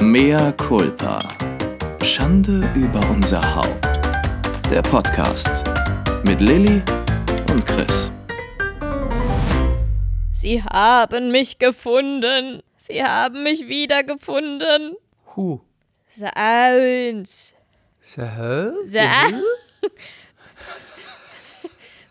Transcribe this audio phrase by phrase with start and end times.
[0.00, 1.18] Mea culpa.
[2.04, 3.84] Schande über unser Haupt.
[4.70, 5.64] Der Podcast
[6.24, 6.80] mit Lilly
[7.50, 8.12] und Chris.
[10.30, 12.62] Sie haben mich gefunden.
[12.76, 14.94] Sie haben mich wiedergefunden.
[15.34, 15.60] Hu.
[16.06, 17.56] Sounds.
[18.00, 18.70] So, hä?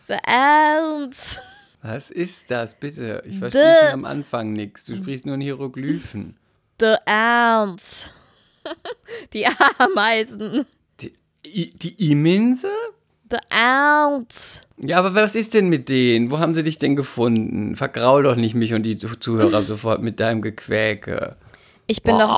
[0.02, 0.14] So.
[0.26, 1.40] Sounds.
[1.82, 3.24] Was ist das, bitte?
[3.26, 4.84] Ich verstehe am Anfang nichts.
[4.84, 6.37] Du sprichst nur in Hieroglyphen.
[6.80, 8.12] The Ants.
[9.34, 9.46] Die
[9.80, 10.66] Ameisen.
[11.46, 12.70] Die, die Iminse?
[13.30, 14.62] The Ants.
[14.78, 16.30] Ja, aber was ist denn mit denen?
[16.30, 17.76] Wo haben sie dich denn gefunden?
[17.76, 21.36] Vergraul doch nicht mich und die Zu- Zuhörer sofort mit deinem Gequäke.
[21.90, 22.30] Ich bin doch.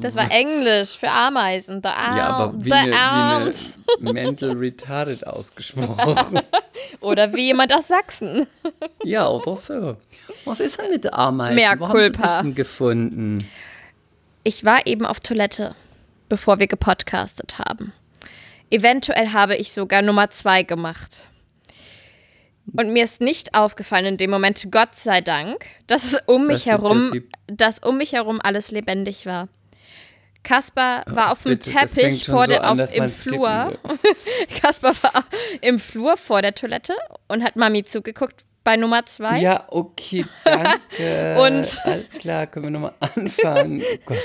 [0.00, 1.80] Das war Englisch für Ameisen.
[1.82, 1.88] The.
[1.88, 6.40] Ja, aber wie The eine, wie eine mental retarded ausgesprochen.
[7.00, 8.46] Oder wie jemand aus Sachsen.
[9.04, 9.96] ja, oder so.
[10.44, 11.54] Was ist denn mit der Ameisen?
[11.54, 13.48] Mea Wo haben sie denn gefunden?
[14.42, 15.74] Ich war eben auf Toilette,
[16.28, 17.92] bevor wir gepodcastet haben.
[18.70, 21.24] Eventuell habe ich sogar Nummer zwei gemacht.
[22.72, 26.64] Und mir ist nicht aufgefallen in dem Moment, Gott sei Dank, dass es um mich
[26.64, 29.48] Das herum, dass um mich herum alles lebendig war.
[30.42, 33.78] Kaspar war auf dem Teppich vor so der, an, auf, dass im Flur.
[34.60, 35.24] Kaspar war
[35.62, 36.94] im Flur vor der Toilette
[37.28, 39.40] und hat Mami zugeguckt bei Nummer zwei.
[39.40, 41.38] Ja, okay, danke.
[41.40, 43.82] Und- Alles klar, können wir nochmal anfangen.
[43.82, 44.18] Oh Gott.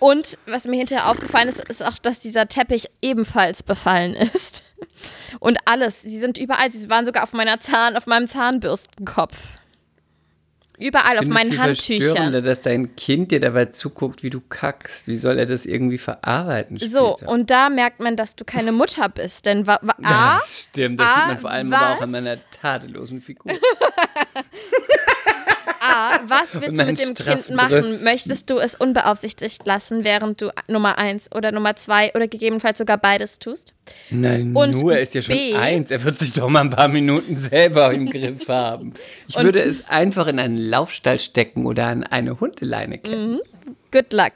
[0.00, 4.64] Und was mir hinterher aufgefallen ist, ist auch, dass dieser Teppich ebenfalls befallen ist.
[5.38, 9.36] Und alles, sie sind überall, sie waren sogar auf meiner Zahn, auf meinem Zahnbürstenkopf.
[10.80, 11.98] Überall auf meinen Handtüchern.
[12.08, 15.08] verstörender, dass dein Kind dir dabei zuguckt, wie du kackst.
[15.08, 16.92] Wie soll er das irgendwie verarbeiten später?
[16.92, 19.44] So, und da merkt man, dass du keine Mutter bist.
[19.44, 22.10] Denn wa, wa, A, das stimmt, das A, sieht man vor allem aber auch an
[22.10, 23.52] meiner tadellosen Figur.
[25.80, 28.04] A, was willst du mit dem Kind machen?
[28.04, 32.98] Möchtest du es unbeaufsichtigt lassen, während du Nummer eins oder Nummer zwei oder gegebenenfalls sogar
[32.98, 33.72] beides tust?
[34.10, 35.54] Nein, Und nur, er ist ja schon B.
[35.54, 35.90] eins.
[35.90, 38.92] Er wird sich doch mal ein paar Minuten selber im Griff haben.
[39.26, 43.40] Ich würde es einfach in einen Laufstall stecken oder an eine Hundeleine ketten.
[43.90, 44.32] Good luck.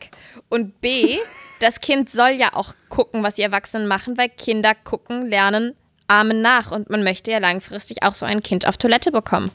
[0.49, 1.19] Und B,
[1.61, 5.75] das Kind soll ja auch gucken, was die Erwachsenen machen, weil Kinder gucken, lernen,
[6.09, 6.73] ahmen nach.
[6.73, 9.51] Und man möchte ja langfristig auch so ein Kind auf Toilette bekommen.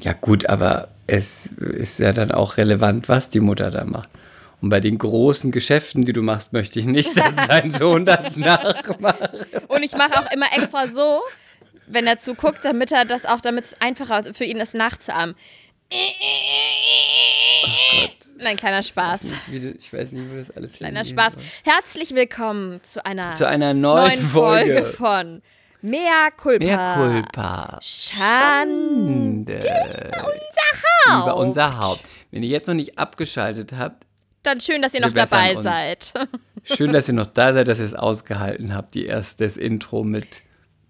[0.00, 4.08] Ja gut, aber es ist ja dann auch relevant, was die Mutter da macht.
[4.60, 8.36] Und bei den großen Geschäften, die du machst, möchte ich nicht, dass dein Sohn das
[8.36, 9.30] nachmacht.
[9.68, 11.20] Und ich mache auch immer extra so,
[11.86, 15.34] wenn er zuguckt, damit er das auch, damit es einfacher für ihn ist, nachzuahmen.
[18.40, 19.22] Nein, kleiner Spaß.
[19.48, 21.36] Wie du- Ich weiß nicht, wo das alles Kleiner Spaß.
[21.64, 24.72] Herzlich willkommen zu einer, Zu einer neuen, neuen Folge.
[24.84, 24.86] Folge.
[24.96, 25.42] von
[25.80, 26.64] Mea Culpa.
[26.64, 27.78] Mehr Culpa.
[27.80, 29.56] Schande.
[29.56, 32.02] Unser Über unser Haupt.
[32.30, 34.04] Wenn ihr jetzt noch nicht abgeschaltet habt,
[34.42, 35.62] Dann schön, dass ihr noch dabei uns.
[35.62, 36.12] seid.
[36.64, 40.04] schön, dass ihr noch da seid, dass ihr es ausgehalten habt, die erste das Intro
[40.04, 40.42] mit.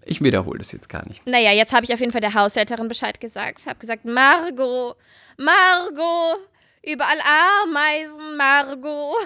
[0.05, 1.25] Ich wiederhole das jetzt gar nicht.
[1.27, 3.67] Naja, jetzt habe ich auf jeden Fall der Haushälterin Bescheid gesagt.
[3.67, 4.95] Habe gesagt, Margot,
[5.37, 6.39] Margot,
[6.83, 7.19] überall
[7.63, 9.17] Ameisen, Margot.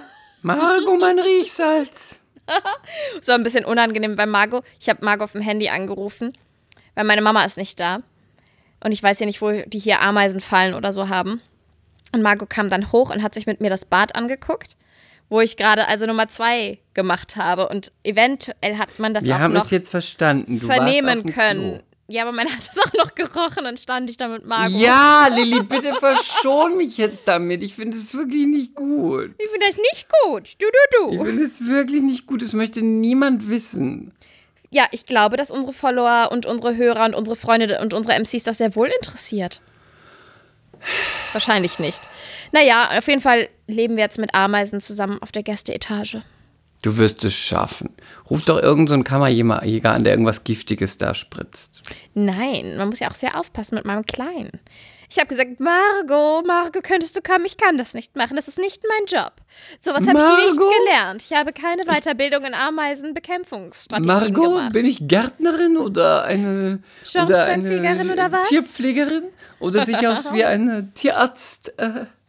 [0.41, 2.23] Margot, mein Riechsalz.
[3.22, 4.64] So ein bisschen unangenehm bei Margot.
[4.80, 6.34] Ich habe Margot auf dem Handy angerufen,
[6.96, 8.00] weil meine Mama ist nicht da.
[8.84, 11.42] Und ich weiß ja nicht, wo die hier Ameisen fallen oder so haben.
[12.14, 14.76] Und Margot kam dann hoch und hat sich mit mir das Bad angeguckt,
[15.30, 17.70] wo ich gerade also Nummer zwei gemacht habe.
[17.70, 20.60] Und eventuell hat man das Wir auch haben noch es jetzt verstanden.
[20.60, 21.84] Du warst auf vernehmen dem können.
[22.08, 24.78] Ja, aber man hat es auch noch gerochen und stand ich da mit Margot.
[24.80, 27.64] Ja, Lilly, bitte verschon mich jetzt damit.
[27.64, 29.31] Ich finde es wirklich nicht gut.
[29.38, 30.56] Ich finde das nicht gut.
[30.59, 31.25] Du, du, Ich du.
[31.25, 32.42] finde es wirklich nicht gut.
[32.42, 34.12] Das möchte niemand wissen.
[34.69, 38.44] Ja, ich glaube, dass unsere Follower und unsere Hörer und unsere Freunde und unsere MCs
[38.44, 39.62] das sehr wohl interessiert.
[41.31, 42.02] Wahrscheinlich nicht.
[42.52, 46.24] Naja, auf jeden Fall leben wir jetzt mit Ameisen zusammen auf der Gästeetage.
[46.84, 47.90] Du wirst es schaffen.
[48.30, 51.82] Ruf doch irgendeinen so einen Kammerjäger an, der irgendwas Giftiges da spritzt.
[52.14, 54.60] Nein, man muss ja auch sehr aufpassen mit meinem Kleinen.
[55.10, 57.46] Ich habe gesagt, Margot, Margot, könntest du kommen?
[57.46, 58.36] Ich kann das nicht machen.
[58.36, 59.34] Das ist nicht mein Job.
[59.80, 61.24] Sowas habe ich nicht gelernt.
[61.30, 64.74] Ich habe keine Weiterbildung in Ameisenbekämpfungsstrategien Margot, gemacht.
[64.74, 66.80] bin ich Gärtnerin oder eine,
[67.16, 68.50] oder eine oder was?
[68.50, 69.24] Tierpflegerin?
[69.60, 72.07] Oder sehe ich aus wie eine Tierarztpflegerin?
[72.07, 72.23] Äh,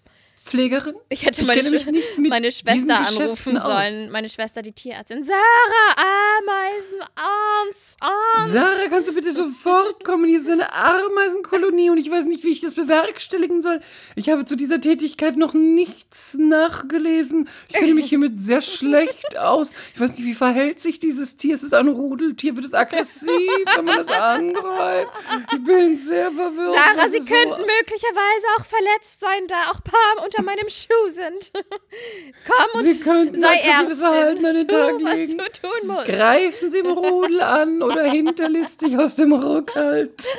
[0.45, 0.95] Pflegerin?
[1.09, 4.11] Ich hätte Ich meine, nicht mit meine Schwester anrufen sollen.
[4.11, 5.25] Meine Schwester, die Tierärztin.
[5.25, 6.07] Sarah,
[6.39, 8.53] Ameisen, Arms, Arms.
[8.53, 10.27] Sarah, kannst du bitte sofort kommen?
[10.27, 13.81] Hier ist eine Ameisenkolonie und ich weiß nicht, wie ich das bewerkstelligen soll.
[14.17, 17.49] Ich habe zu dieser Tätigkeit noch nichts nachgelesen.
[17.69, 19.73] Ich kenne mich hiermit sehr schlecht aus.
[19.95, 21.55] Ich weiß nicht, wie verhält sich dieses Tier?
[21.55, 22.55] Es ist ein Rudeltier.
[22.57, 23.31] Wird es aggressiv,
[23.77, 25.11] wenn man es angreift?
[25.53, 26.75] Ich bin sehr verwirrt.
[26.77, 31.53] Sarah, Sie so- könnten möglicherweise auch verletzt sein, da auch Paar unter meinem Schuh sind.
[32.47, 35.39] Komm und Sie könnten sei aggressives Verhalten an den Tu, Tag was legen.
[35.39, 36.07] du tun musst.
[36.07, 40.23] Greifen Sie im Rudel an oder hinterlistig aus dem Rückhalt.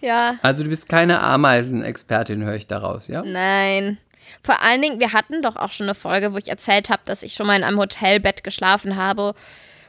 [0.00, 3.22] Ja, Also du bist keine Ameisenexpertin, höre ich daraus, ja?
[3.22, 3.98] nein.
[4.42, 7.22] Vor allen Dingen, wir hatten doch auch schon eine Folge, wo ich erzählt habe, dass
[7.22, 9.34] ich schon mal in einem Hotelbett geschlafen habe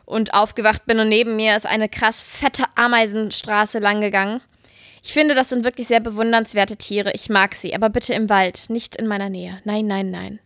[0.05, 4.41] und aufgewacht bin und neben mir ist eine krass fette Ameisenstraße lang gegangen.
[5.05, 7.11] Ich finde, das sind wirklich sehr bewundernswerte Tiere.
[7.13, 9.59] Ich mag sie, aber bitte im Wald, nicht in meiner Nähe.
[9.63, 10.39] Nein, nein, nein.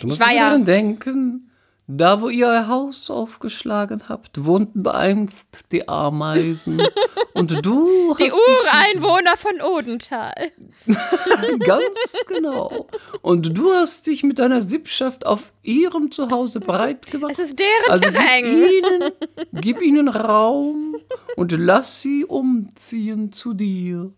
[0.00, 1.50] Du musst war immer ja- denken,
[1.86, 6.80] da wo ihr euer Haus aufgeschlagen habt, wohnten einst die Ameisen.
[7.34, 10.52] Und du Die Ureinwohner von Odenthal.
[11.58, 12.86] Ganz genau.
[13.20, 17.32] Und du hast dich mit deiner Sippschaft auf ihrem Zuhause breit gemacht.
[17.32, 18.44] Es ist deren also gib Terrain.
[18.44, 19.12] ihnen,
[19.60, 20.96] gib ihnen Raum
[21.36, 24.10] und lass sie umziehen zu dir.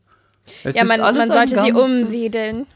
[0.63, 2.67] Es Ja, man, man sollte sie umsiedeln.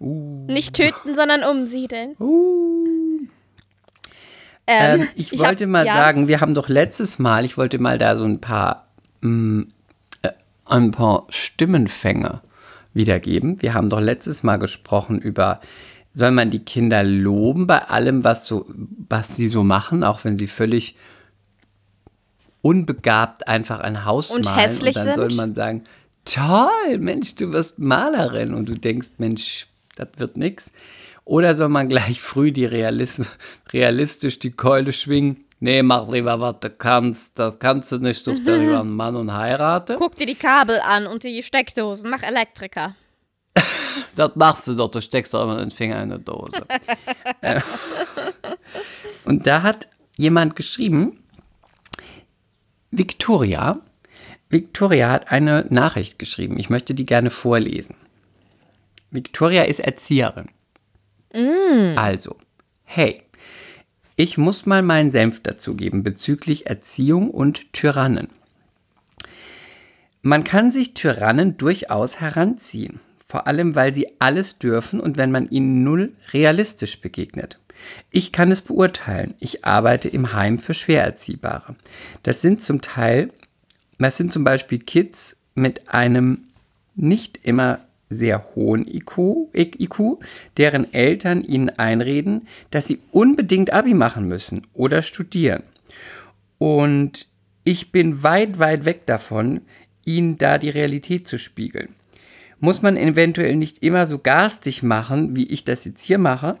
[0.00, 2.16] Nicht töten, sondern umsiedeln.
[2.18, 2.97] Uh.
[4.70, 7.78] Ähm, Ähm, ich, hab- wollte mal ja, sagen, wir haben doch letztes Mal, ich wollte
[7.78, 8.86] mal da so ein paar,
[9.22, 9.64] mh,
[10.22, 10.28] äh,
[10.66, 12.42] ein paar Stimmenfänge
[12.92, 13.60] wiedergeben.
[13.62, 15.60] Wir haben doch letztes Mal gesprochen über,
[16.12, 18.66] soll man die Kinder loben bei allem, was so,
[19.08, 20.96] was sie so machen, auch wenn sie völlig
[22.60, 24.58] unbegabt einfach ein Haus Und malen.
[24.58, 25.36] hässlich und dann soll sind?
[25.36, 25.84] man sagen,
[26.24, 29.66] toll, Mensch, du wirst Malerin und du denkst, Mensch,
[29.96, 30.72] das wird nix.
[31.28, 33.20] Oder soll man gleich früh die Realis
[33.70, 35.44] realistisch die Keule schwingen?
[35.60, 37.38] Nee, mach lieber, was du kannst.
[37.38, 39.96] Das kannst du nicht, such dir lieber einen Mann und heirate.
[39.98, 42.10] Guck dir die Kabel an und die Steckdosen.
[42.10, 42.96] Mach Elektriker.
[44.16, 46.62] Das machst du doch, du steckst doch immer den Finger in eine Dose.
[47.40, 47.60] Äh,
[49.24, 51.22] und da hat jemand geschrieben,
[52.90, 53.80] Victoria,
[54.48, 56.58] Victoria hat eine Nachricht geschrieben.
[56.58, 57.96] Ich möchte die gerne vorlesen.
[59.10, 60.48] Victoria ist Erzieherin.
[61.96, 62.36] Also,
[62.84, 63.22] hey,
[64.16, 68.28] ich muss mal meinen Senf dazugeben bezüglich Erziehung und Tyrannen.
[70.22, 75.48] Man kann sich Tyrannen durchaus heranziehen, vor allem weil sie alles dürfen und wenn man
[75.48, 77.58] ihnen null realistisch begegnet.
[78.10, 79.34] Ich kann es beurteilen.
[79.38, 81.76] Ich arbeite im Heim für Schwererziehbare.
[82.24, 83.32] Das sind zum Teil,
[83.98, 86.48] das sind zum Beispiel Kids mit einem
[86.96, 90.18] nicht immer sehr hohen IQ, IQ,
[90.56, 95.62] deren Eltern ihnen einreden, dass sie unbedingt Abi machen müssen oder studieren.
[96.58, 97.26] Und
[97.64, 99.60] ich bin weit, weit weg davon,
[100.04, 101.94] ihnen da die Realität zu spiegeln.
[102.60, 106.58] Muss man eventuell nicht immer so garstig machen, wie ich das jetzt hier mache,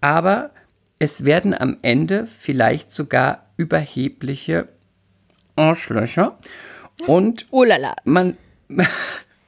[0.00, 0.50] aber
[0.98, 4.68] es werden am Ende vielleicht sogar überhebliche
[5.56, 6.38] Arschlöcher
[7.06, 7.64] und Oh
[8.04, 8.36] man,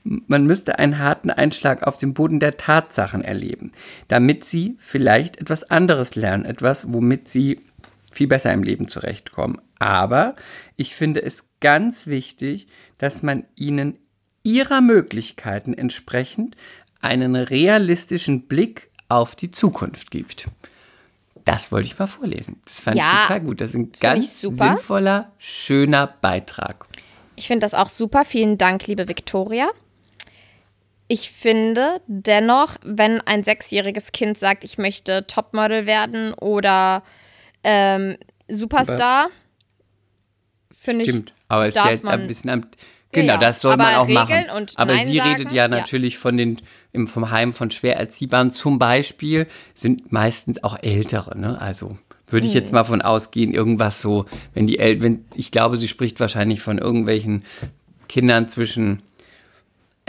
[0.05, 3.73] man müsste einen harten Einschlag auf dem Boden der Tatsachen erleben,
[4.09, 7.61] damit sie vielleicht etwas anderes lernen, etwas, womit sie
[8.11, 9.61] viel besser im Leben zurechtkommen.
[9.79, 10.37] Aber
[10.77, 12.67] ich finde es ganz wichtig,
[12.99, 13.99] dass man ihnen
[14.43, 16.57] ihrer Möglichkeiten entsprechend
[17.01, 20.47] einen realistischen Blick auf die Zukunft gibt.
[21.45, 22.61] Das wollte ich mal vorlesen.
[22.65, 23.61] Das fand Ja, ich total gut.
[23.61, 26.87] Das ist ein ich ganz sinnvoller, schöner Beitrag.
[27.37, 28.25] Ich finde das auch super.
[28.25, 29.71] Vielen Dank, liebe Viktoria.
[31.13, 37.03] Ich finde dennoch, wenn ein sechsjähriges Kind sagt, ich möchte Topmodel werden oder
[37.65, 39.29] ähm, Superstar,
[40.71, 42.61] finde ich, Stimmt, aber es ist darf ja jetzt man- ein bisschen am.
[42.61, 42.67] Ja,
[43.13, 43.39] Genau, ja.
[43.41, 44.57] das soll Aber man auch Regeln machen.
[44.57, 45.69] und aber Nein sie sagen, redet ja ja.
[45.69, 46.61] natürlich von den
[46.93, 51.61] im, vom Heim von schwer Erziehbaren zum Beispiel, sind meistens auch Ältere, ne?
[51.61, 51.99] Also
[52.29, 52.61] würde ich Hm.
[52.61, 56.61] jetzt mal von ausgehen, irgendwas so, wenn die El wenn ich glaube, sie spricht wahrscheinlich
[56.61, 57.43] von irgendwelchen
[58.09, 59.03] Kindern zwischen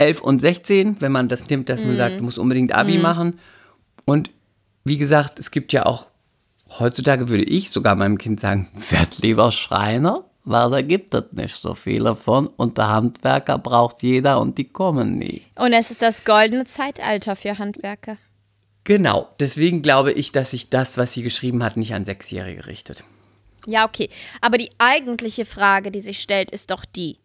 [0.02, 1.96] 11 und 16, wenn man das nimmt, dass man Hm.
[1.96, 3.38] sagt, du musst unbedingt Abi machen.
[4.04, 4.30] Und
[4.84, 6.08] wie gesagt, es gibt ja auch
[6.78, 11.56] Heutzutage würde ich sogar meinem Kind sagen, werd lieber Schreiner, weil da gibt es nicht
[11.56, 15.42] so viele von und der Handwerker braucht jeder und die kommen nie.
[15.56, 18.16] Und es ist das goldene Zeitalter für Handwerker.
[18.84, 23.04] Genau, deswegen glaube ich, dass sich das, was sie geschrieben hat, nicht an Sechsjährige richtet.
[23.66, 24.08] Ja, okay.
[24.40, 27.18] Aber die eigentliche Frage, die sich stellt, ist doch die.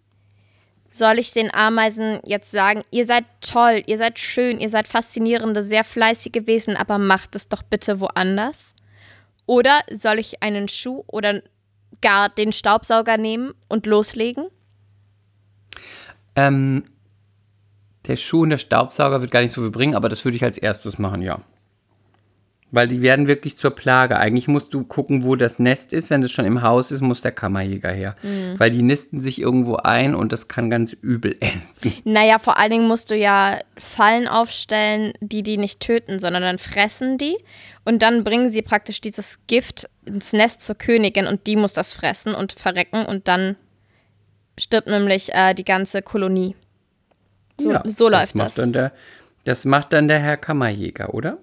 [0.89, 5.63] Soll ich den Ameisen jetzt sagen, ihr seid toll, ihr seid schön, ihr seid faszinierende,
[5.63, 8.75] sehr fleißige Wesen, aber macht es doch bitte woanders?
[9.45, 11.41] Oder soll ich einen Schuh oder
[12.01, 14.47] gar den Staubsauger nehmen und loslegen?
[16.35, 16.85] Ähm,
[18.05, 20.43] der Schuh und der Staubsauger wird gar nicht so viel bringen, aber das würde ich
[20.43, 21.41] als erstes machen, ja.
[22.69, 24.17] Weil die werden wirklich zur Plage.
[24.17, 26.09] Eigentlich musst du gucken, wo das Nest ist.
[26.09, 28.15] Wenn es schon im Haus ist, muss der Kammerjäger her.
[28.23, 28.59] Mhm.
[28.59, 31.93] Weil die nisten sich irgendwo ein und das kann ganz übel enden.
[32.03, 36.57] Naja, vor allen Dingen musst du ja Fallen aufstellen, die die nicht töten, sondern dann
[36.57, 37.37] fressen die
[37.85, 41.93] und dann bringen sie praktisch dieses Gift ins Nest zur Königin und die muss das
[41.93, 43.55] fressen und verrecken und dann
[44.57, 46.55] stirbt nämlich äh, die ganze Kolonie.
[47.59, 48.55] So, Ja, so läuft das.
[48.55, 48.91] Dann der,
[49.45, 51.37] das macht dann der Herr Kammerjäger, oder?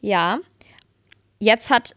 [0.00, 0.38] Ja.
[1.38, 1.94] Jetzt hat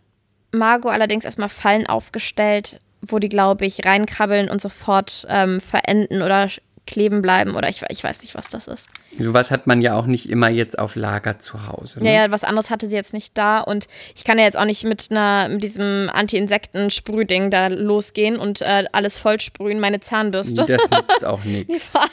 [0.51, 6.49] Margot allerdings erstmal Fallen aufgestellt, wo die, glaube ich, reinkrabbeln und sofort ähm, verenden oder
[6.87, 8.89] kleben bleiben oder ich, ich weiß nicht, was das ist.
[9.19, 11.99] Sowas hat man ja auch nicht immer jetzt auf Lager zu Hause.
[11.99, 12.13] Ne?
[12.13, 14.65] Ja, ja, was anderes hatte sie jetzt nicht da und ich kann ja jetzt auch
[14.65, 20.65] nicht mit einer mit diesem Anti-Insekten-Sprühding da losgehen und äh, alles vollsprühen, meine Zahnbürste.
[20.65, 21.91] Das nützt auch nichts.
[21.91, 22.11] Vor allen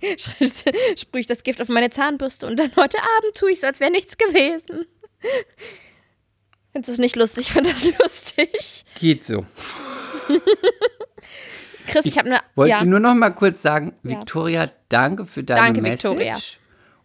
[0.00, 0.18] Dingen
[0.98, 3.80] sprühe ich das Gift auf meine Zahnbürste und dann heute Abend tue ich so, als
[3.80, 4.86] wäre nichts gewesen.
[6.72, 7.46] Findest du es nicht lustig?
[7.46, 8.84] Ich finde das lustig.
[9.00, 9.46] Geht so.
[11.86, 12.40] Chris, ich habe eine.
[12.54, 14.10] Wollte Ja, nur noch mal kurz sagen, Ja.
[14.10, 16.04] Victoria, danke für deine Danke, Message.
[16.10, 16.36] Victoria.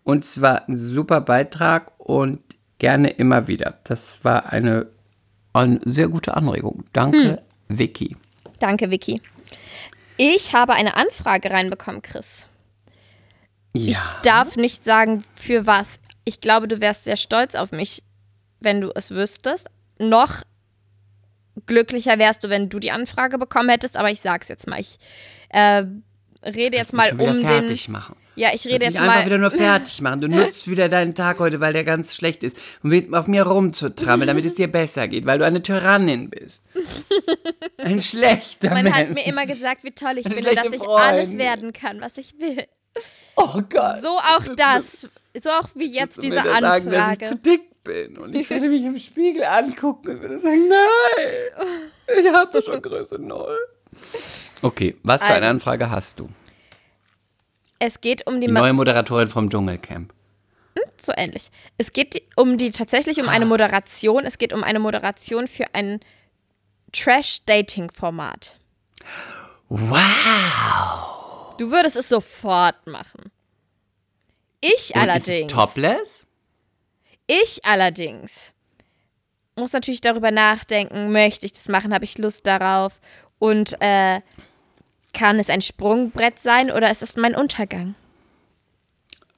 [0.03, 2.39] Und zwar ein super Beitrag und
[2.79, 3.79] gerne immer wieder.
[3.83, 4.87] Das war eine,
[5.53, 6.85] eine sehr gute Anregung.
[6.93, 7.17] Danke,
[7.67, 7.77] Hm.
[7.77, 8.17] Vicky.
[8.59, 9.21] danke, Vicky.
[10.17, 12.47] Ich habe eine Anfrage reinbekommen, Chris.
[13.73, 13.91] Ja.
[13.91, 15.99] Ich darf nicht sagen, für was.
[16.25, 18.03] Ich glaube, du wärst sehr stolz auf mich,
[18.59, 19.67] wenn du es wüsstest.
[19.99, 20.41] Noch
[21.65, 24.79] glücklicher wärst du, wenn du die Anfrage bekommen hättest, aber ich sag's jetzt mal.
[24.79, 24.97] Ich
[25.49, 25.83] äh,
[26.43, 27.41] rede jetzt mal um den.
[27.41, 28.15] fertig machen.
[28.35, 29.25] Ja, ich rede jetzt mich einfach mal.
[29.25, 30.21] wieder nur fertig machen.
[30.21, 32.57] Du nutzt wieder deinen Tag heute, weil der ganz schlecht ist.
[32.81, 36.61] Und willst auf mir rumzutrammeln, damit es dir besser geht, weil du eine Tyrannin bist.
[37.77, 38.95] Ein schlechter Man Mensch.
[38.95, 41.37] hat mir immer gesagt, wie toll ich Eine bin und dass ich alles Freundin.
[41.39, 42.65] werden kann, was ich will.
[43.35, 44.01] Oh Gott.
[44.01, 45.09] So auch das.
[45.39, 47.35] So auch wie jetzt diese da sagen, dass ich zu Anfrage.
[47.37, 48.17] dick bin.
[48.17, 51.61] Und ich würde mich im Spiegel angucken und würde sagen, nein,
[52.19, 53.57] ich habe doch schon Größe null.
[54.61, 56.29] Okay, was für eine Also, Anfrage hast du?
[57.79, 60.13] Es geht um die, Die neue Moderatorin vom Dschungelcamp.
[61.01, 61.49] so ähnlich.
[61.77, 64.23] Es geht um die tatsächlich um eine Moderation.
[64.25, 65.99] Es geht um eine Moderation für ein
[66.91, 68.57] Trash-Dating-Format.
[69.69, 71.55] Wow.
[71.57, 73.31] Du würdest es sofort machen.
[74.59, 75.27] Ich Und allerdings.
[75.27, 76.25] Ist es topless?
[77.31, 78.51] Ich allerdings
[79.55, 82.99] muss natürlich darüber nachdenken, möchte ich das machen, habe ich Lust darauf
[83.39, 84.19] und äh,
[85.13, 87.95] kann es ein Sprungbrett sein oder ist es mein Untergang?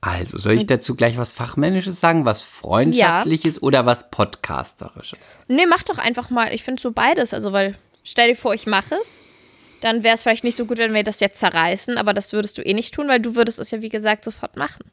[0.01, 5.37] Also, soll ich dazu gleich was Fachmännisches sagen, was Freundschaftliches oder was Podcasterisches?
[5.47, 6.51] Nee, mach doch einfach mal.
[6.51, 7.33] Ich finde so beides.
[7.33, 9.21] Also, weil, stell dir vor, ich mache es.
[9.81, 12.57] Dann wäre es vielleicht nicht so gut, wenn wir das jetzt zerreißen, aber das würdest
[12.57, 14.83] du eh nicht tun, weil du würdest es ja, wie gesagt, sofort machen.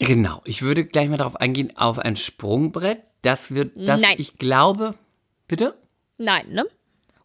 [0.00, 3.00] Genau, ich würde gleich mal darauf eingehen, auf ein Sprungbrett.
[3.22, 4.14] Das wird, das Nein.
[4.18, 4.94] ich glaube.
[5.48, 5.74] Bitte?
[6.18, 6.66] Nein, ne?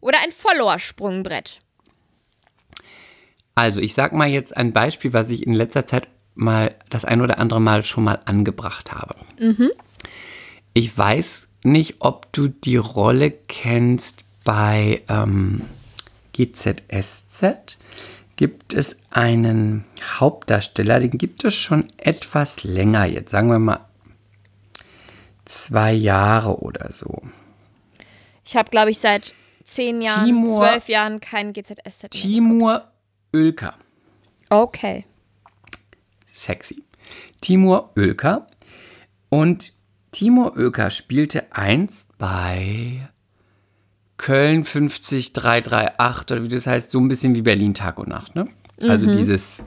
[0.00, 1.60] Oder ein Follower-Sprungbrett.
[3.54, 7.20] Also, ich sag mal jetzt ein Beispiel, was ich in letzter Zeit mal das ein
[7.20, 9.14] oder andere Mal schon mal angebracht habe.
[10.72, 15.62] Ich weiß nicht, ob du die Rolle kennst bei ähm,
[16.32, 17.78] GZSZ.
[18.36, 23.80] Gibt es einen Hauptdarsteller, den gibt es schon etwas länger jetzt, sagen wir mal
[25.44, 27.22] zwei Jahre oder so.
[28.44, 32.10] Ich habe, glaube ich, seit zehn Jahren, Timur- zwölf Jahren kein GZSZ mehr.
[32.10, 32.84] Timur
[33.32, 33.74] Oelker.
[34.50, 35.04] Okay.
[36.32, 36.82] sexy.
[37.40, 38.48] Timur Oelker.
[39.28, 39.72] Und
[40.10, 43.08] Timur Oelker spielte einst bei
[44.16, 48.48] Köln 50338 oder wie das heißt, so ein bisschen wie Berlin Tag und Nacht, ne?
[48.80, 49.64] Also dieses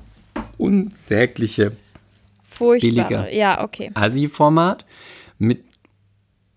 [0.58, 1.74] unsägliche
[2.58, 3.08] Furchtbar.
[3.08, 3.34] Billiger.
[3.34, 3.92] Ja, okay.
[3.94, 4.86] Asi-Format
[5.38, 5.64] mit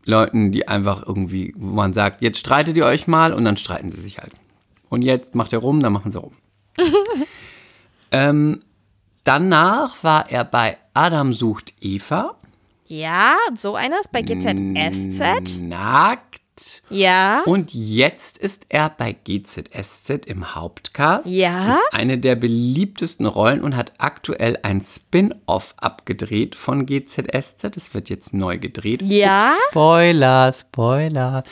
[0.04, 3.90] Leuten, die einfach irgendwie, wo man sagt, jetzt streitet ihr euch mal und dann streiten
[3.90, 4.32] sie sich halt.
[4.88, 6.32] Und jetzt macht er rum, dann machen sie rum.
[8.11, 8.62] ähm,
[9.25, 12.37] danach war er bei Adam sucht Eva.
[12.87, 15.59] Ja, so einer ist bei GZSZ.
[15.61, 16.39] Nackt.
[16.88, 17.43] Ja.
[17.47, 21.26] Und jetzt ist er bei GZSZ im Hauptcast.
[21.26, 21.73] Ja.
[21.73, 27.76] Ist eine der beliebtesten Rollen und hat aktuell ein Spin-off abgedreht von GZSZ.
[27.76, 29.02] Es wird jetzt neu gedreht.
[29.02, 29.52] Ja.
[29.52, 31.45] Ups, Spoiler, Spoiler.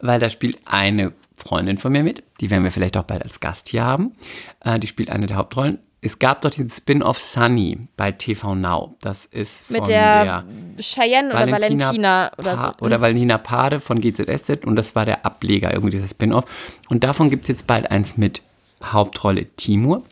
[0.00, 2.22] Weil da spielt eine Freundin von mir mit.
[2.40, 4.12] Die werden wir vielleicht auch bald als Gast hier haben.
[4.60, 5.78] Äh, die spielt eine der Hauptrollen.
[6.06, 8.94] Es gab doch diesen Spin-off Sunny bei TV Now.
[9.00, 10.44] Das ist von Mit der,
[10.78, 12.84] Cheyenne oder Valentina, oder Pa- so.
[12.84, 16.44] Oder Valentina Pade von GZSZ und das war der Ableger, irgendwie dieses Spin-off.
[16.90, 18.42] Und davon gibt es jetzt bald eins mit
[18.82, 20.02] Hauptrolle Timur.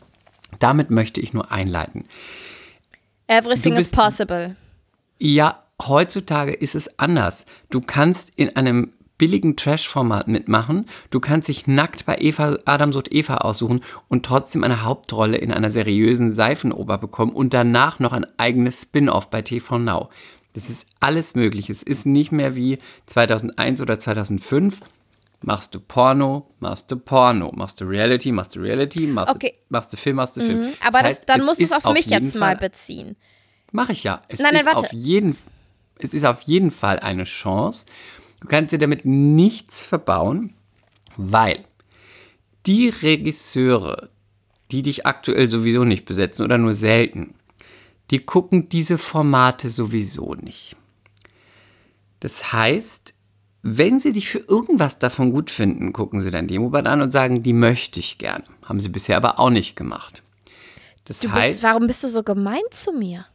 [0.57, 2.05] Damit möchte ich nur einleiten.
[3.27, 4.55] Everything Du is bist- possible.
[5.19, 7.45] Ja, heutzutage ist es anders.
[7.69, 10.85] Du kannst in einem billigen Trash-Format mitmachen.
[11.09, 15.51] Du kannst dich nackt bei Eva, Adam sucht Eva aussuchen und trotzdem eine Hauptrolle in
[15.51, 20.09] einer seriösen Seifenoper bekommen und danach noch ein eigenes Spin-off bei TV Now.
[20.53, 21.69] Das ist alles möglich.
[21.69, 22.77] Es ist nicht mehr wie
[23.07, 24.79] 2001 oder 2005.
[25.41, 29.53] Machst du Porno, machst du Porno, machst du Reality, machst du Reality, machst, Okay.
[29.57, 30.61] du, machst du Film, machst du Film.
[30.61, 33.15] Mhm, aber das, heißt, dann es musst du es auf mich jetzt mal Fall- beziehen.
[33.71, 34.21] Mache ich ja.
[34.29, 34.79] Es Nein, nein, ist warte.
[34.79, 35.35] auf jeden
[35.99, 37.85] es ist auf jeden Fall eine Chance.
[38.43, 40.53] Du kannst dir damit nichts verbauen,
[41.15, 41.63] weil
[42.65, 44.09] die Regisseure,
[44.69, 47.35] die dich aktuell sowieso nicht besetzen oder nur selten,
[48.11, 50.75] die gucken diese Formate sowieso nicht.
[52.19, 53.13] Das heißt,
[53.61, 57.43] wenn sie dich für irgendwas davon gut finden, gucken sie dein Demoband an und sagen,
[57.43, 58.43] die möchte ich gerne.
[58.63, 60.21] Haben sie bisher aber auch nicht gemacht.
[61.05, 63.25] Das Du heißt, bist, warum bist du so gemein zu mir?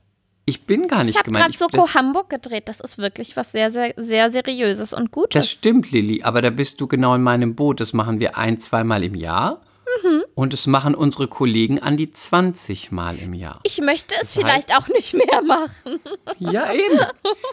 [0.48, 1.56] Ich bin gar nicht Ich habe gemeint.
[1.56, 2.68] gerade das- Soko Hamburg gedreht.
[2.68, 5.30] Das ist wirklich was sehr, sehr, sehr seriöses und Gutes.
[5.32, 7.80] Das stimmt, Lilly, aber da bist du genau in meinem Boot.
[7.80, 9.60] Das machen wir ein, zweimal im Jahr.
[10.04, 10.22] Mhm.
[10.34, 13.60] Und das machen unsere Kollegen an die 20 Mal im Jahr.
[13.64, 15.98] Ich möchte es Das vielleicht auch nicht mehr machen.
[16.38, 17.00] Ja, eben.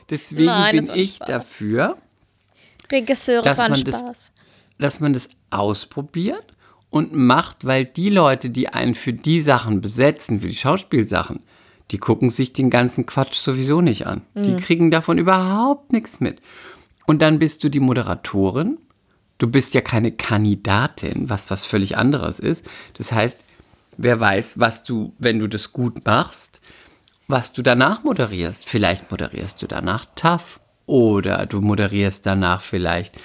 [0.09, 1.27] Deswegen Nein, das bin ich Spaß.
[1.27, 1.97] dafür,
[2.91, 4.31] Regisseure, Dass es man das- Spaß.
[4.77, 6.43] dass man das ausprobiert
[6.91, 11.41] und macht, weil die Leute, die einen für die Sachen besetzen, für die Schauspielsachen,
[11.91, 14.21] die gucken sich den ganzen Quatsch sowieso nicht an.
[14.33, 14.43] Mhm.
[14.43, 16.41] Die kriegen davon überhaupt nichts mit.
[17.05, 18.79] Und dann bist du die Moderatorin.
[19.37, 22.65] Du bist ja keine Kandidatin, was was völlig anderes ist.
[22.97, 23.43] Das heißt,
[23.97, 26.61] wer weiß, was du, wenn du das gut machst,
[27.27, 28.67] was du danach moderierst.
[28.67, 33.15] Vielleicht moderierst du danach TAF oder du moderierst danach vielleicht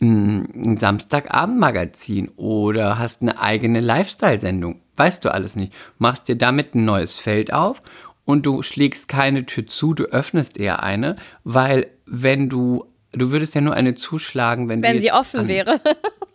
[0.00, 4.80] mm, ein Samstagabendmagazin oder hast eine eigene Lifestyle-Sendung.
[4.96, 5.72] Weißt du alles nicht.
[5.98, 7.82] Machst dir damit ein neues Feld auf
[8.24, 13.54] und du schlägst keine Tür zu, du öffnest eher eine, weil wenn du, du würdest
[13.54, 15.80] ja nur eine zuschlagen, wenn, du Wenn sie offen an, wäre.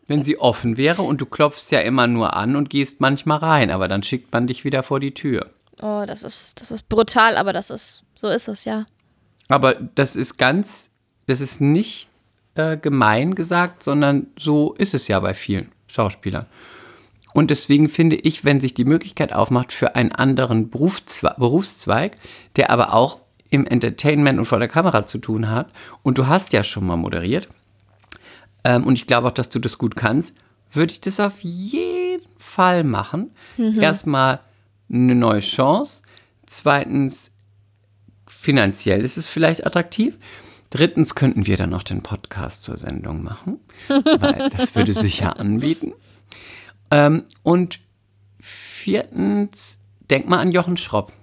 [0.07, 3.71] Wenn sie offen wäre und du klopfst ja immer nur an und gehst manchmal rein,
[3.71, 5.51] aber dann schickt man dich wieder vor die Tür.
[5.81, 8.87] Oh, das ist, das ist brutal, aber das ist, so ist es ja.
[9.47, 10.91] Aber das ist ganz,
[11.27, 12.09] das ist nicht
[12.55, 16.45] äh, gemein gesagt, sondern so ist es ja bei vielen Schauspielern.
[17.33, 22.17] Und deswegen finde ich, wenn sich die Möglichkeit aufmacht für einen anderen Berufszwe Berufszweig,
[22.55, 25.69] der aber auch im Entertainment und vor der Kamera zu tun hat,
[26.03, 27.49] und du hast ja schon mal moderiert,
[28.63, 30.35] ähm, und ich glaube auch, dass du das gut kannst,
[30.71, 33.31] würde ich das auf jeden Fall machen.
[33.81, 34.39] Erstmal
[34.91, 36.01] eine neue Chance.
[36.45, 37.31] Zweitens,
[38.27, 40.17] finanziell ist es vielleicht attraktiv.
[40.69, 45.29] Drittens könnten wir dann noch den Podcast zur Sendung machen, weil das würde sich ja
[45.31, 45.93] anbieten.
[46.91, 47.79] Ähm, und
[48.39, 51.13] viertens, denk mal an Jochen Schropp.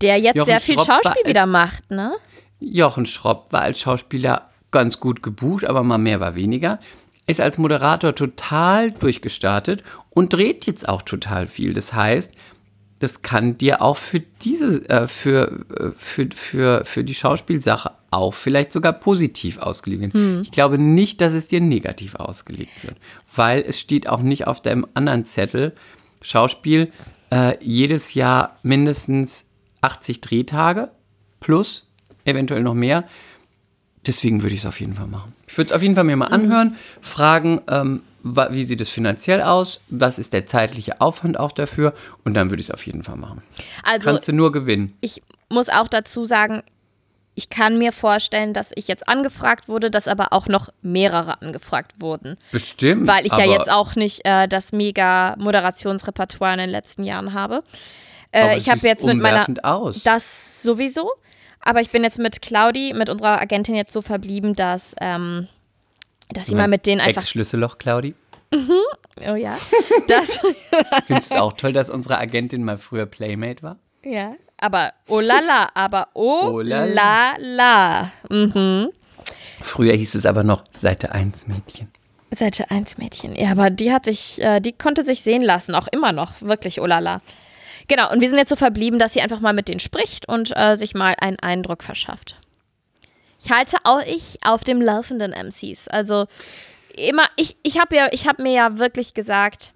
[0.00, 2.14] Der jetzt Jochen sehr viel Schropp war- Schauspiel wieder macht, ne?
[2.60, 6.78] Jochen Schropp war als Schauspieler ganz gut gebucht, aber mal mehr war weniger.
[7.26, 11.74] Ist als Moderator total durchgestartet und dreht jetzt auch total viel.
[11.74, 12.32] Das heißt,
[13.00, 18.34] das kann dir auch für diese, äh, für, äh, für, für, für die Schauspielsache auch
[18.34, 20.42] vielleicht sogar positiv ausgelegt wird.
[20.42, 22.96] Ich glaube nicht, dass es dir negativ ausgelegt wird,
[23.34, 25.74] weil es steht auch nicht auf deinem anderen Zettel
[26.22, 26.90] Schauspiel
[27.30, 29.46] äh, jedes Jahr mindestens
[29.82, 30.90] 80 Drehtage
[31.40, 31.90] plus
[32.24, 33.04] eventuell noch mehr.
[34.06, 35.34] Deswegen würde ich es auf jeden Fall machen.
[35.46, 39.42] Ich würde es auf jeden Fall mir mal anhören, fragen, ähm, wie sieht es finanziell
[39.42, 41.92] aus, was ist der zeitliche Aufwand auch dafür
[42.24, 43.42] und dann würde ich es auf jeden Fall machen.
[43.84, 44.94] Also, Kannst du nur gewinnen.
[45.00, 46.62] ich muss auch dazu sagen,
[47.36, 51.92] ich kann mir vorstellen, dass ich jetzt angefragt wurde, dass aber auch noch mehrere angefragt
[51.98, 52.38] wurden.
[52.50, 53.06] Bestimmt.
[53.06, 57.62] Weil ich ja jetzt auch nicht äh, das mega Moderationsrepertoire in den letzten Jahren habe.
[58.32, 59.46] Äh, ich habe jetzt mit meiner.
[59.62, 60.02] aus.
[60.02, 61.12] Das sowieso.
[61.60, 65.46] Aber ich bin jetzt mit Claudi, mit unserer Agentin jetzt so verblieben, dass, ähm,
[66.30, 67.20] dass sie mal mit denen einfach.
[67.20, 68.14] Ex-Schlüsselloch, Claudi.
[68.50, 69.58] Oh ja.
[70.08, 70.40] Das,
[71.06, 73.76] Findest du auch toll, dass unsere Agentin mal früher Playmate war?
[74.02, 74.34] ja.
[74.58, 78.10] Aber oh la la, aber oh, Oh la la la.
[78.30, 78.90] Mhm.
[79.60, 81.90] Früher hieß es aber noch Seite 1 Mädchen.
[82.30, 83.34] Seite 1 Mädchen.
[83.36, 86.40] Ja, aber die hat sich, äh, die konnte sich sehen lassen, auch immer noch.
[86.40, 87.20] Wirklich, oh la la.
[87.88, 90.52] Genau, und wir sind jetzt so verblieben, dass sie einfach mal mit denen spricht und
[90.56, 92.36] äh, sich mal einen Eindruck verschafft.
[93.40, 95.88] Ich halte auch ich auf dem laufenden MCs.
[95.88, 96.26] Also
[96.96, 99.72] immer, ich, ich habe ja, ich habe mir ja wirklich gesagt,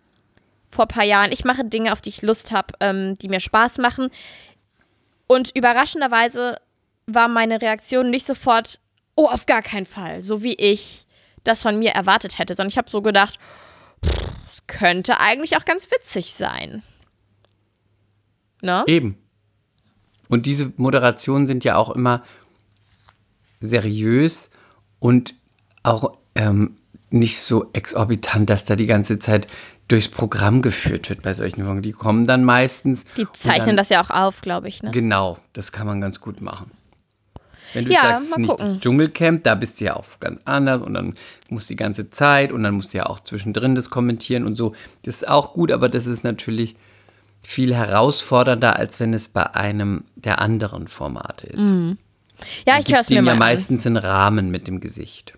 [0.71, 3.41] vor ein paar Jahren, ich mache Dinge, auf die ich Lust habe, ähm, die mir
[3.41, 4.11] Spaß machen.
[5.31, 6.57] Und überraschenderweise
[7.07, 8.81] war meine Reaktion nicht sofort,
[9.15, 11.07] oh, auf gar keinen Fall, so wie ich
[11.45, 13.39] das von mir erwartet hätte, sondern ich habe so gedacht,
[14.03, 16.83] es könnte eigentlich auch ganz witzig sein.
[18.61, 18.83] Ne?
[18.89, 19.19] Eben.
[20.29, 22.25] Und diese Moderationen sind ja auch immer
[23.61, 24.51] seriös
[24.99, 25.37] und
[25.85, 26.77] auch ähm,
[27.11, 29.47] nicht so exorbitant, dass da die ganze Zeit
[29.91, 31.83] durchs Programm geführt wird bei solchen Folgen.
[31.83, 33.05] Die kommen dann meistens.
[33.17, 34.83] Die zeichnen dann, das ja auch auf, glaube ich.
[34.83, 34.91] Ne?
[34.91, 36.71] Genau, das kann man ganz gut machen.
[37.73, 38.67] Wenn du Ja, sagst, es ist mal nicht gucken.
[38.67, 41.15] das Dschungelcamp, da bist du ja auch ganz anders und dann
[41.51, 44.57] musst du die ganze Zeit und dann musst du ja auch zwischendrin das kommentieren und
[44.57, 44.75] so.
[45.05, 46.75] Das ist auch gut, aber das ist natürlich
[47.43, 51.69] viel herausfordernder, als wenn es bei einem der anderen Formate ist.
[52.67, 55.35] Ja, Man ich höre es mir mal ja meistens einen Rahmen mit dem Gesicht.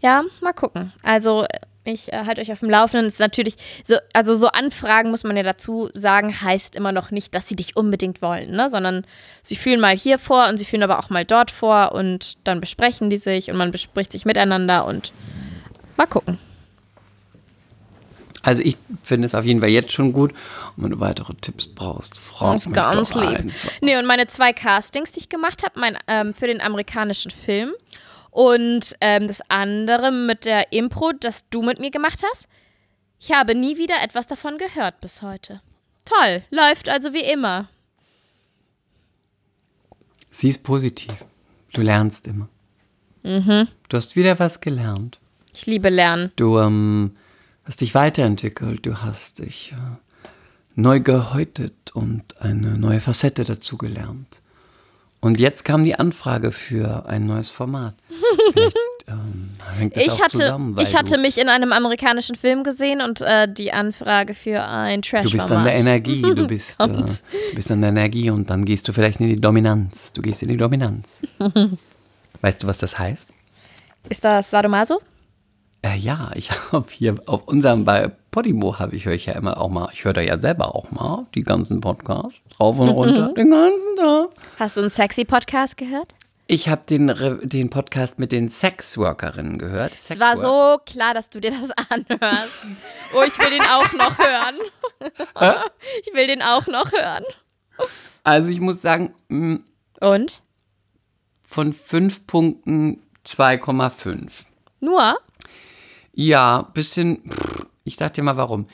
[0.00, 0.92] Ja, mal gucken.
[1.02, 1.46] Also
[1.92, 3.06] ich äh, halte euch auf dem Laufenden.
[3.06, 7.10] Es ist natürlich so, also so Anfragen muss man ja dazu sagen, heißt immer noch
[7.10, 8.70] nicht, dass sie dich unbedingt wollen, ne?
[8.70, 9.04] Sondern
[9.42, 12.60] sie fühlen mal hier vor und sie fühlen aber auch mal dort vor und dann
[12.60, 15.12] besprechen die sich und man bespricht sich miteinander und
[15.96, 16.38] mal gucken.
[18.42, 20.32] Also ich finde es auf jeden Fall jetzt schon gut.
[20.76, 23.38] Und wenn du weitere Tipps brauchst, frag mich ganz doch lieb.
[23.38, 23.70] einfach.
[23.80, 27.72] Nee, und meine zwei Castings, die ich gemacht habe, mein, ähm, für den amerikanischen Film
[28.30, 32.48] und ähm, das andere mit der Impro, das du mit mir gemacht hast,
[33.18, 35.60] ich habe nie wieder etwas davon gehört bis heute.
[36.04, 37.68] Toll, läuft also wie immer.
[40.30, 41.12] Sie ist positiv.
[41.72, 42.48] Du lernst immer.
[43.22, 43.68] Mhm.
[43.88, 45.18] Du hast wieder was gelernt.
[45.52, 46.32] Ich liebe Lernen.
[46.36, 47.16] Du ähm,
[47.64, 48.86] hast dich weiterentwickelt.
[48.86, 49.96] Du hast dich äh,
[50.74, 54.40] neu gehäutet und eine neue Facette dazugelernt.
[55.20, 57.94] Und jetzt kam die Anfrage für ein neues Format.
[58.52, 58.76] Vielleicht
[59.08, 62.64] ähm, hängt das Ich auch hatte, zusammen, weil ich hatte mich in einem amerikanischen Film
[62.64, 65.58] gesehen und äh, die Anfrage für ein du bist Trash-Format.
[65.58, 67.04] an der Energie, du bist, äh, du
[67.54, 70.14] bist an der Energie und dann gehst du vielleicht in die Dominanz.
[70.14, 71.20] Du gehst in die Dominanz.
[72.40, 73.28] weißt du, was das heißt?
[74.08, 75.02] Ist das Sadomaso?
[75.82, 77.86] Äh, ja, ich habe hier auf unserem,
[78.30, 80.90] Podimo habe ich, höre ich ja immer auch mal, ich höre da ja selber auch
[80.92, 84.28] mal die ganzen Podcasts, rauf und runter, den ganzen Tag.
[84.58, 86.14] Hast du einen sexy Podcast gehört?
[86.46, 87.12] Ich habe den,
[87.42, 89.94] den Podcast mit den Sexworkerinnen gehört.
[89.94, 92.52] Es war so klar, dass du dir das anhörst.
[93.14, 94.56] Oh, ich will den auch noch hören.
[96.06, 97.24] ich will den auch noch hören.
[98.24, 99.60] Also ich muss sagen, mh,
[100.00, 100.42] Und?
[101.48, 104.44] von fünf Punkten 2,5.
[104.80, 105.18] Nur?
[106.12, 108.66] Ja, bisschen, pff, ich sag dir mal warum.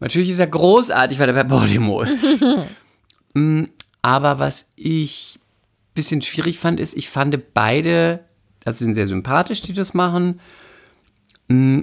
[0.00, 2.44] Natürlich ist er großartig, weil er bei Podimo ist.
[3.36, 3.64] Mm,
[4.00, 8.20] Aber was ich ein bisschen schwierig fand, ist, ich fand beide,
[8.64, 10.38] also sind sehr sympathisch, die das machen,
[11.48, 11.80] mm,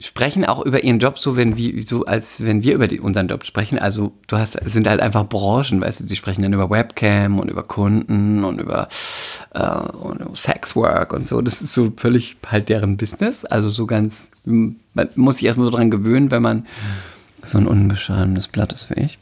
[0.00, 3.26] sprechen auch über ihren Job so, wenn wir, so als wenn wir über die, unseren
[3.26, 3.78] Job sprechen.
[3.78, 7.40] Also du hast, es sind halt einfach Branchen, weißt du, sie sprechen dann über Webcam
[7.40, 8.86] und über Kunden und über
[9.54, 11.40] äh, Sexwork und so.
[11.40, 13.44] Das ist so völlig halt deren Business.
[13.44, 14.78] Also so ganz, man
[15.16, 16.66] muss sich erstmal so dran gewöhnen, wenn man
[17.42, 19.18] so ein unbescheidenes Blatt ist wie ich.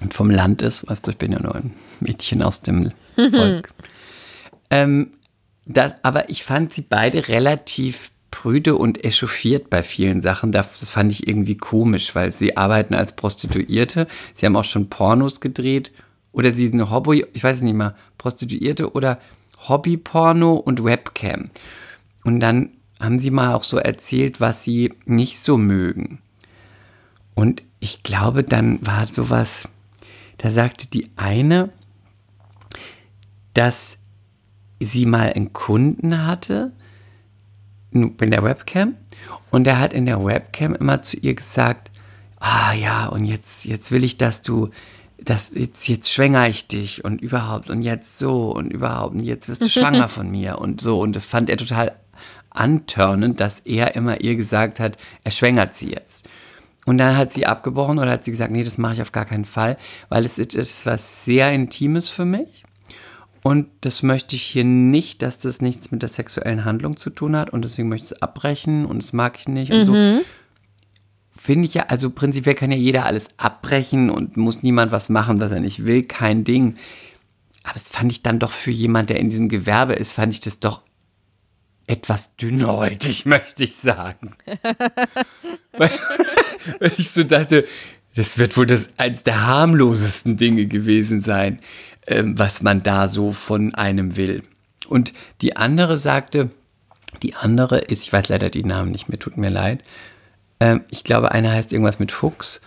[0.00, 3.70] Und vom Land ist, weißt du, ich bin ja nur ein Mädchen aus dem Volk.
[4.70, 5.12] ähm,
[5.66, 10.52] das, aber ich fand sie beide relativ prüde und echauffiert bei vielen Sachen.
[10.52, 14.06] Das fand ich irgendwie komisch, weil sie arbeiten als Prostituierte.
[14.34, 15.92] Sie haben auch schon Pornos gedreht.
[16.32, 19.18] Oder sie sind Hobby, ich weiß nicht mal, Prostituierte oder
[19.68, 21.50] Hobbyporno und Webcam.
[22.24, 22.70] Und dann
[23.00, 26.20] haben sie mal auch so erzählt, was sie nicht so mögen.
[27.34, 29.68] Und ich glaube, dann war sowas,
[30.38, 31.70] da sagte die eine,
[33.54, 33.98] dass
[34.80, 36.72] sie mal einen Kunden hatte
[37.90, 38.94] in der Webcam
[39.50, 41.90] und der hat in der Webcam immer zu ihr gesagt,
[42.38, 44.70] ah ja, und jetzt, jetzt will ich, dass du,
[45.24, 49.48] das, jetzt, jetzt schwänger ich dich und überhaupt und jetzt so und überhaupt und jetzt
[49.48, 51.00] wirst du schwanger von mir und so.
[51.00, 51.92] Und das fand er total
[52.50, 56.28] antörnend, dass er immer ihr gesagt hat, er schwängert sie jetzt.
[56.86, 59.26] Und dann hat sie abgebrochen oder hat sie gesagt, nee, das mache ich auf gar
[59.26, 59.76] keinen Fall,
[60.08, 62.64] weil es ist etwas sehr Intimes für mich.
[63.42, 67.36] Und das möchte ich hier nicht, dass das nichts mit der sexuellen Handlung zu tun
[67.36, 67.50] hat.
[67.50, 69.92] Und deswegen möchte ich es abbrechen und das mag ich nicht und so.
[71.36, 75.40] Finde ich ja, also prinzipiell kann ja jeder alles abbrechen und muss niemand was machen,
[75.40, 76.76] was er nicht will, kein Ding.
[77.62, 80.40] Aber das fand ich dann doch für jemand, der in diesem Gewerbe ist, fand ich
[80.40, 80.82] das doch
[81.86, 84.32] etwas dünnhäutig, möchte ich sagen.
[85.72, 85.90] weil,
[86.96, 87.66] ich so dachte,
[88.14, 91.60] das wird wohl das eins der harmlosesten Dinge gewesen sein,
[92.06, 94.42] ähm, was man da so von einem will.
[94.88, 96.50] Und die andere sagte,
[97.22, 99.82] die andere ist, ich weiß leider die Namen nicht mehr, tut mir leid.
[100.60, 102.60] Ähm, ich glaube, eine heißt irgendwas mit Fuchs.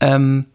[0.00, 0.46] Ähm,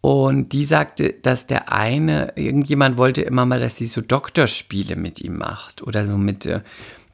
[0.00, 5.20] und die sagte, dass der eine, irgendjemand wollte immer mal, dass sie so Doktorspiele mit
[5.20, 6.46] ihm macht oder so mit.
[6.46, 6.60] äh,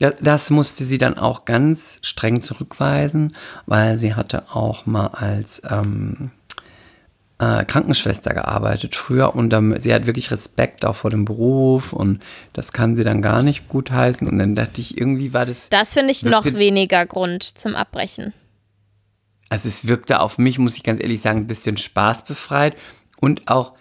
[0.00, 3.34] Das, das musste sie dann auch ganz streng zurückweisen,
[3.66, 6.30] weil sie hatte auch mal als, ähm,
[7.38, 12.22] äh, Krankenschwester gearbeitet früher und dann, sie hat wirklich Respekt auch vor dem Beruf und
[12.52, 14.28] das kann sie dann gar nicht gutheißen.
[14.28, 15.68] Und dann dachte ich, irgendwie war das.
[15.68, 18.32] Das finde ich noch weniger Grund zum Abbrechen.
[19.48, 22.76] Also es wirkte auf mich, muss ich ganz ehrlich sagen, ein bisschen spaßbefreit
[23.20, 23.74] und auch,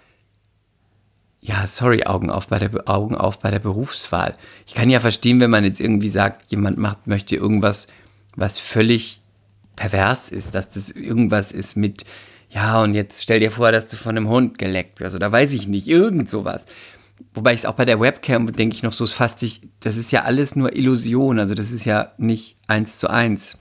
[1.39, 4.35] ja, sorry, Augen auf bei der, Augen auf bei der Berufswahl.
[4.65, 7.87] Ich kann ja verstehen, wenn man jetzt irgendwie sagt, jemand macht, möchte irgendwas,
[8.35, 9.19] was völlig
[9.75, 12.05] pervers ist, dass das irgendwas ist mit,
[12.53, 15.53] ja, und jetzt stell dir vor, dass du von einem Hund geleckt wirst oder weiß
[15.53, 16.65] ich nicht, irgend sowas.
[17.33, 19.97] Wobei ich es auch bei der Webcam denke ich noch so, es fasst dich, das
[19.97, 23.57] ist ja alles nur Illusion, also das ist ja nicht eins zu eins.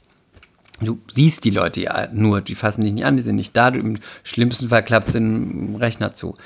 [0.81, 3.71] Du siehst die Leute ja nur, die fassen dich nicht an, die sind nicht da,
[3.71, 6.37] du im schlimmsten Fall klappst du den Rechner zu.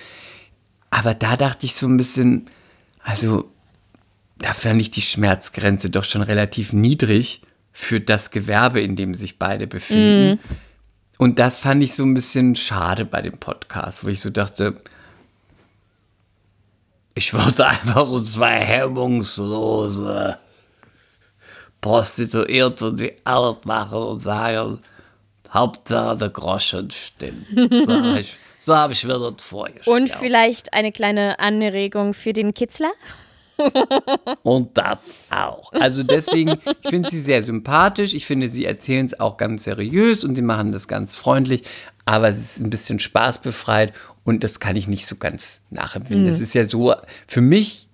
[0.90, 2.46] Aber da dachte ich so ein bisschen,
[3.02, 3.50] also
[4.38, 9.38] da fand ich die Schmerzgrenze doch schon relativ niedrig für das Gewerbe, in dem sich
[9.38, 10.34] beide befinden.
[10.34, 10.65] Mm.
[11.18, 14.80] Und das fand ich so ein bisschen schade bei dem Podcast, wo ich so dachte,
[17.14, 20.38] ich würde einfach so zwei hemmungslose
[21.80, 24.80] Prostituierte die Arbeit machen und sagen,
[25.52, 27.46] Hauptsache der Groschen stimmt.
[27.86, 29.86] So habe ich, so hab ich mir das vorgestellt.
[29.86, 32.90] Und vielleicht eine kleine Anregung für den Kitzler?
[34.42, 34.98] Und das
[35.30, 35.72] auch.
[35.72, 38.14] Also deswegen, ich finde sie sehr sympathisch.
[38.14, 41.62] Ich finde, sie erzählen es auch ganz seriös und sie machen das ganz freundlich.
[42.04, 43.92] Aber es ist ein bisschen spaßbefreit
[44.24, 46.24] und das kann ich nicht so ganz nachempfinden.
[46.24, 46.30] Mhm.
[46.30, 46.94] Das ist ja so
[47.26, 47.88] für mich,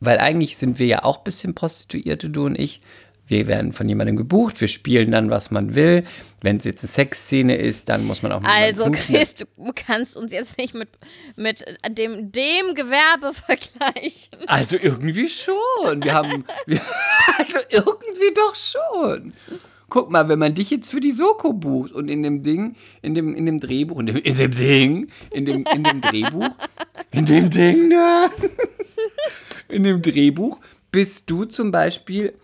[0.00, 2.80] weil eigentlich sind wir ja auch ein bisschen Prostituierte, du und ich.
[3.28, 6.04] Wir werden von jemandem gebucht, wir spielen dann, was man will.
[6.42, 10.16] Wenn es jetzt eine Sexszene ist, dann muss man auch mit Also, Chris, du kannst
[10.16, 10.88] uns jetzt nicht mit,
[11.34, 14.38] mit dem, dem Gewerbe vergleichen.
[14.46, 16.02] Also irgendwie schon.
[16.02, 16.44] Wir haben.
[16.66, 16.80] Wir,
[17.38, 19.32] also irgendwie doch schon.
[19.88, 23.14] Guck mal, wenn man dich jetzt für die Soko bucht und in dem Ding, in
[23.14, 26.50] dem, in dem Drehbuch, in dem, in dem Ding, in dem, in dem Drehbuch,
[27.12, 28.30] in dem Ding da,
[29.68, 30.58] in dem Drehbuch
[30.90, 32.34] bist du zum Beispiel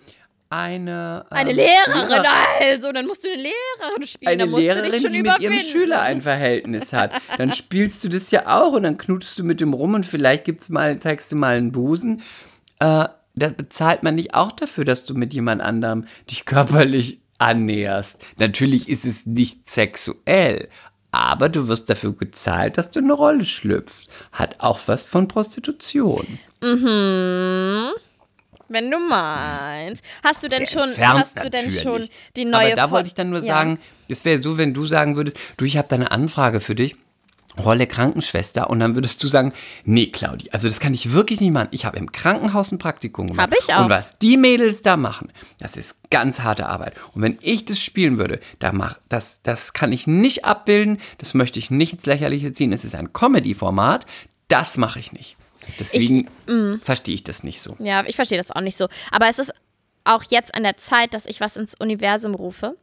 [0.52, 1.24] eine.
[1.30, 2.24] Ähm, eine Lehrerin, Lehrer
[2.60, 2.92] also.
[2.92, 4.40] Dann musst du eine Lehrerin spielen.
[4.40, 7.12] Eine Lehrerin, die mit ihrem Schüler ein Verhältnis hat.
[7.38, 10.44] Dann spielst du das ja auch und dann knutest du mit dem rum und vielleicht
[10.44, 12.22] gibt's mal, zeigst du mal einen Busen.
[12.78, 18.22] Äh, da bezahlt man dich auch dafür, dass du mit jemand anderem dich körperlich annäherst.
[18.38, 20.68] Natürlich ist es nicht sexuell,
[21.12, 24.08] aber du wirst dafür gezahlt, dass du eine Rolle schlüpfst.
[24.32, 26.38] Hat auch was von Prostitution.
[26.62, 27.90] Mhm.
[28.72, 30.02] Wenn du meinst.
[30.24, 33.30] Hast du denn schon, hast du denn schon die neue Aber da wollte ich dann
[33.30, 33.46] nur ja.
[33.46, 36.74] sagen, es wäre so, wenn du sagen würdest, du, ich habe da eine Anfrage für
[36.74, 36.96] dich.
[37.58, 39.52] Rolle Krankenschwester und dann würdest du sagen,
[39.84, 41.68] nee, Claudi, also das kann ich wirklich nicht machen.
[41.70, 43.42] Ich habe im Krankenhaus ein Praktikum gemacht.
[43.42, 43.84] Habe ich auch.
[43.84, 46.94] Und was die Mädels da machen, das ist ganz harte Arbeit.
[47.14, 51.34] Und wenn ich das spielen würde, da mach, das, das kann ich nicht abbilden, das
[51.34, 52.72] möchte ich nicht ins Lächerliche ziehen.
[52.72, 54.06] Es ist ein Comedy-Format,
[54.48, 55.36] das mache ich nicht.
[55.78, 56.80] Deswegen mm.
[56.82, 57.76] verstehe ich das nicht so.
[57.78, 58.88] Ja, ich verstehe das auch nicht so.
[59.10, 59.52] Aber es ist
[60.04, 62.76] auch jetzt an der Zeit, dass ich was ins Universum rufe,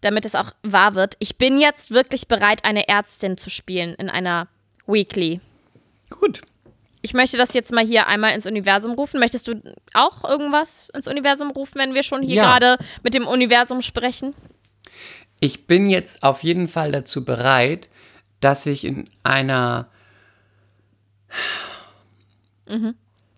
[0.00, 1.16] damit es auch wahr wird.
[1.18, 4.48] Ich bin jetzt wirklich bereit, eine Ärztin zu spielen in einer
[4.86, 5.40] Weekly.
[6.10, 6.42] Gut.
[7.02, 9.20] Ich möchte das jetzt mal hier einmal ins Universum rufen.
[9.20, 9.62] Möchtest du
[9.94, 12.44] auch irgendwas ins Universum rufen, wenn wir schon hier ja.
[12.44, 14.34] gerade mit dem Universum sprechen?
[15.40, 17.88] Ich bin jetzt auf jeden Fall dazu bereit,
[18.40, 19.88] dass ich in einer
[22.68, 22.94] mhm.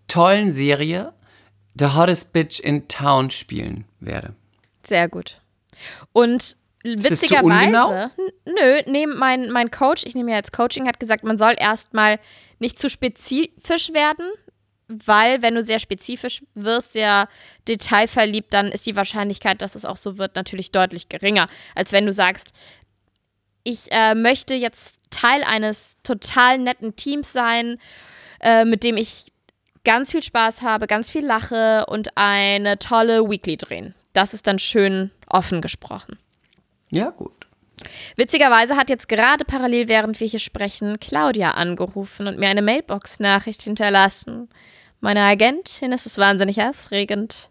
[0.08, 1.12] tollen Serie
[1.78, 4.34] The Hottest Bitch in Town spielen werde.
[4.86, 5.40] Sehr gut.
[6.12, 8.10] Und witzigerweise,
[8.46, 12.18] nö, nee, mein, mein Coach, ich nehme ja jetzt Coaching, hat gesagt, man soll erstmal
[12.58, 14.26] nicht zu spezifisch werden,
[14.88, 17.28] weil wenn du sehr spezifisch wirst, sehr
[17.68, 22.06] detailverliebt, dann ist die Wahrscheinlichkeit, dass es auch so wird, natürlich deutlich geringer, als wenn
[22.06, 22.52] du sagst,
[23.62, 27.78] ich äh, möchte jetzt Teil eines total netten Teams sein
[28.40, 29.26] äh, mit dem ich
[29.84, 33.94] ganz viel Spaß habe, ganz viel lache und eine tolle Weekly drehen.
[34.12, 36.18] Das ist dann schön offen gesprochen.
[36.90, 37.46] Ja, gut.
[38.16, 43.62] Witzigerweise hat jetzt gerade parallel, während wir hier sprechen, Claudia angerufen und mir eine Mailbox-Nachricht
[43.62, 44.48] hinterlassen.
[45.00, 47.48] Meine Agentin, es ist wahnsinnig aufregend.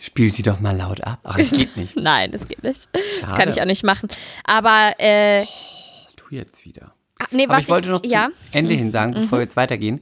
[0.00, 1.20] Spiel sie doch mal laut ab.
[1.24, 1.96] Ach, das geht nicht.
[1.96, 2.88] Nein, das geht nicht.
[2.92, 3.04] Schade.
[3.20, 4.08] Das kann ich auch nicht machen.
[4.44, 5.42] Aber, äh.
[5.44, 6.94] Oh, tu jetzt wieder.
[7.18, 8.26] Ah, nee, Aber ich wollte noch ich, ja?
[8.26, 9.22] zum Ende hin sagen, mhm.
[9.22, 10.00] bevor wir jetzt weitergehen,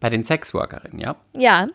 [0.00, 1.16] bei den Sexworkerinnen, ja?
[1.32, 1.66] Ja.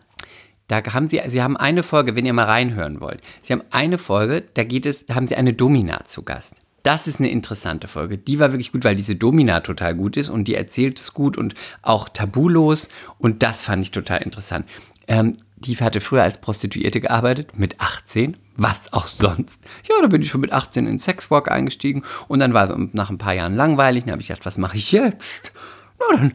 [0.68, 3.20] Da haben sie, sie haben eine Folge, wenn ihr mal reinhören wollt.
[3.42, 6.56] Sie haben eine Folge, da geht es, da haben sie eine Domina zu Gast.
[6.82, 8.18] Das ist eine interessante Folge.
[8.18, 11.36] Die war wirklich gut, weil diese Domina total gut ist und die erzählt es gut
[11.36, 14.66] und auch tabulos und das fand ich total interessant.
[15.06, 19.64] Ähm, die hatte früher als Prostituierte gearbeitet, mit 18, was auch sonst.
[19.88, 23.10] Ja, da bin ich schon mit 18 in Sexwalk eingestiegen und dann war es nach
[23.10, 24.04] ein paar Jahren langweilig.
[24.04, 25.52] Dann habe ich gedacht, was mache ich jetzt?
[25.98, 26.32] Na, dann,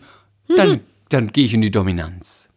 [0.56, 2.50] dann, dann gehe ich in die Dominanz.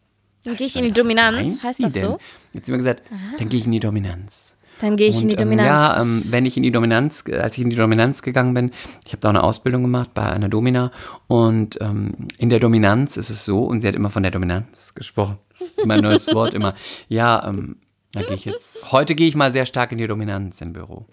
[0.45, 2.03] Dann gehe ich Da in die Dominanz, heißt das denn?
[2.03, 2.19] so?
[2.53, 3.03] Jetzt haben wir gesagt,
[3.39, 4.57] dann gehe ich in die Dominanz.
[4.81, 5.69] Dann gehe ich in die Und, ähm, Dominanz.
[5.69, 8.71] Ja, ähm, wenn ich in die Dominanz, als ich in die Dominanz gegangen bin,
[9.05, 10.91] ich habe da auch eine Ausbildung gemacht bei einer Domina
[11.27, 14.95] und ähm, in der Dominanz ist es so, und sie hat immer von der Dominanz
[14.95, 16.75] gesprochen, das ist mein neues Wort immer,
[17.09, 17.77] ja, ähm,
[18.13, 21.07] da gehe ich jetzt, heute gehe ich mal sehr stark in die Dominanz im Büro.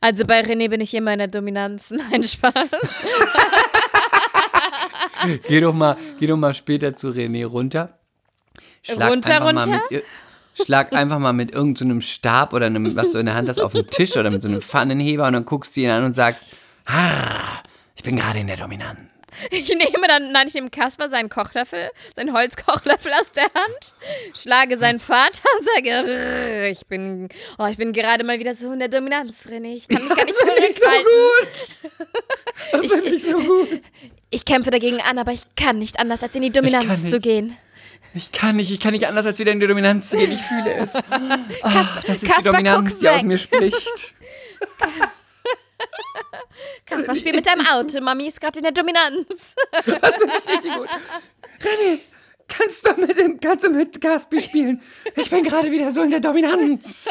[0.00, 1.90] Also bei René bin ich immer in der Dominanz.
[2.10, 2.52] Nein, Spaß.
[5.48, 7.98] Geh doch mal, geh doch mal später zu René runter.
[8.82, 9.66] Schlag Runter, runter?
[9.66, 10.02] mit, ihr-
[10.64, 13.72] schlag einfach mal mit irgendeinem Stab oder einem, was du in der Hand hast, auf
[13.72, 16.44] den Tisch oder mit so einem Pfannenheber und dann guckst du ihn an und sagst,
[16.86, 17.62] ah,
[17.94, 19.00] ich bin gerade in der Dominanz.
[19.50, 23.94] Ich nehme dann, nein, ich nehme Kasper seinen Kochlöffel, seinen Holzkochlöffel aus der Hand,
[24.34, 28.72] schlage seinen Vater und sage, "Rrr, ich bin, oh, ich bin gerade mal wieder so
[28.72, 29.76] in der Dominanz, René.
[29.76, 31.04] Ich kann mich gar nicht ich so zurückhalten.
[31.04, 32.08] gut.
[32.72, 33.68] Das finde ich so gut.
[34.30, 37.56] Ich kämpfe dagegen an, aber ich kann nicht anders, als in die Dominanz zu gehen.
[38.16, 40.32] Ich kann nicht, ich kann nicht anders, als wieder in die Dominanz zu gehen.
[40.32, 40.94] Ich fühle es.
[41.62, 44.14] Ach, das ist die Kasper, Dominanz, guck die aus mir spricht.
[46.86, 48.00] Kasper, spiel mit deinem Auto.
[48.00, 49.26] Mami ist gerade in der Dominanz.
[50.00, 50.88] Das finde ich richtig gut.
[51.60, 51.98] René,
[52.48, 54.80] kannst du mit dem, kannst du mit Gaspi spielen?
[55.14, 57.10] Ich bin gerade wieder so in der Dominanz.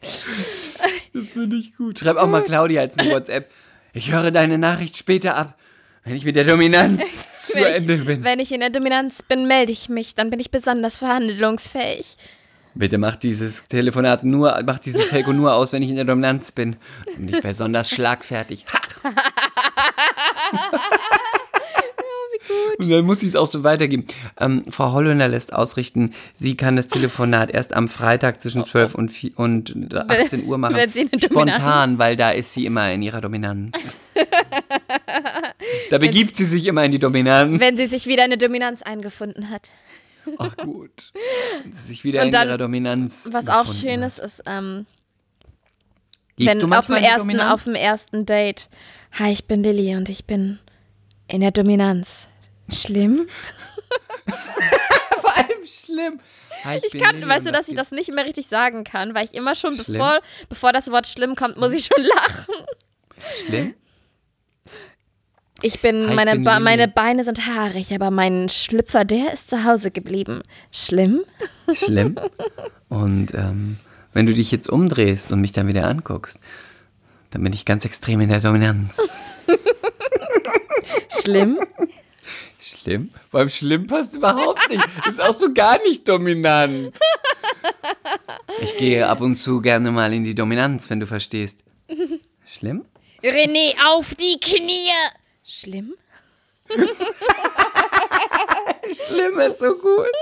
[0.00, 1.98] Das finde ich gut.
[1.98, 3.50] Schreib auch mal Claudia als eine WhatsApp.
[3.92, 5.58] Ich höre deine Nachricht später ab,
[6.06, 8.22] wenn ich mit der Dominanz zu Ende ich, bin.
[8.22, 10.14] wenn ich in der Dominanz bin, melde ich mich.
[10.14, 12.16] Dann bin ich besonders verhandlungsfähig.
[12.74, 16.52] Bitte mach dieses Telefonat nur, mach dieses Telco nur aus, wenn ich in der Dominanz
[16.52, 16.76] bin.
[17.16, 18.66] Und nicht besonders schlagfertig.
[19.02, 19.02] Ha!
[22.78, 24.06] Und dann muss ich es auch so weitergeben.
[24.38, 29.08] Ähm, Frau Holländer lässt ausrichten, sie kann das Telefonat erst am Freitag zwischen 12 und,
[29.10, 30.76] 4 und 18 Uhr machen.
[30.76, 33.98] Eine Spontan, weil da ist sie immer in ihrer Dominanz.
[35.90, 37.60] da begibt sie sich immer in die Dominanz.
[37.60, 39.70] Wenn sie sich wieder in der Dominanz eingefunden hat.
[40.38, 41.12] Ach gut.
[41.64, 43.28] Und sie sich wieder Und in dann, ihrer Dominanz.
[43.32, 44.86] Was auch schön ist, ist, ähm,
[46.36, 48.68] wenn du auf dem, ersten, auf dem ersten Date,
[49.12, 50.58] hi, ich bin Lilly und ich bin
[51.28, 52.28] in der Dominanz.
[52.70, 53.26] Schlimm?
[55.20, 56.20] Vor allem schlimm.
[56.64, 59.14] Hi, Ich bin kann, Lilly weißt du, dass ich das nicht mehr richtig sagen kann,
[59.14, 59.86] weil ich immer schon, Schlimm?
[59.98, 62.54] bevor, bevor das Wort schlimm kommt, muss ich schon lachen.
[63.46, 63.74] Schlimm?
[65.62, 66.64] Ich bin, Hi, ich meine, bin Ba- Lilly.
[66.64, 70.42] meine Beine sind haarig, aber mein Schlüpfer, der ist zu Hause geblieben.
[70.70, 71.24] Schlimm?
[71.72, 72.16] Schlimm.
[72.88, 73.78] Und ähm,
[74.12, 76.38] wenn du dich jetzt umdrehst und mich dann wieder anguckst,
[77.30, 79.22] dann bin ich ganz extrem in der Dominanz.
[81.08, 81.58] Schlimm?
[82.86, 83.10] Schlimm?
[83.32, 84.84] Beim Schlimm passt überhaupt nicht.
[85.10, 86.96] Ist auch so gar nicht dominant.
[88.62, 91.64] Ich gehe ab und zu gerne mal in die Dominanz, wenn du verstehst.
[92.46, 92.84] Schlimm?
[93.24, 94.92] René, auf die Knie!
[95.44, 95.94] Schlimm?
[99.08, 100.12] Schlimm ist so gut.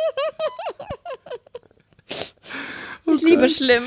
[3.07, 3.85] Ich liebe schlimm.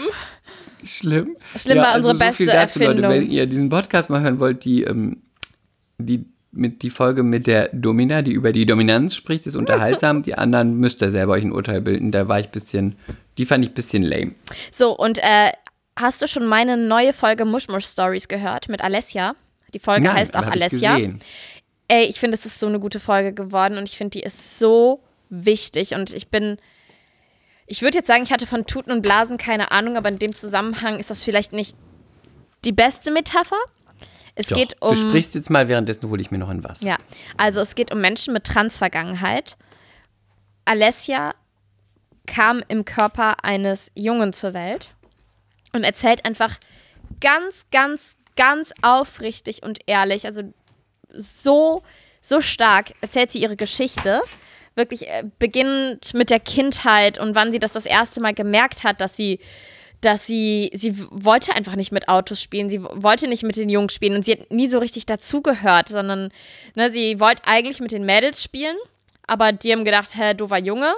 [0.83, 1.35] Schlimm.
[1.55, 2.89] Schlimm war unsere beste viel dazu, Leute.
[2.91, 3.11] Erfindung.
[3.11, 5.23] Wenn ihr diesen Podcast mal hören wollt, die, ähm,
[5.97, 6.25] die,
[6.57, 10.23] mit, die Folge mit der Domina, die über die Dominanz spricht, ist unterhaltsam.
[10.23, 12.11] die anderen müsst ihr selber euch ein Urteil bilden.
[12.11, 12.97] Da war ich bisschen,
[13.37, 14.33] die fand ich ein bisschen lame.
[14.71, 15.51] So, und äh,
[15.95, 19.35] hast du schon meine neue Folge Mushmush Stories gehört mit Alessia?
[19.73, 20.95] Die Folge heißt auch ich Alessia.
[20.95, 21.19] gesehen.
[21.87, 24.59] Ey, ich finde, es ist so eine gute Folge geworden und ich finde, die ist
[24.59, 26.57] so wichtig und ich bin.
[27.65, 30.33] Ich würde jetzt sagen, ich hatte von Tuten und Blasen keine Ahnung, aber in dem
[30.33, 31.75] Zusammenhang ist das vielleicht nicht
[32.63, 33.57] die beste Metapher.
[34.39, 34.95] Es Doch, geht du um.
[34.95, 36.87] sprichst jetzt mal, währenddessen hole ich mir noch ein Wasser.
[36.87, 36.97] Ja,
[37.37, 39.57] also es geht um Menschen mit Transvergangenheit.
[40.65, 41.33] Alessia
[42.27, 44.91] kam im Körper eines Jungen zur Welt
[45.73, 46.57] und erzählt einfach
[47.19, 50.43] ganz, ganz, ganz aufrichtig und ehrlich, also
[51.09, 51.81] so,
[52.21, 54.21] so stark erzählt sie ihre Geschichte.
[54.75, 59.01] Wirklich äh, beginnend mit der Kindheit und wann sie das das erste Mal gemerkt hat,
[59.01, 59.39] dass sie
[60.01, 63.93] dass sie, sie wollte einfach nicht mit Autos spielen, sie wollte nicht mit den Jungs
[63.93, 66.31] spielen und sie hat nie so richtig dazugehört, sondern
[66.75, 68.77] ne, sie wollte eigentlich mit den Mädels spielen,
[69.25, 70.93] aber die haben gedacht, hä, du war Junge.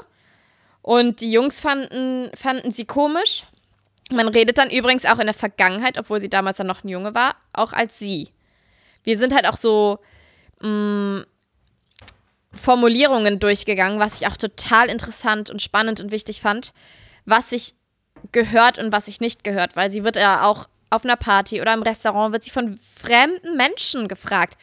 [0.82, 3.44] Und die Jungs fanden, fanden sie komisch.
[4.12, 7.14] Man redet dann übrigens auch in der Vergangenheit, obwohl sie damals dann noch ein Junge
[7.14, 8.30] war, auch als sie.
[9.04, 10.00] Wir sind halt auch so
[10.62, 11.26] mh,
[12.54, 16.74] Formulierungen durchgegangen, was ich auch total interessant und spannend und wichtig fand,
[17.26, 17.76] was sich
[18.32, 21.74] gehört und was sich nicht gehört, weil sie wird ja auch auf einer Party oder
[21.74, 24.58] im Restaurant wird sie von fremden Menschen gefragt.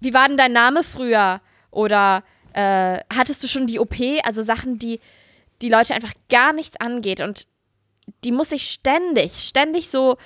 [0.00, 1.40] Wie war denn dein Name früher?
[1.70, 2.22] Oder
[2.52, 3.96] äh, hattest du schon die OP?
[4.24, 5.00] Also Sachen, die
[5.62, 7.46] die Leute einfach gar nichts angeht und
[8.24, 10.16] die muss sich ständig, ständig so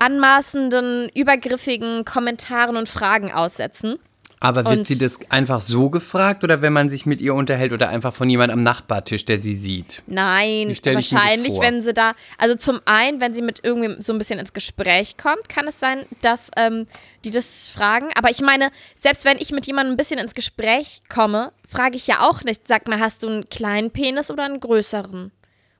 [0.00, 3.98] anmaßenden, übergriffigen Kommentaren und Fragen aussetzen.
[4.40, 7.72] Aber wird Und- sie das einfach so gefragt oder wenn man sich mit ihr unterhält
[7.72, 10.02] oder einfach von jemand am Nachbartisch, der sie sieht?
[10.06, 14.38] Nein, wahrscheinlich, wenn sie da, also zum einen, wenn sie mit irgendwem so ein bisschen
[14.38, 16.86] ins Gespräch kommt, kann es sein, dass ähm,
[17.24, 18.08] die das fragen.
[18.16, 22.06] Aber ich meine, selbst wenn ich mit jemandem ein bisschen ins Gespräch komme, frage ich
[22.06, 25.32] ja auch nicht, sag mal, hast du einen kleinen Penis oder einen größeren?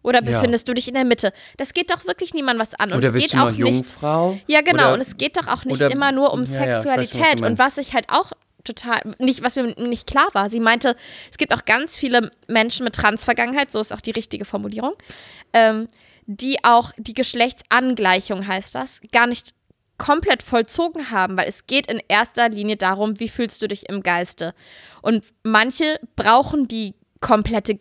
[0.03, 0.31] Oder Ja.
[0.33, 1.33] befindest du dich in der Mitte?
[1.59, 2.93] Das geht doch wirklich niemand was an.
[2.93, 3.59] Und oder es bist geht du auch nicht.
[3.59, 4.39] Jungfrau?
[4.47, 4.85] Ja, genau.
[4.85, 6.83] Oder- und es geht doch auch nicht immer nur um Ja, ja, ich weiß was
[7.11, 7.41] Sexualität.
[7.43, 8.33] und was ich halt auch
[8.69, 10.97] total, nicht, was mir nicht klar war, sie meinte,
[11.31, 14.95] es gibt auch ganz viele Menschen mit Transvergangenheit, so ist auch die richtige Formulierung,
[15.53, 15.89] ähm,
[16.27, 19.55] die auch die Geschlechtsangleichung heißt das, gar nicht
[19.97, 24.03] komplett vollzogen haben, weil es geht in erster Linie darum, wie fühlst du dich im
[24.03, 24.55] Geiste.
[25.03, 27.81] Und manche brauchen die komplette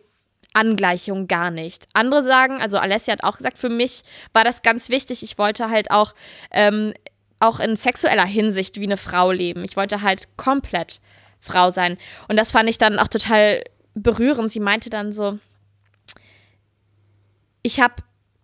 [0.52, 1.86] Angleichung gar nicht.
[1.92, 5.22] Andere sagen, also Alessia hat auch gesagt, für mich war das ganz wichtig.
[5.22, 6.14] Ich wollte halt auch,
[6.50, 6.94] ähm,
[7.40, 9.64] auch in sexueller Hinsicht wie eine Frau leben.
[9.64, 11.00] Ich wollte halt komplett
[11.40, 11.98] Frau sein.
[12.28, 13.62] Und das fand ich dann auch total
[13.94, 14.50] berührend.
[14.50, 15.38] Sie meinte dann so,
[17.62, 17.94] ich habe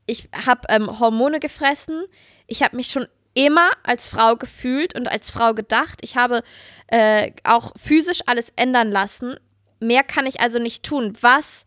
[0.06, 2.04] ich hab, ähm, Hormone gefressen.
[2.46, 5.98] Ich habe mich schon immer als Frau gefühlt und als Frau gedacht.
[6.02, 6.42] Ich habe
[6.88, 9.36] äh, auch physisch alles ändern lassen.
[9.80, 11.16] Mehr kann ich also nicht tun.
[11.20, 11.64] Was,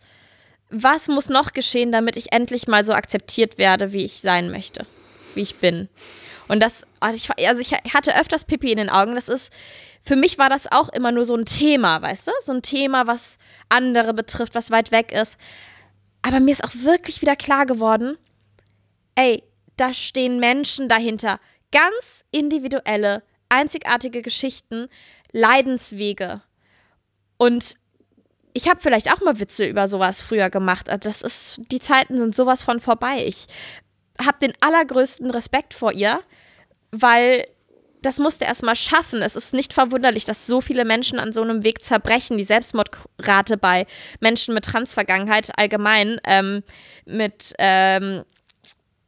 [0.70, 4.86] was muss noch geschehen, damit ich endlich mal so akzeptiert werde, wie ich sein möchte,
[5.36, 5.90] wie ich bin?
[6.48, 9.16] Und das, also ich, also ich hatte öfters Pipi in den Augen.
[9.16, 9.52] Das ist,
[10.04, 12.32] für mich war das auch immer nur so ein Thema, weißt du?
[12.42, 13.38] So ein Thema, was
[13.70, 15.38] andere betrifft, was weit weg ist.
[16.22, 18.18] Aber mir ist auch wirklich wieder klar geworden,
[19.16, 19.44] ey,
[19.76, 21.40] da stehen Menschen dahinter.
[21.72, 24.88] Ganz individuelle, einzigartige Geschichten,
[25.32, 26.42] Leidenswege.
[27.38, 27.76] Und
[28.54, 30.90] ich habe vielleicht auch mal Witze über sowas früher gemacht.
[30.90, 33.24] Also Das ist, die Zeiten sind sowas von vorbei.
[33.26, 33.48] Ich
[34.20, 36.20] habe den allergrößten Respekt vor ihr,
[36.92, 37.46] weil
[38.02, 39.22] das musste erst mal schaffen.
[39.22, 42.38] Es ist nicht verwunderlich, dass so viele Menschen an so einem Weg zerbrechen.
[42.38, 43.86] Die Selbstmordrate bei
[44.20, 46.64] Menschen mit Transvergangenheit allgemein ähm,
[47.06, 48.24] mit ähm,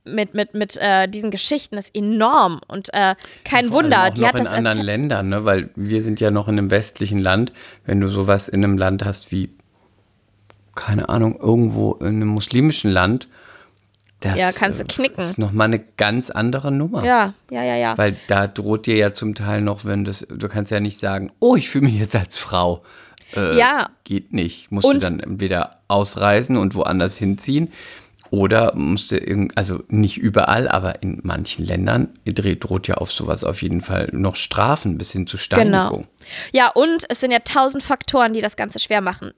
[0.05, 4.21] mit, mit, mit äh, diesen Geschichten ist enorm und äh, kein allem Wunder, auch die
[4.21, 4.79] noch hat in das anderen.
[4.79, 5.45] Ländern, ne?
[5.45, 7.53] weil wir sind ja noch in einem westlichen Land.
[7.85, 9.51] Wenn du sowas in einem Land hast wie,
[10.73, 13.27] keine Ahnung, irgendwo in einem muslimischen Land,
[14.21, 15.23] das Ja, kannst du äh, knicken.
[15.23, 17.05] ist nochmal eine ganz andere Nummer.
[17.05, 17.97] Ja, ja, ja, ja.
[17.97, 21.31] Weil da droht dir ja zum Teil noch, wenn das, du kannst ja nicht sagen,
[21.39, 22.83] oh, ich fühle mich jetzt als Frau.
[23.35, 23.87] Äh, Ja.
[24.03, 24.71] Geht nicht.
[24.71, 27.71] Musst du Und- dann entweder ausreisen und woanders hinziehen
[28.31, 33.43] oder musst du irgend, also nicht überall, aber in manchen Ländern droht ja auf sowas
[33.43, 36.01] auf jeden Fall noch Strafen bis hin zu Steinigung.
[36.01, 36.05] Genau.
[36.51, 39.31] Ja, und es sind ja tausend Faktoren, die das Ganze schwer machen.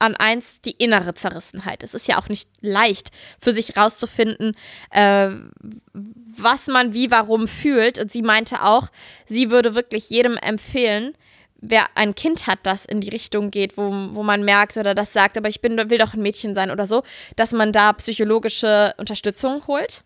[0.00, 1.84] An eins die innere Zerrissenheit.
[1.84, 4.56] Es ist ja auch nicht leicht für sich rauszufinden,
[4.90, 5.28] äh,
[5.92, 7.98] was man wie warum fühlt.
[7.98, 8.88] Und sie meinte auch,
[9.26, 11.14] sie würde wirklich jedem empfehlen,
[11.60, 15.12] wer ein Kind hat, das in die Richtung geht, wo, wo man merkt oder das
[15.12, 17.02] sagt, aber ich bin, will doch ein Mädchen sein oder so,
[17.36, 20.02] dass man da psychologische Unterstützung holt.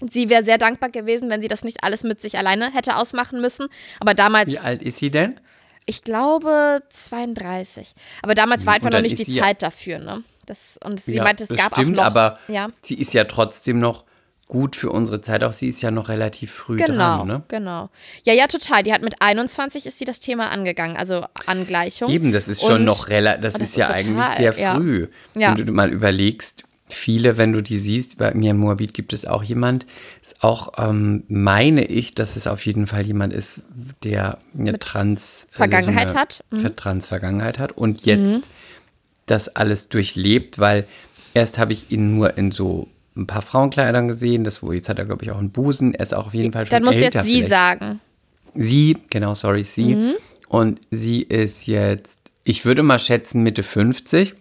[0.00, 3.40] Sie wäre sehr dankbar gewesen, wenn sie das nicht alles mit sich alleine hätte ausmachen
[3.40, 3.68] müssen.
[4.00, 5.40] Aber damals Wie alt ist sie denn?
[5.86, 7.94] Ich glaube 32.
[8.22, 10.22] Aber damals war Und einfach noch nicht die sie ja- Zeit dafür, ne?
[10.46, 12.04] Das, und sie Ja, meinte, es gab auch noch.
[12.04, 14.04] aber ja, sie ist ja trotzdem noch
[14.46, 15.42] gut für unsere Zeit.
[15.42, 17.26] Auch sie ist ja noch relativ früh genau, dran.
[17.26, 17.42] Ne?
[17.48, 17.88] genau.
[18.24, 18.82] Ja, ja, total.
[18.82, 22.10] Die hat mit 21 ist sie das Thema angegangen, also Angleichung.
[22.10, 24.52] Eben, das ist schon Und- noch relativ, das, das ist ist ja total, eigentlich sehr
[24.52, 25.08] früh.
[25.34, 25.56] Ja.
[25.56, 29.24] Wenn du mal überlegst, viele, wenn du die siehst, bei mir in Moabit gibt es
[29.26, 29.86] auch jemand,
[30.22, 33.62] ist auch, ähm, meine ich, dass es auf jeden Fall jemand ist,
[34.02, 36.44] der eine Trans Vergangenheit eine hat.
[36.50, 36.58] Mhm.
[36.60, 38.48] Ver- Trans-Vergangenheit hat und jetzt
[39.26, 40.86] das alles durchlebt, weil
[41.32, 44.98] erst habe ich ihn nur in so ein paar Frauenkleidern gesehen, das wo jetzt hat
[44.98, 47.00] er glaube ich auch einen Busen, er ist auch auf jeden Fall schon Dann musst
[47.00, 47.50] du älter jetzt sie vielleicht.
[47.50, 48.00] sagen.
[48.54, 49.94] Sie, genau, sorry, sie.
[49.96, 50.14] Mhm.
[50.48, 54.34] Und sie ist jetzt, ich würde mal schätzen, Mitte 50.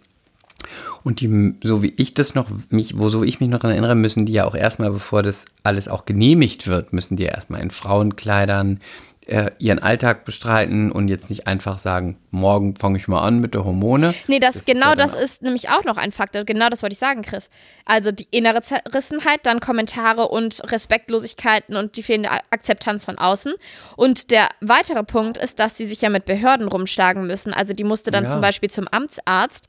[1.03, 3.71] Und die, so wie ich das noch, mich, wo so wie ich mich noch daran
[3.71, 7.31] erinnere, müssen die ja auch erstmal, bevor das alles auch genehmigt wird, müssen die ja
[7.31, 8.79] erstmal in Frauenkleidern
[9.25, 13.53] äh, ihren Alltag bestreiten und jetzt nicht einfach sagen, morgen fange ich mal an mit
[13.53, 14.13] der Hormone.
[14.27, 16.43] Nee, das, ist genau ja das ist nämlich auch noch ein Faktor.
[16.43, 17.49] Genau das wollte ich sagen, Chris.
[17.85, 23.53] Also die innere Zerrissenheit, dann Kommentare und Respektlosigkeiten und die fehlende Akzeptanz von außen.
[23.95, 27.53] Und der weitere Punkt ist, dass sie sich ja mit Behörden rumschlagen müssen.
[27.53, 28.29] Also die musste dann Ja.
[28.29, 29.67] zum Beispiel zum Amtsarzt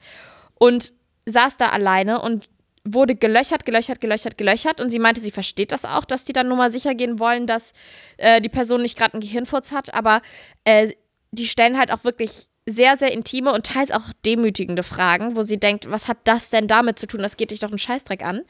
[0.58, 0.92] und
[1.26, 2.48] saß da alleine und
[2.84, 4.80] wurde gelöchert, gelöchert, gelöchert, gelöchert.
[4.80, 7.46] Und sie meinte, sie versteht das auch, dass die dann nur mal sicher gehen wollen,
[7.46, 7.72] dass
[8.18, 9.94] äh, die Person nicht gerade einen Gehirnfurz hat.
[9.94, 10.20] Aber
[10.64, 10.92] äh,
[11.32, 15.58] die stellen halt auch wirklich sehr, sehr intime und teils auch demütigende Fragen, wo sie
[15.58, 17.20] denkt, was hat das denn damit zu tun?
[17.20, 18.42] Das geht dich doch einen Scheißdreck an.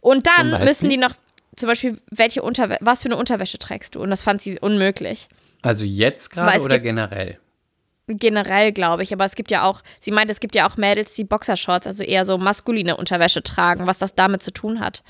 [0.00, 1.12] Und dann müssen die noch,
[1.56, 4.02] zum Beispiel, welche Unterwäsche, was für eine Unterwäsche trägst du?
[4.02, 5.28] Und das fand sie unmöglich.
[5.62, 7.38] Also jetzt gerade oder generell?
[8.16, 9.12] Generell, glaube ich.
[9.12, 12.02] Aber es gibt ja auch, sie meint, es gibt ja auch Mädels, die Boxershorts, also
[12.02, 15.02] eher so maskuline Unterwäsche tragen, was das damit zu tun hat.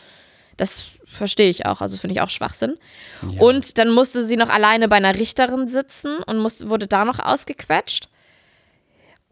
[0.57, 2.76] Das verstehe ich auch, also finde ich auch Schwachsinn.
[3.22, 3.40] Ja.
[3.40, 7.18] Und dann musste sie noch alleine bei einer Richterin sitzen und musste, wurde da noch
[7.18, 8.09] ausgequetscht.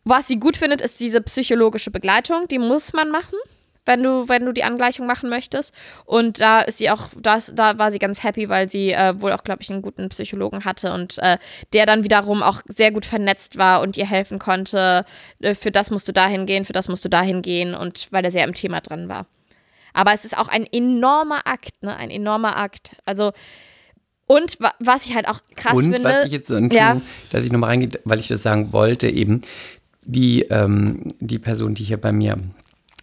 [0.04, 2.48] Was sie gut findet, ist diese psychologische Begleitung.
[2.48, 3.36] Die muss man machen,
[3.88, 5.74] wenn du, wenn du die Angleichung machen möchtest.
[6.04, 9.32] Und da ist sie auch, das, da war sie ganz happy, weil sie äh, wohl
[9.32, 11.38] auch, glaube ich, einen guten Psychologen hatte und äh,
[11.72, 15.06] der dann wiederum auch sehr gut vernetzt war und ihr helfen konnte.
[15.40, 18.24] Äh, für das musst du dahin gehen, für das musst du dahin gehen und weil
[18.24, 19.24] er sehr im Thema drin war.
[19.94, 21.96] Aber es ist auch ein enormer Akt, ne?
[21.96, 22.94] Ein enormer Akt.
[23.06, 23.32] Also
[24.26, 26.04] und was ich halt auch krass und finde.
[26.04, 27.00] Was ich jetzt ja.
[27.30, 29.40] dass ich nochmal reingehe, weil ich das sagen wollte eben,
[30.02, 32.36] die, ähm, die Person, die hier bei mir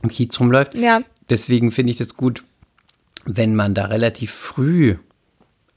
[0.06, 0.76] im Kiez rumläuft.
[0.76, 1.02] Ja.
[1.30, 2.44] Deswegen finde ich das gut,
[3.26, 4.96] wenn man da relativ früh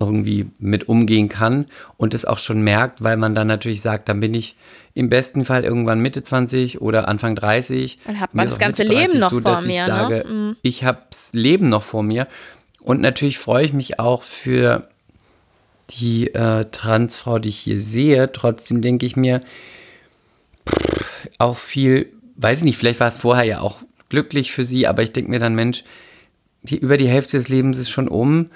[0.00, 1.66] irgendwie mit umgehen kann
[1.96, 4.56] und es auch schon merkt, weil man dann natürlich sagt, dann bin ich
[4.94, 7.98] im besten Fall irgendwann Mitte 20 oder Anfang 30.
[8.06, 9.70] Dann hat man das ganze Leben noch so, vor mir.
[9.70, 10.24] Ich sage, ne?
[10.32, 10.56] Mhm.
[10.62, 12.28] ich habe das Leben noch vor mir.
[12.80, 14.88] Und natürlich freue ich mich auch für
[15.90, 18.30] die äh, Transfrau, die ich hier sehe.
[18.30, 19.42] Trotzdem denke ich mir,
[21.38, 25.02] auch viel, weiß ich nicht, vielleicht war es vorher ja auch glücklich für sie, aber
[25.02, 25.84] ich denke mir dann, Mensch,
[26.62, 28.50] die, über die Hälfte des Lebens ist schon um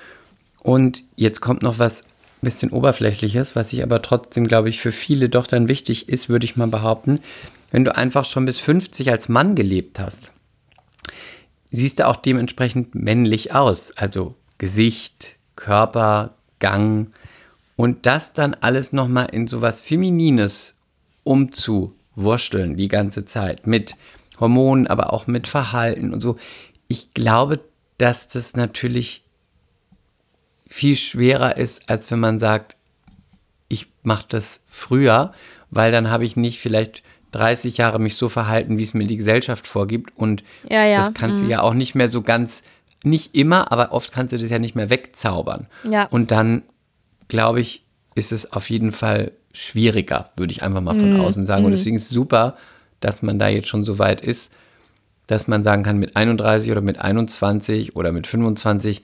[0.63, 2.03] und jetzt kommt noch was
[2.43, 6.45] bisschen oberflächliches, was ich aber trotzdem, glaube ich, für viele doch dann wichtig ist, würde
[6.45, 7.21] ich mal behaupten,
[7.71, 10.33] wenn du einfach schon bis 50 als Mann gelebt hast,
[11.71, 17.13] siehst du auch dementsprechend männlich aus, also Gesicht, Körper, Gang
[17.77, 20.77] und das dann alles nochmal in sowas Feminines
[21.25, 23.95] umzu wursteln die ganze Zeit mit
[24.43, 26.37] Hormonen, aber auch mit Verhalten und so.
[26.89, 27.61] Ich glaube,
[27.97, 29.25] dass das natürlich
[30.69, 32.77] viel schwerer ist, als wenn man sagt,
[33.69, 35.33] ich mache das früher,
[35.71, 39.17] weil dann habe ich nicht vielleicht 30 Jahre mich so verhalten, wie es mir die
[39.17, 40.17] Gesellschaft vorgibt.
[40.17, 40.99] Und ja, ja.
[40.99, 41.45] das kannst mhm.
[41.45, 42.63] du ja auch nicht mehr so ganz,
[43.05, 45.67] nicht immer, aber oft kannst du das ja nicht mehr wegzaubern.
[45.85, 46.05] Ja.
[46.07, 46.63] Und dann,
[47.29, 47.83] glaube ich,
[48.15, 51.21] ist es auf jeden Fall schwieriger, würde ich einfach mal von mm.
[51.21, 51.65] außen sagen.
[51.65, 51.77] Und mhm.
[51.77, 52.57] deswegen ist es super,
[53.05, 54.53] dass man da jetzt schon so weit ist,
[55.27, 59.03] dass man sagen kann, mit 31 oder mit 21 oder mit 25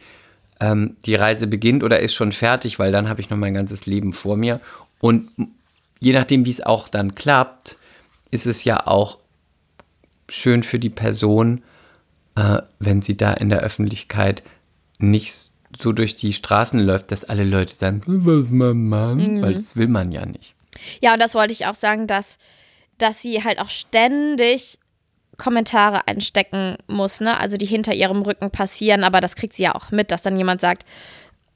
[0.60, 3.86] ähm, die Reise beginnt oder ist schon fertig, weil dann habe ich noch mein ganzes
[3.86, 4.60] Leben vor mir.
[5.00, 5.30] Und
[6.00, 7.76] je nachdem, wie es auch dann klappt,
[8.30, 9.18] ist es ja auch
[10.28, 11.62] schön für die Person,
[12.36, 14.42] äh, wenn sie da in der Öffentlichkeit
[14.98, 15.34] nicht
[15.76, 19.42] so durch die Straßen läuft, dass alle Leute sagen, was man Mann, mhm.
[19.42, 20.54] weil das will man ja nicht.
[21.00, 22.38] Ja, und das wollte ich auch sagen, dass,
[22.98, 24.78] dass sie halt auch ständig
[25.36, 27.38] Kommentare einstecken muss, ne?
[27.38, 30.36] Also die hinter ihrem Rücken passieren, aber das kriegt sie ja auch mit, dass dann
[30.36, 30.84] jemand sagt,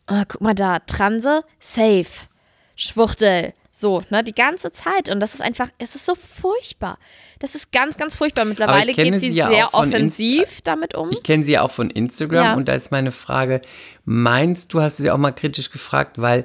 [0.09, 2.29] oh, guck mal da, Transe, safe,
[2.77, 5.09] Schwuchtel, so, ne, die ganze Zeit.
[5.09, 6.99] Und das ist einfach, es ist so furchtbar.
[7.41, 8.45] Das ist ganz, ganz furchtbar.
[8.45, 11.11] Mittlerweile geht sie, sie ja sehr offensiv Inst damit um.
[11.11, 12.55] Ich kenne sie ja auch von Instagram ja.
[12.55, 13.61] und da ist meine Frage,
[14.05, 16.45] meinst du, hast du sie auch mal kritisch gefragt, weil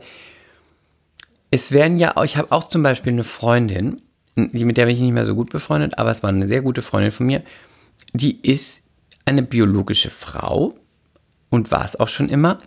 [1.51, 4.01] es werden ja, ich habe auch zum Beispiel eine Freundin,
[4.37, 6.81] mit der bin ich nicht mehr so gut befreundet, aber es war eine sehr gute
[6.81, 7.43] Freundin von mir,
[8.13, 8.83] die ist
[9.25, 10.75] eine biologische Frau
[11.49, 12.61] und war es auch schon immer.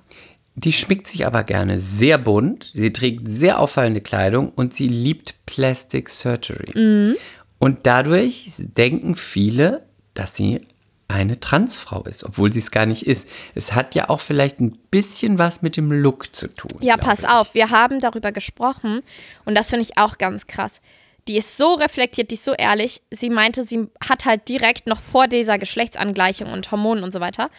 [0.57, 2.71] Die schmickt sich aber gerne sehr bunt.
[2.75, 6.79] Sie trägt sehr auffallende Kleidung und sie liebt Plastic Surgery.
[6.79, 7.17] Mhm.
[7.59, 10.67] Und dadurch denken viele, dass sie
[11.09, 13.29] eine Transfrau ist, obwohl sie es gar nicht ist.
[13.55, 16.79] Es hat ja auch vielleicht ein bisschen was mit dem Look zu tun.
[16.81, 17.29] Ja, pass ich.
[17.29, 19.01] auf, wir haben darüber gesprochen
[19.45, 20.81] und das finde ich auch ganz krass.
[21.29, 23.03] Die ist so reflektiert, die ist so ehrlich.
[23.11, 27.51] Sie meinte, sie hat halt direkt noch vor dieser Geschlechtsangleichung und Hormonen und so weiter,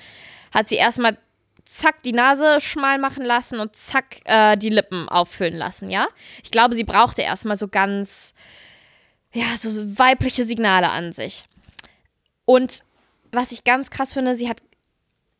[0.53, 1.17] hat sie erstmal
[1.65, 6.07] zack die Nase schmal machen lassen und zack äh, die Lippen auffüllen lassen, ja?
[6.43, 8.33] Ich glaube, sie brauchte erstmal so ganz,
[9.33, 11.45] ja, so weibliche Signale an sich.
[12.45, 12.81] Und
[13.31, 14.57] was ich ganz krass finde, sie hat,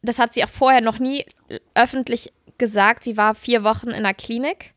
[0.01, 1.25] das hat sie auch vorher noch nie
[1.73, 4.73] öffentlich gesagt, sie war vier Wochen in der Klinik,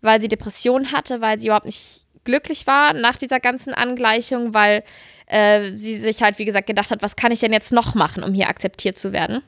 [0.00, 4.84] weil sie Depressionen hatte, weil sie überhaupt nicht glücklich war nach dieser ganzen Angleichung, weil
[5.26, 8.22] äh, sie sich halt, wie gesagt, gedacht hat, was kann ich denn jetzt noch machen,
[8.22, 9.42] um hier akzeptiert zu werden.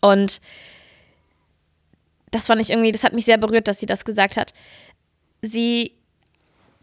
[0.00, 0.40] Und
[2.30, 4.52] das fand ich irgendwie, das hat mich sehr berührt, dass sie das gesagt hat.
[5.42, 5.92] Sie,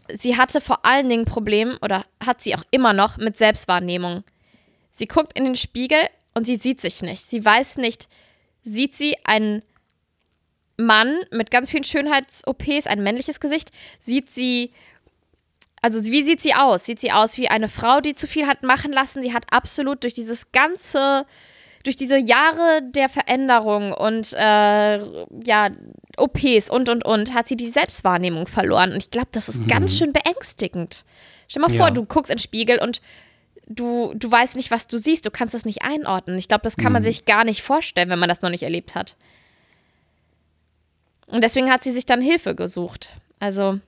[0.08, 4.24] sie hatte vor allen Dingen Probleme oder hat sie auch immer noch mit Selbstwahrnehmung.
[4.90, 6.00] Sie guckt in den Spiegel
[6.34, 7.22] und sie sieht sich nicht.
[7.24, 8.08] Sie weiß nicht,
[8.62, 9.62] sieht sie einen
[10.76, 14.72] Mann mit ganz vielen Schönheits-OPs, ein männliches Gesicht, sieht sie
[15.84, 16.86] Also wie sieht sie aus?
[16.86, 19.22] Sieht sie aus wie eine Frau, die zu viel hat machen lassen?
[19.22, 21.26] Sie hat absolut durch dieses ganze,
[21.82, 24.96] durch diese Jahre der Veränderung und äh,
[25.44, 25.70] ja,
[26.16, 28.92] OPs und und und, hat sie die Selbstwahrnehmung verloren.
[28.92, 31.04] Und ich glaube, das ist ganz schön beängstigend.
[31.48, 31.90] Stell mal vor, Ja.
[31.90, 33.02] du guckst in den Spiegel und
[33.66, 36.38] du, du weißt nicht, was du siehst, du kannst das nicht einordnen.
[36.38, 38.94] Ich glaube, das kann man sich gar nicht vorstellen, wenn man das noch nicht erlebt
[38.94, 39.16] hat.
[41.26, 43.10] Und deswegen hat sie sich dann Hilfe gesucht.
[43.38, 43.80] Also,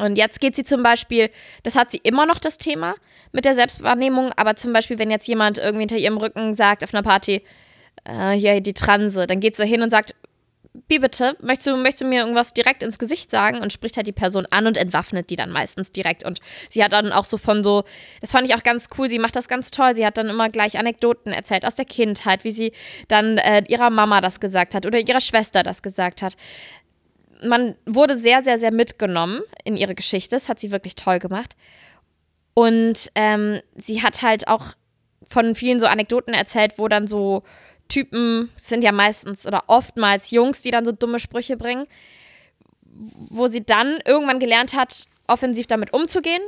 [0.00, 1.30] und jetzt geht sie zum Beispiel,
[1.62, 2.94] das hat sie immer noch das Thema
[3.32, 6.94] mit der Selbstwahrnehmung, aber zum Beispiel, wenn jetzt jemand irgendwie hinter ihrem Rücken sagt auf
[6.94, 7.42] einer Party,
[8.04, 10.14] äh, hier die Transe, dann geht sie hin und sagt,
[10.88, 14.06] wie bitte, möchtest du, möchtest du mir irgendwas direkt ins Gesicht sagen und spricht halt
[14.06, 16.24] die Person an und entwaffnet die dann meistens direkt.
[16.24, 16.38] Und
[16.68, 17.84] sie hat dann auch so von so,
[18.20, 19.94] das fand ich auch ganz cool, sie macht das ganz toll.
[19.94, 22.72] Sie hat dann immer gleich Anekdoten erzählt aus der Kindheit, wie sie
[23.08, 26.36] dann äh, ihrer Mama das gesagt hat oder ihrer Schwester das gesagt hat.
[27.42, 30.36] Man wurde sehr, sehr, sehr mitgenommen in ihre Geschichte.
[30.36, 31.56] Das hat sie wirklich toll gemacht.
[32.54, 34.74] Und ähm, sie hat halt auch
[35.28, 37.44] von vielen so Anekdoten erzählt, wo dann so
[37.88, 41.86] Typen, sind ja meistens oder oftmals Jungs, die dann so dumme Sprüche bringen,
[42.84, 46.42] wo sie dann irgendwann gelernt hat, offensiv damit umzugehen,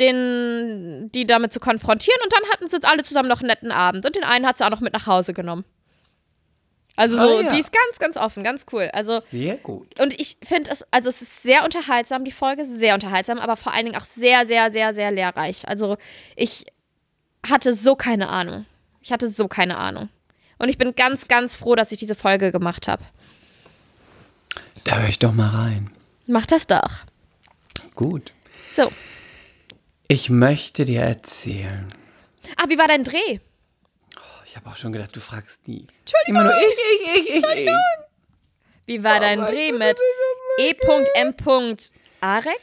[0.00, 4.04] den, die damit zu konfrontieren und dann hatten sie alle zusammen noch einen netten Abend
[4.04, 5.64] und den einen hat sie auch noch mit nach Hause genommen.
[6.96, 7.50] Also so, Ah, ja.
[7.50, 8.88] die ist ganz, ganz offen, ganz cool.
[8.92, 10.00] Also Sehr gut.
[10.00, 13.72] und ich finde es, also es ist sehr unterhaltsam, die Folge, sehr unterhaltsam, aber vor
[13.74, 15.68] allen Dingen auch sehr, sehr, sehr, sehr lehrreich.
[15.68, 15.98] Also
[16.36, 16.64] ich
[17.46, 18.64] hatte so keine Ahnung.
[19.02, 20.08] Ich hatte so keine Ahnung.
[20.58, 23.04] Und ich bin ganz, ganz froh, dass ich diese Folge gemacht habe.
[24.84, 25.90] Da höre ich doch mal rein.
[26.26, 27.04] Mach das doch.
[27.94, 28.32] Gut.
[28.72, 28.90] So.
[30.08, 31.86] Ich möchte dir erzählen.
[32.56, 33.40] Ah, wie war dein Dreh?
[34.56, 35.86] Ich habe auch schon gedacht, du fragst nie.
[36.00, 36.28] Entschuldigung.
[36.28, 37.70] Immer nur ich, ich, ich, ich, ich.
[38.86, 40.00] Wie war dein weißt Dreh mit
[40.58, 41.34] E.M.
[42.22, 42.62] Arek?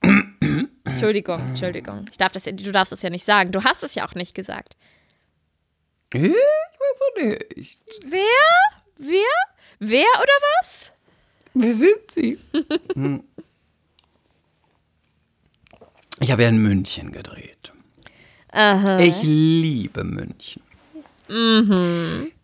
[0.84, 2.04] Entschuldigung, Entschuldigung.
[2.12, 3.50] Ich darf das, du darfst das ja nicht sagen.
[3.50, 4.76] Du hast es ja auch nicht gesagt.
[6.14, 7.20] Ich weiß auch
[7.56, 7.80] nicht.
[8.06, 8.22] Wer?
[8.96, 9.24] Wer?
[9.80, 10.92] Wer oder was?
[11.52, 12.38] Wer sind sie?
[12.94, 13.24] Hm.
[16.20, 17.72] ich habe ja in München gedreht.
[18.52, 18.98] Aha.
[18.98, 20.62] Ich liebe München.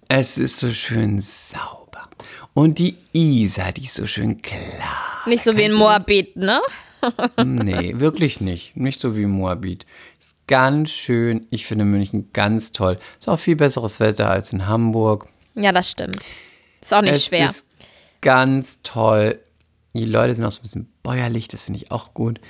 [0.09, 2.09] Es ist so schön sauber.
[2.55, 5.23] Und die Isar, die ist so schön klar.
[5.27, 6.61] Nicht so wie in Moabit, ne?
[7.45, 8.77] Nee, wirklich nicht.
[8.77, 9.87] Nicht so wie Moabit.
[10.19, 11.47] Ist ganz schön.
[11.51, 12.99] Ich finde München ganz toll.
[13.21, 15.29] Ist auch viel besseres Wetter als in Hamburg.
[15.55, 16.25] Ja, das stimmt.
[16.81, 17.45] Ist auch nicht es schwer.
[17.47, 17.67] ist
[18.23, 19.39] ganz toll.
[19.95, 22.41] Die Leute sind auch so ein bisschen bäuerlich, das finde ich auch gut.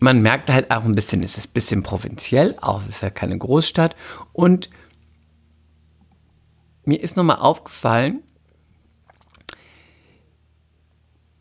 [0.00, 3.10] Man merkt halt auch ein bisschen, es ist ein bisschen provinziell, auch es ist ja
[3.10, 3.96] keine Großstadt.
[4.32, 4.70] Und
[6.84, 8.22] mir ist nochmal aufgefallen,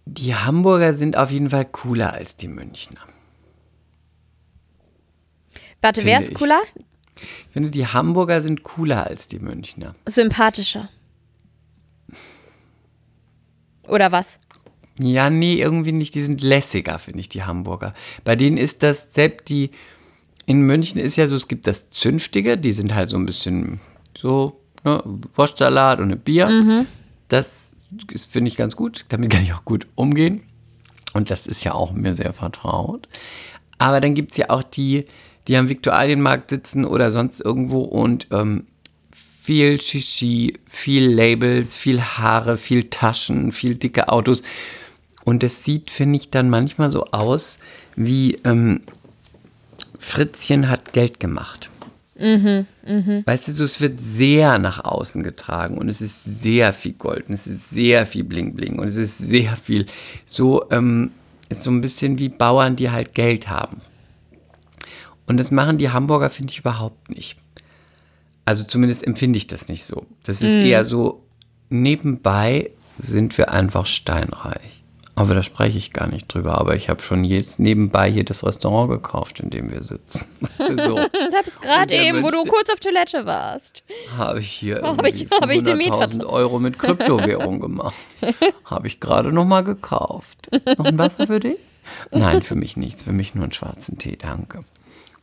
[0.06, 3.02] die Hamburger sind auf jeden Fall cooler als die Münchner.
[5.82, 6.36] Warte, wer ist ich.
[6.36, 6.62] cooler?
[7.16, 9.94] Ich finde, die Hamburger sind cooler als die Münchner.
[10.08, 10.90] Sympathischer.
[13.88, 14.40] Oder was?
[15.00, 16.16] Ja, nee, irgendwie nicht.
[16.16, 17.94] Die sind lässiger, finde ich, die Hamburger.
[18.24, 19.72] Bei denen ist das, selbst die,
[20.46, 23.80] in München ist ja so, es gibt das Zünftige, die sind halt so ein bisschen
[24.16, 25.02] so, ne,
[25.36, 26.86] Wurstsalat und ein Bier.
[27.28, 27.72] Das
[28.12, 29.06] ist, finde ich, ganz gut.
[29.10, 30.44] Damit kann ich auch gut umgehen.
[31.14, 33.08] Und das ist ja auch mir sehr vertraut.
[33.78, 35.06] Aber dann gibt es ja auch die,
[35.48, 38.66] die am Viktualienmarkt sitzen oder sonst irgendwo und ähm,
[39.12, 44.42] viel Shishi, viel Labels, viel Haare, viel Taschen, viel dicke Autos.
[45.24, 47.58] Und es sieht, finde ich, dann manchmal so aus,
[47.96, 48.82] wie ähm,
[49.98, 51.70] Fritzchen hat Geld gemacht.
[53.26, 57.28] Weißt du, so, es wird sehr nach außen getragen und es ist sehr viel Gold
[57.28, 59.86] und es ist sehr viel Bling Bling und es ist sehr viel
[60.26, 61.12] so, ähm,
[61.50, 63.82] ist so ein bisschen wie Bauern, die halt Geld haben.
[65.26, 67.38] Und das machen die Hamburger, finde ich, überhaupt nicht.
[68.46, 70.06] Also zumindest empfinde ich das nicht so.
[70.24, 71.24] Das ist eher so,
[71.70, 74.83] nebenbei sind wir einfach steinreich.
[75.16, 76.58] Aber da spreche ich gar nicht drüber.
[76.60, 80.26] Aber ich habe schon jetzt nebenbei hier das Restaurant gekauft, in dem wir sitzen.
[80.58, 83.84] so Du hast gerade eben, wo du kurz auf Toilette warst.
[84.18, 86.26] habe ich hier Hab ich- hab ich den 500.000 Mietvertrag.
[86.34, 87.94] Euro mit Kryptowährung gemacht.
[88.66, 90.50] habe ich gerade noch mal gekauft.
[90.78, 91.58] Noch ein Wasser für dich?
[92.12, 93.04] Nein, für mich nichts.
[93.04, 94.64] Für mich nur einen schwarzen Tee, danke.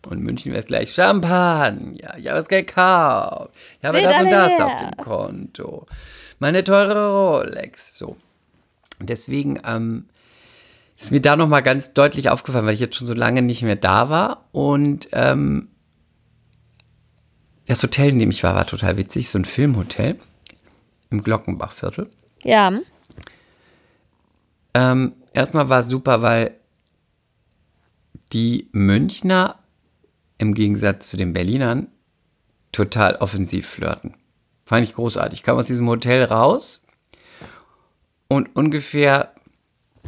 [0.09, 2.16] Und München wäre es gleich Champagner.
[2.16, 3.51] Ich habe es gekauft.
[3.80, 4.66] Ich habe Seht das und das her.
[4.66, 5.86] auf dem Konto.
[6.38, 7.93] Meine teure Rolex.
[7.97, 8.16] So.
[9.01, 10.07] Deswegen ähm,
[10.98, 13.62] ist mir da noch mal ganz deutlich aufgefallen, weil ich jetzt schon so lange nicht
[13.62, 14.48] mehr da war.
[14.53, 15.68] Und ähm,
[17.66, 19.30] das Hotel, in dem ich war, war total witzig.
[19.30, 20.18] So ein Filmhotel
[21.11, 22.11] im Glockenbachviertel.
[22.42, 22.72] Ja.
[24.74, 26.57] Ähm, erstmal war es super, weil
[28.32, 29.57] die Münchner
[30.38, 31.88] im Gegensatz zu den Berlinern
[32.72, 34.14] total offensiv flirten.
[34.64, 35.40] Fand ich großartig.
[35.40, 36.80] Ich kam aus diesem Hotel raus
[38.31, 39.35] und ungefähr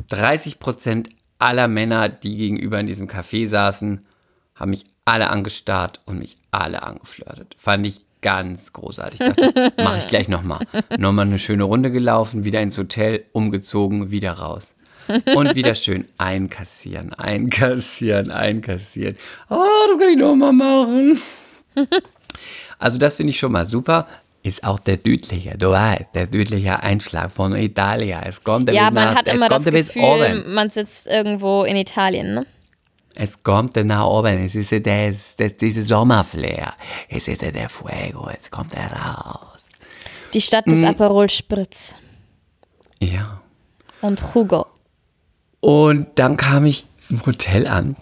[0.08, 1.08] 30 Prozent
[1.40, 4.06] aller Männer, die gegenüber in diesem Café saßen,
[4.54, 7.56] haben mich alle angestarrt und mich alle angeflirtet.
[7.58, 9.18] Fand ich ganz großartig.
[9.18, 10.64] Dachte, mache ich gleich nochmal.
[10.96, 14.76] Nochmal eine schöne Runde gelaufen, wieder ins Hotel, umgezogen, wieder raus.
[15.34, 19.16] Und wieder schön einkassieren, einkassieren, einkassieren.
[19.50, 21.20] Oh, das kann ich nochmal machen.
[22.78, 24.08] Also das finde ich schon mal super.
[24.44, 28.20] Ist auch der südliche, du weißt, der südliche Einschlag von Italien.
[28.24, 30.54] Es kommt Ja, bis man nach, hat immer das Gefühl, oben.
[30.54, 32.46] man sitzt irgendwo in Italien, ne?
[33.14, 34.44] Es kommt nach oben.
[34.44, 36.72] Es ist das, das, diese Sommerflair.
[37.08, 38.28] Es ist der Fuego.
[38.36, 39.66] Es kommt raus.
[40.34, 41.94] Die Stadt des Aperol Spritz
[43.00, 43.40] Ja.
[44.00, 44.66] und Hugo.
[45.60, 47.96] Und dann kam ich im Hotel an.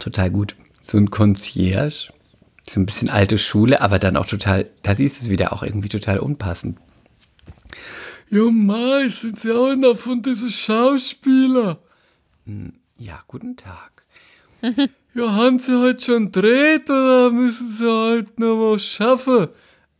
[0.00, 0.56] Total gut.
[0.80, 2.10] So ein Concierge.
[2.68, 5.62] So ein bisschen alte Schule, aber dann auch total, da siehst du es wieder, auch
[5.62, 6.78] irgendwie total unpassend.
[8.30, 11.78] Ja, Mai, sind Sie auch einer von diesen Schauspieler?
[12.98, 14.04] Ja, guten Tag.
[15.14, 19.48] ja, haben Sie heute schon dreht oder müssen Sie heute noch was schaffen?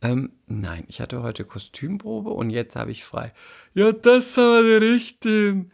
[0.01, 3.33] Ähm, nein, ich hatte heute Kostümprobe und jetzt habe ich frei.
[3.73, 5.71] Ja, das sind wir die Richtigen.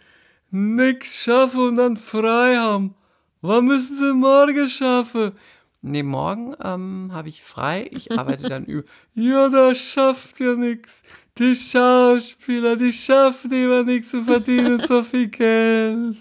[0.50, 2.96] Nix schaffen und dann frei haben.
[3.42, 5.34] Wann müssen Sie morgen schaffen?
[5.88, 7.88] Nee, morgen ähm, habe ich frei.
[7.92, 8.88] Ich arbeite dann über.
[9.14, 11.04] Ja, das schafft ja nix.
[11.38, 16.18] Die Schauspieler, die schaffen immer nichts und verdienen so viel Geld.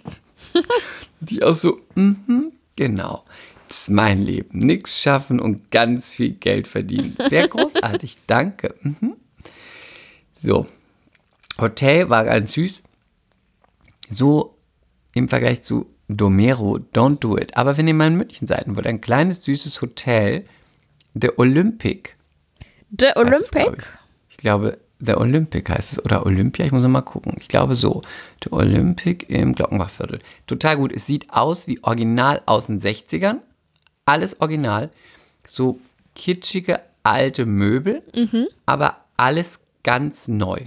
[1.20, 3.24] Die auch so, mhm, genau.
[3.68, 4.58] Das ist mein Leben.
[4.58, 7.16] Nix schaffen und ganz viel Geld verdienen.
[7.30, 8.74] Wäre großartig, danke.
[8.82, 9.16] Mhm.
[10.34, 10.66] So.
[11.58, 12.82] Hotel war ganz süß.
[14.10, 14.58] So
[15.14, 17.56] im Vergleich zu Domero, don't do it.
[17.56, 20.44] Aber wenn ihr mal in München seid, wird ein kleines süßes Hotel,
[21.14, 22.14] The Olympic.
[22.98, 23.50] The es, Olympic?
[23.52, 23.84] glaub ich.
[24.30, 26.04] ich glaube, The Olympic heißt es.
[26.04, 27.36] Oder Olympia, ich muss mal gucken.
[27.40, 28.02] Ich glaube so.
[28.42, 30.20] The Olympic im Glockenbachviertel.
[30.46, 30.92] Total gut.
[30.92, 33.38] Es sieht aus wie original aus den 60ern.
[34.06, 34.90] Alles original.
[35.46, 35.78] So
[36.14, 38.02] kitschige alte Möbel,
[38.66, 40.58] aber alles ganz neu.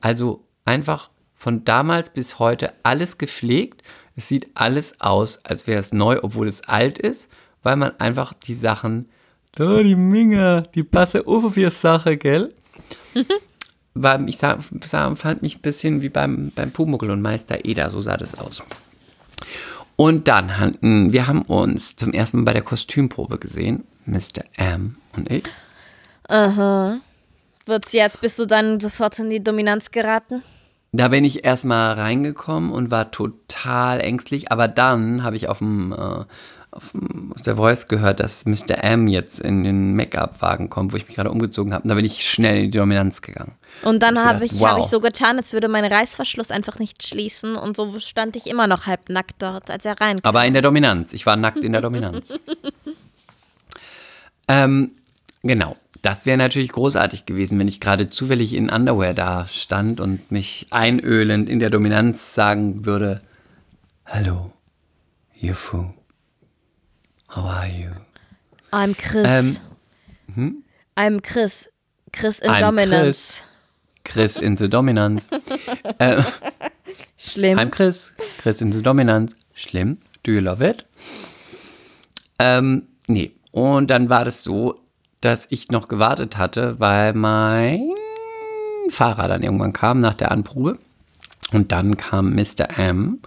[0.00, 3.82] Also einfach von damals bis heute alles gepflegt.
[4.18, 7.28] Es sieht alles aus, als wäre es neu, obwohl es alt ist,
[7.62, 9.08] weil man einfach die Sachen,
[9.52, 12.52] da die Minger, die passe auf für Sache, gell?
[13.94, 17.90] War, ich sah, sah, fand mich ein bisschen wie beim, beim Pumuckl und Meister Eder,
[17.90, 18.60] so sah das aus.
[19.94, 24.42] Und dann hatten, wir haben uns zum ersten Mal bei der Kostümprobe gesehen, Mr.
[24.56, 25.44] M und ich.
[27.66, 30.42] Wird's jetzt, bist du dann sofort in die Dominanz geraten?
[30.92, 35.92] Da bin ich erstmal reingekommen und war total ängstlich, aber dann habe ich auf dem,
[35.92, 36.24] äh,
[36.70, 38.82] auf dem aus der Voice gehört, dass Mr.
[38.82, 41.82] M jetzt in den Make-up-Wagen kommt, wo ich mich gerade umgezogen habe.
[41.82, 43.52] Und da bin ich schnell in die Dominanz gegangen.
[43.82, 44.90] Und dann Hab habe ich ich, gedacht, hab ich wow.
[44.90, 47.56] so getan, als würde mein Reißverschluss einfach nicht schließen.
[47.56, 50.28] Und so stand ich immer noch halbnackt dort, als er reinkam.
[50.28, 51.12] Aber in der Dominanz.
[51.12, 52.38] Ich war nackt in der Dominanz.
[54.48, 54.92] ähm,
[55.42, 55.76] genau.
[56.02, 60.66] Das wäre natürlich großartig gewesen, wenn ich gerade zufällig in Underwear da stand und mich
[60.70, 63.20] einölend in der Dominanz sagen würde:
[64.06, 64.52] Hallo,
[65.34, 65.92] Yufu.
[67.28, 67.90] How are you?
[68.72, 69.60] I'm Chris.
[70.96, 71.68] I'm Chris.
[72.12, 73.44] Chris in I'm Dominance.
[74.04, 75.28] Chris in the Dominance.
[75.98, 76.22] äh,
[77.16, 77.58] Schlimm.
[77.58, 78.14] I'm Chris.
[78.38, 79.36] Chris in the Dominance.
[79.54, 79.98] Schlimm.
[80.22, 80.86] Do you love it?
[82.38, 83.32] Ähm, nee.
[83.50, 84.80] Und dann war das so,
[85.20, 87.90] dass ich noch gewartet hatte, weil mein
[88.88, 90.78] Fahrer dann irgendwann kam nach der Anprobe.
[91.52, 92.78] Und dann kam Mr.
[92.78, 93.20] M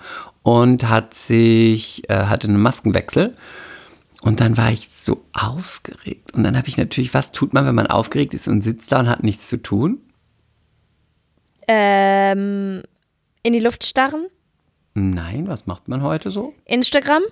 [0.43, 3.35] und hat sich, äh, hatte einen Maskenwechsel.
[4.21, 6.33] Und dann war ich so aufgeregt.
[6.33, 8.99] Und dann habe ich natürlich, was tut man, wenn man aufgeregt ist und sitzt da
[8.99, 9.99] und hat nichts zu tun?
[11.71, 12.83] ähm,
[13.43, 14.27] in die Luft starren?
[14.93, 16.53] Nein, was macht man heute so?
[16.65, 17.23] Instagram?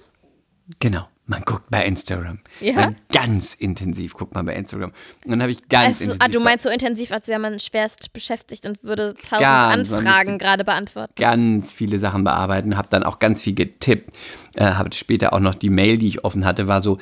[0.80, 1.08] Genau.
[1.30, 2.40] Man guckt bei Instagram.
[2.60, 2.74] Ja?
[2.74, 4.92] Man ganz intensiv guckt man bei Instagram.
[5.24, 7.60] Und dann habe ich ganz Also, intensiv ah, du meinst so intensiv, als wäre man
[7.60, 11.14] schwerst beschäftigt und würde tausend Ganz, Anfragen gerade beantworten.
[11.16, 14.12] ganz viele Sachen bearbeiten, habe dann auch ganz viel getippt.
[14.56, 16.98] Äh, habe später auch noch die Mail, die ich offen hatte, war so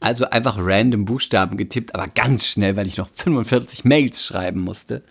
[0.00, 5.02] also einfach random Buchstaben getippt, aber ganz schnell, weil ich noch 45 Mails schreiben musste.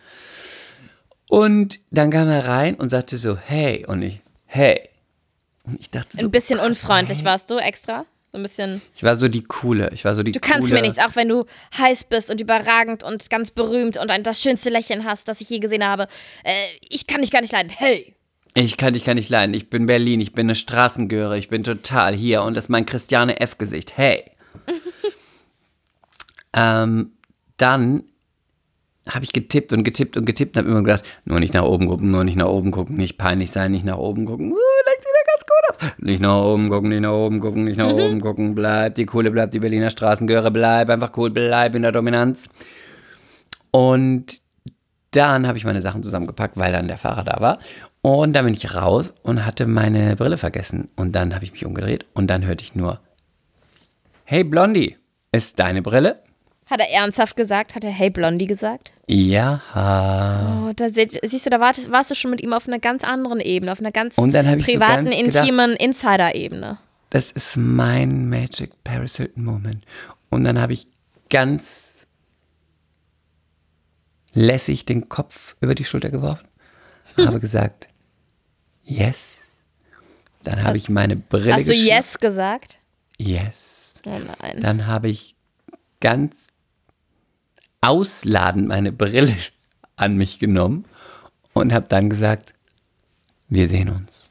[1.30, 4.82] Und dann kam er rein und sagte so, hey, und ich, hey.
[5.64, 8.06] Und ich dachte so, Ein bisschen unfreundlich warst du extra.
[8.32, 8.82] So ein bisschen.
[8.96, 9.90] Ich war so die coole.
[9.94, 10.76] Ich war so die Du kannst coole.
[10.76, 11.46] mir nichts, auch wenn du
[11.78, 15.50] heiß bist und überragend und ganz berühmt und ein, das schönste Lächeln hast, das ich
[15.50, 16.08] je gesehen habe.
[16.44, 16.52] Äh,
[16.90, 17.70] ich kann dich gar nicht leiden.
[17.70, 18.14] Hey!
[18.54, 19.54] Ich kann dich gar nicht leiden.
[19.54, 20.22] Ich bin Berlin.
[20.22, 21.38] Ich bin eine Straßengöre.
[21.38, 23.98] Ich bin total hier und das ist mein Christiane F-Gesicht.
[23.98, 24.24] Hey.
[26.54, 27.14] ähm,
[27.58, 28.04] dann
[29.08, 31.88] habe ich getippt und getippt und getippt und habe immer gedacht, nur nicht nach oben
[31.88, 34.52] gucken, nur nicht nach oben gucken, nicht peinlich sein, nicht nach oben gucken.
[34.52, 35.98] Uh, leicht wieder ganz gut aus.
[36.00, 38.56] Nicht nach oben gucken, nicht nach oben gucken, nicht nach oben gucken.
[38.56, 42.50] Bleib die Coole, bleib die Berliner Straßengöre, bleib einfach cool, bleib in der Dominanz.
[43.70, 44.42] Und
[45.12, 47.60] dann habe ich meine Sachen zusammengepackt, weil dann der Fahrer da war.
[48.02, 50.90] Und dann bin ich raus und hatte meine Brille vergessen.
[50.96, 53.00] Und dann habe ich mich umgedreht und dann hörte ich nur,
[54.24, 54.98] hey Blondie,
[55.32, 56.25] ist deine Brille?
[56.68, 57.76] Hat er ernsthaft gesagt?
[57.76, 58.94] Hat er Hey Blondie gesagt?
[59.08, 59.62] Ja.
[60.68, 63.04] Oh, da sie, siehst du, da warst, warst du schon mit ihm auf einer ganz
[63.04, 66.80] anderen Ebene, auf einer ganz ich so privaten, ganz intimen Insider-Ebene.
[67.12, 69.86] Das ist mein Magic Paris Hilton Moment.
[70.30, 70.88] Und dann habe ich
[71.30, 72.08] ganz
[74.34, 76.48] lässig den Kopf über die Schulter geworfen,
[77.18, 77.90] habe gesagt,
[78.84, 79.44] yes.
[80.44, 81.74] Dann habe ich meine Brille Hast du.
[81.74, 82.80] Yes gesagt?
[83.18, 83.56] Yes.
[84.06, 84.60] Oh nein.
[84.62, 85.36] Dann habe ich
[86.00, 86.50] ganz
[87.88, 89.36] ausladend meine Brille
[89.96, 90.86] an mich genommen
[91.54, 92.54] und habe dann gesagt,
[93.48, 94.30] wir sehen uns.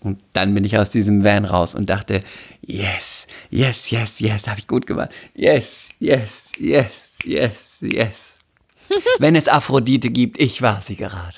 [0.00, 2.22] Und dann bin ich aus diesem Van raus und dachte,
[2.60, 5.10] yes, yes, yes, yes, habe ich gut gemacht.
[5.34, 8.38] Yes, yes, yes, yes, yes.
[9.18, 11.36] Wenn es Aphrodite gibt, ich war sie gerade.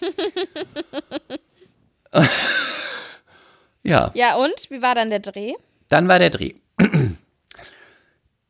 [3.82, 4.10] ja.
[4.14, 4.70] Ja, und?
[4.70, 5.54] Wie war dann der Dreh?
[5.88, 6.54] Dann war der Dreh.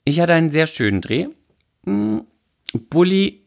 [0.04, 1.28] Ich hatte einen sehr schönen Dreh.
[1.84, 2.18] Mm,
[2.90, 3.42] Bully,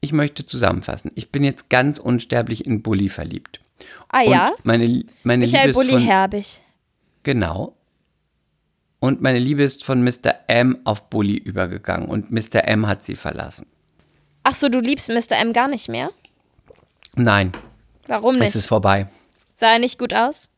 [0.00, 1.10] ich möchte zusammenfassen.
[1.14, 3.60] Ich bin jetzt ganz unsterblich in Bully verliebt.
[4.08, 4.52] Ah Und ja?
[4.64, 6.60] meine, meine Michael Liebe ist Bulli von, Herbig.
[7.22, 7.74] Genau.
[9.00, 10.34] Und meine Liebe ist von Mr.
[10.48, 12.64] M auf Bully übergegangen und Mr.
[12.64, 13.66] M hat sie verlassen.
[14.42, 15.36] Ach so, du liebst Mr.
[15.40, 16.10] M gar nicht mehr?
[17.14, 17.52] Nein,
[18.06, 18.54] Warum es nicht?
[18.56, 19.06] ist vorbei.
[19.54, 20.48] Sah er nicht gut aus?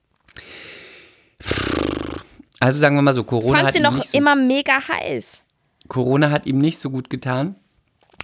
[2.61, 4.74] Also sagen wir mal so, Corona Fand hat, sie ihm noch nicht so, immer mega
[4.86, 5.42] heiß.
[5.88, 7.56] Corona hat ihm nicht so gut getan.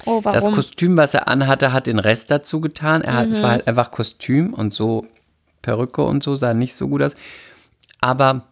[0.04, 0.54] Oh, Das warum?
[0.54, 3.00] Kostüm, was er anhatte, hat den Rest dazu getan.
[3.02, 3.42] Er hat, Es Mhm.
[3.42, 5.06] war halt einfach Kostüm und so
[5.62, 7.14] Perücke und so, sah nicht so gut aus.
[8.00, 8.46] Aber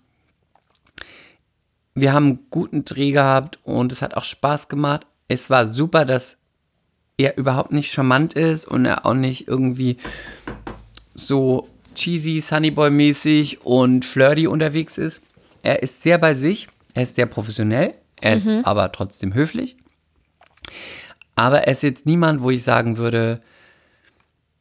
[1.95, 5.07] wir haben einen guten Dreh gehabt und es hat auch Spaß gemacht.
[5.29, 6.39] Es war super, dass
[7.19, 9.99] er überhaupt nicht charmant ist und er auch nicht irgendwie
[11.15, 15.23] so cheesy, Sunnyboy-mäßig und flirty unterwegs ist.
[15.65, 19.79] Er ist sehr bei sich, er ist sehr professionell, er ist aber trotzdem höflich.
[21.37, 23.41] Aber er ist jetzt niemand, wo ich sagen würde,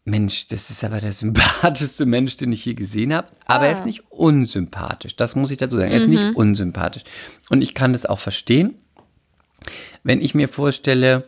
[0.06, 3.28] Mensch, das ist aber der sympathischste Mensch, den ich je gesehen habe.
[3.45, 5.18] Aber er ist nicht unsympathisch.
[5.18, 5.91] Das muss ich dazu sagen.
[5.91, 7.04] Er ist nicht unsympathisch.
[7.49, 8.76] Und ich kann das auch verstehen,
[10.04, 11.26] wenn ich mir vorstelle,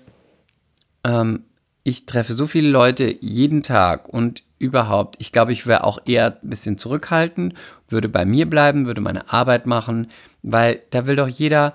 [1.03, 1.43] ähm,
[1.83, 6.37] ich treffe so viele Leute jeden Tag und überhaupt, ich glaube, ich wäre auch eher
[6.41, 7.53] ein bisschen zurückhaltend,
[7.87, 10.07] würde bei mir bleiben, würde meine Arbeit machen,
[10.43, 11.73] weil da will doch jeder,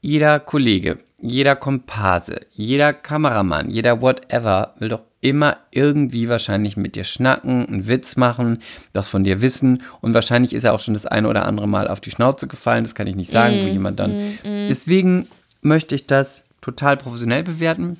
[0.00, 7.04] jeder Kollege, jeder Komparse, jeder Kameramann, jeder whatever will doch immer irgendwie wahrscheinlich mit dir
[7.04, 8.60] schnacken, einen Witz machen,
[8.92, 11.88] das von dir wissen und wahrscheinlich ist er auch schon das eine oder andere Mal
[11.88, 14.38] auf die Schnauze gefallen, das kann ich nicht sagen, wo jemand dann.
[14.44, 15.28] Deswegen
[15.60, 17.98] möchte ich das total professionell bewerten,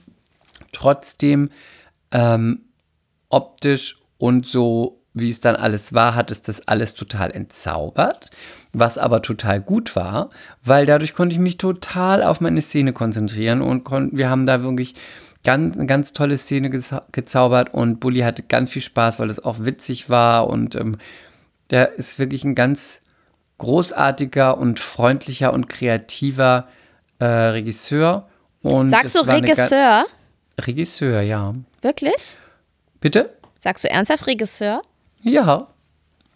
[0.72, 1.50] trotzdem
[2.10, 2.62] ähm,
[3.28, 8.30] optisch und so, wie es dann alles war, hat es das alles total entzaubert.
[8.72, 10.30] Was aber total gut war,
[10.62, 14.62] weil dadurch konnte ich mich total auf meine Szene konzentrieren und kon wir haben da
[14.62, 14.94] wirklich
[15.42, 19.42] ganz, eine ganz tolle Szene geza- gezaubert und Bully hatte ganz viel Spaß, weil es
[19.44, 20.98] auch witzig war und ähm,
[21.70, 23.00] der ist wirklich ein ganz
[23.58, 26.68] großartiger und freundlicher und kreativer
[27.18, 28.28] äh, Regisseur.
[28.62, 30.06] Und Sagst du Regisseur?
[30.60, 31.54] Regisseur, ja.
[31.82, 32.36] Wirklich?
[33.00, 33.30] Bitte?
[33.62, 34.80] Sagst du ernsthaft Regisseur?
[35.20, 35.66] Ja.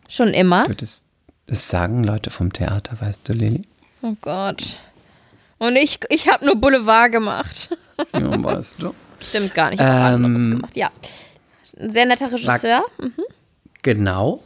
[0.08, 0.68] Schon immer?
[0.68, 1.04] Das,
[1.46, 3.62] das sagen Leute vom Theater, weißt du, Lili?
[4.02, 4.78] Oh Gott.
[5.56, 7.70] Und ich, ich habe nur Boulevard gemacht.
[8.12, 8.94] Ja, weißt du.
[9.20, 9.80] Stimmt gar nicht.
[9.80, 10.76] Ich habe Ähm, anderes gemacht.
[10.76, 10.90] Ja.
[11.78, 12.82] Ein sehr netter Regisseur.
[13.82, 14.42] Genau.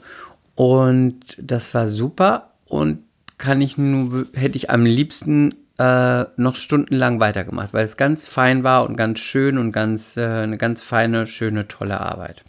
[0.54, 3.02] Und das war super und
[3.38, 8.62] kann ich nur, hätte ich am liebsten äh, noch stundenlang weitergemacht, weil es ganz fein
[8.62, 12.44] war und ganz schön und ganz, äh, eine ganz feine, schöne, tolle Arbeit.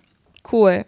[0.52, 0.86] Cool.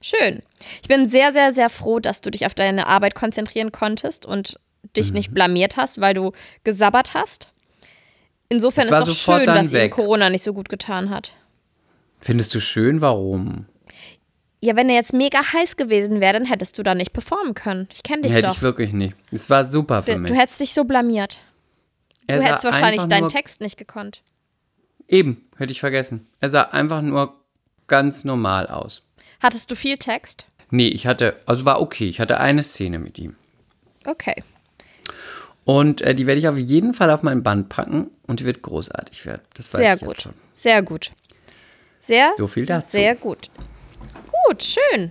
[0.00, 0.42] Schön.
[0.82, 4.58] Ich bin sehr, sehr, sehr froh, dass du dich auf deine Arbeit konzentrieren konntest und
[4.96, 5.14] dich Mhm.
[5.14, 6.32] nicht blamiert hast, weil du
[6.64, 7.48] gesabbert hast.
[8.48, 9.92] Insofern ist doch schön, dass ihm weg.
[9.92, 11.34] Corona nicht so gut getan hat.
[12.20, 13.00] Findest du schön?
[13.00, 13.66] Warum?
[14.62, 17.88] Ja, wenn er jetzt mega heiß gewesen wäre, dann hättest du da nicht performen können.
[17.94, 18.56] Ich kenne dich Hätte doch.
[18.56, 19.14] ich wirklich nicht.
[19.30, 20.32] Es war super für du, mich.
[20.32, 21.40] du hättest dich so blamiert.
[22.26, 24.22] Er Du hättest wahrscheinlich deinen Text nicht gekonnt.
[25.08, 26.26] Eben, hätte ich vergessen.
[26.40, 27.39] Er sah einfach nur
[27.90, 29.02] ganz normal aus.
[29.40, 30.46] Hattest du viel Text?
[30.70, 32.08] Nee, ich hatte, also war okay.
[32.08, 33.36] Ich hatte eine Szene mit ihm.
[34.06, 34.42] Okay.
[35.64, 38.62] Und äh, die werde ich auf jeden Fall auf mein Band packen und die wird
[38.62, 39.42] großartig werden.
[39.54, 40.08] Das weiß Sehr ich gut.
[40.08, 40.34] jetzt schon.
[40.54, 41.10] Sehr gut.
[42.00, 42.88] Sehr, So viel dazu.
[42.92, 43.50] sehr gut.
[44.46, 45.10] Gut, schön.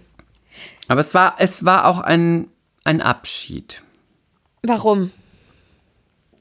[0.88, 2.47] Aber es war, es war auch ein,
[2.84, 3.84] ein Abschied,
[4.63, 5.11] Warum?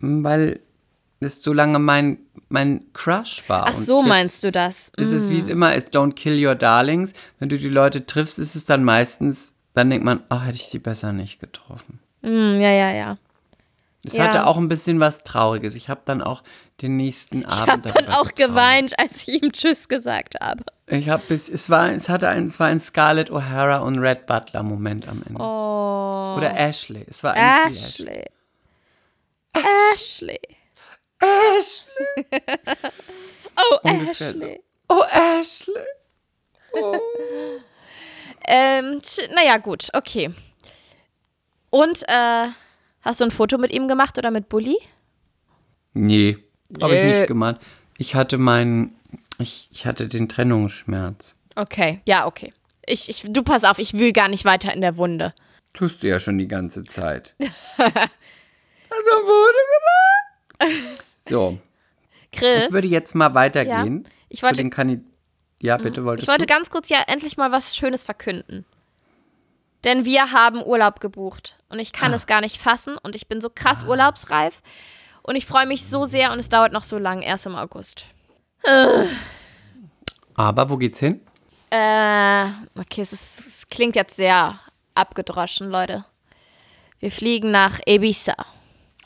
[0.00, 0.60] weil
[1.20, 3.66] es so lange mein, mein Crush war.
[3.68, 4.90] Ach so, meinst du das?
[4.96, 7.12] Ist es, wie es immer ist, don't kill your darlings.
[7.38, 10.70] Wenn du die Leute triffst, ist es dann meistens, dann denkt man, ach, hätte ich
[10.70, 12.00] die besser nicht getroffen.
[12.22, 13.18] Mm, ja, ja, ja.
[14.04, 14.24] Es Ja.
[14.24, 15.74] hatte auch ein bisschen was Trauriges.
[15.74, 16.42] Ich habe dann auch
[16.82, 17.54] den nächsten Abend.
[17.54, 18.36] Ich habe dann auch getrauert.
[18.36, 20.62] geweint, als ich ihm Tschüss gesagt habe.
[20.86, 24.26] Ich habe bis, es war, es hatte ein, es war ein Scarlett O'Hara und Red
[24.26, 25.40] Butler Moment am Ende.
[25.42, 26.34] Oh.
[26.36, 27.04] Oder Ashley.
[27.08, 28.24] Es war eigentlich Ashley.
[29.94, 30.40] Ashley.
[31.20, 32.30] Ashley.
[33.56, 34.60] Oh, Ungefähr Ashley.
[34.88, 35.74] Oh, Ashley.
[38.50, 40.30] Ähm, tsch, naja, gut, okay.
[41.68, 42.46] Und, äh,
[43.02, 44.78] hast du ein Foto mit ihm gemacht oder mit Bully?
[45.92, 46.38] Nee,
[46.80, 47.56] habe ich nicht gemacht.
[47.98, 48.96] Ich hatte meinen,
[49.38, 51.36] ich, ich hatte den Trennungsschmerz.
[51.56, 52.54] Okay, ja, okay.
[52.86, 55.34] Ich, ich, du pass auf, ich will gar nicht weiter in der Wunde.
[55.74, 57.34] Tust du ja schon die ganze Zeit.
[57.40, 57.46] Hast
[57.76, 61.02] du ein Foto gemacht?
[61.28, 61.58] So,
[62.32, 64.04] Chris, ich würde jetzt mal weitergehen.
[64.04, 65.02] Ja, ich zu wollte- den Kandid
[65.60, 66.54] Ja, bitte wolltest ich wollte du?
[66.54, 68.64] ganz kurz ja endlich mal was Schönes verkünden.
[69.84, 71.98] Denn wir haben Urlaub gebucht und ich Ah.
[71.98, 74.60] kann es gar nicht fassen und ich bin so krass urlaubsreif
[75.22, 78.04] und ich freue mich so sehr und es dauert noch so lang, erst im August.
[80.34, 81.20] Aber wo geht's hin?
[81.70, 82.46] Äh,
[82.78, 84.58] okay, es, ist, es klingt jetzt sehr
[84.94, 86.04] abgedroschen, Leute.
[86.98, 88.34] Wir fliegen nach Ibiza.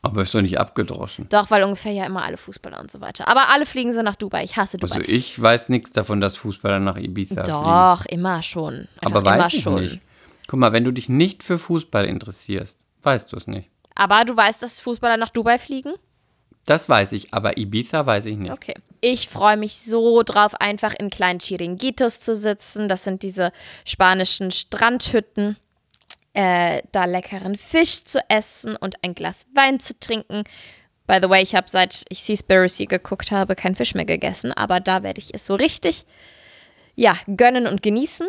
[0.05, 1.29] Aber ist doch nicht abgedroschen.
[1.29, 3.29] Doch, weil ungefähr ja immer alle Fußballer und so weiter.
[3.29, 4.43] Aber alle fliegen sie nach Dubai.
[4.43, 4.97] Ich hasse Dubai.
[4.97, 7.47] Also ich weiß nichts davon, dass Fußballer nach Ibiza fliegen.
[7.47, 8.89] Doch, immer schon.
[9.01, 9.81] Einfach Aber immer weiß ich schon.
[9.81, 10.01] nicht.
[10.49, 13.71] Guck mal, wenn du dich nicht für Fußball interessierst, weißt du es nicht.
[13.95, 15.93] Aber du weißt, dass Fußballer nach Dubai fliegen?
[16.67, 18.53] Das weiß ich, aber Ibiza weiß ich nicht.
[18.53, 18.75] Okay.
[19.01, 22.89] Ich freue mich so drauf, einfach in kleinen Chiringuitos zu sitzen.
[22.89, 23.53] Das sind diese
[23.85, 25.57] spanischen Strandhütten.
[26.35, 30.45] Äh, da leckeren Fisch zu essen und ein Glas Wein zu trinken.
[31.07, 34.80] By the way, ich habe seit ich Seaspiracy geguckt habe, kein Fisch mehr gegessen, aber
[34.80, 36.07] da werde ich es so richtig,
[36.95, 38.26] ja, gönnen und genießen.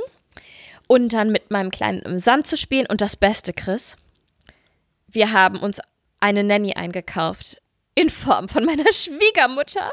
[0.88, 2.86] Und dann mit meinem Kleinen im Sand zu spielen.
[2.88, 3.96] Und das Beste, Chris,
[5.08, 5.80] wir haben uns
[6.20, 7.62] eine Nanny eingekauft.
[7.96, 9.92] In Form von meiner Schwiegermutter.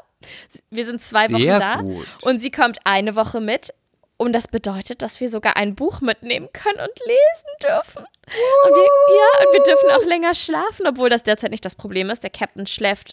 [0.71, 1.77] Wir sind zwei Wochen Sehr da.
[1.77, 2.07] gut.
[2.23, 3.73] Und sie kommt eine Woche mit.
[4.21, 8.03] Und das bedeutet, dass wir sogar ein Buch mitnehmen können und lesen dürfen.
[8.03, 12.11] Und wir, ja, und wir dürfen auch länger schlafen, obwohl das derzeit nicht das Problem
[12.11, 12.23] ist.
[12.23, 13.13] Der Captain schläft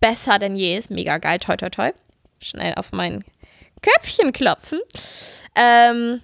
[0.00, 0.78] besser denn je.
[0.78, 1.38] Ist mega geil.
[1.38, 1.92] Toi, toi, toi.
[2.40, 3.26] Schnell auf mein
[3.82, 4.80] Köpfchen klopfen.
[5.54, 6.22] Ähm,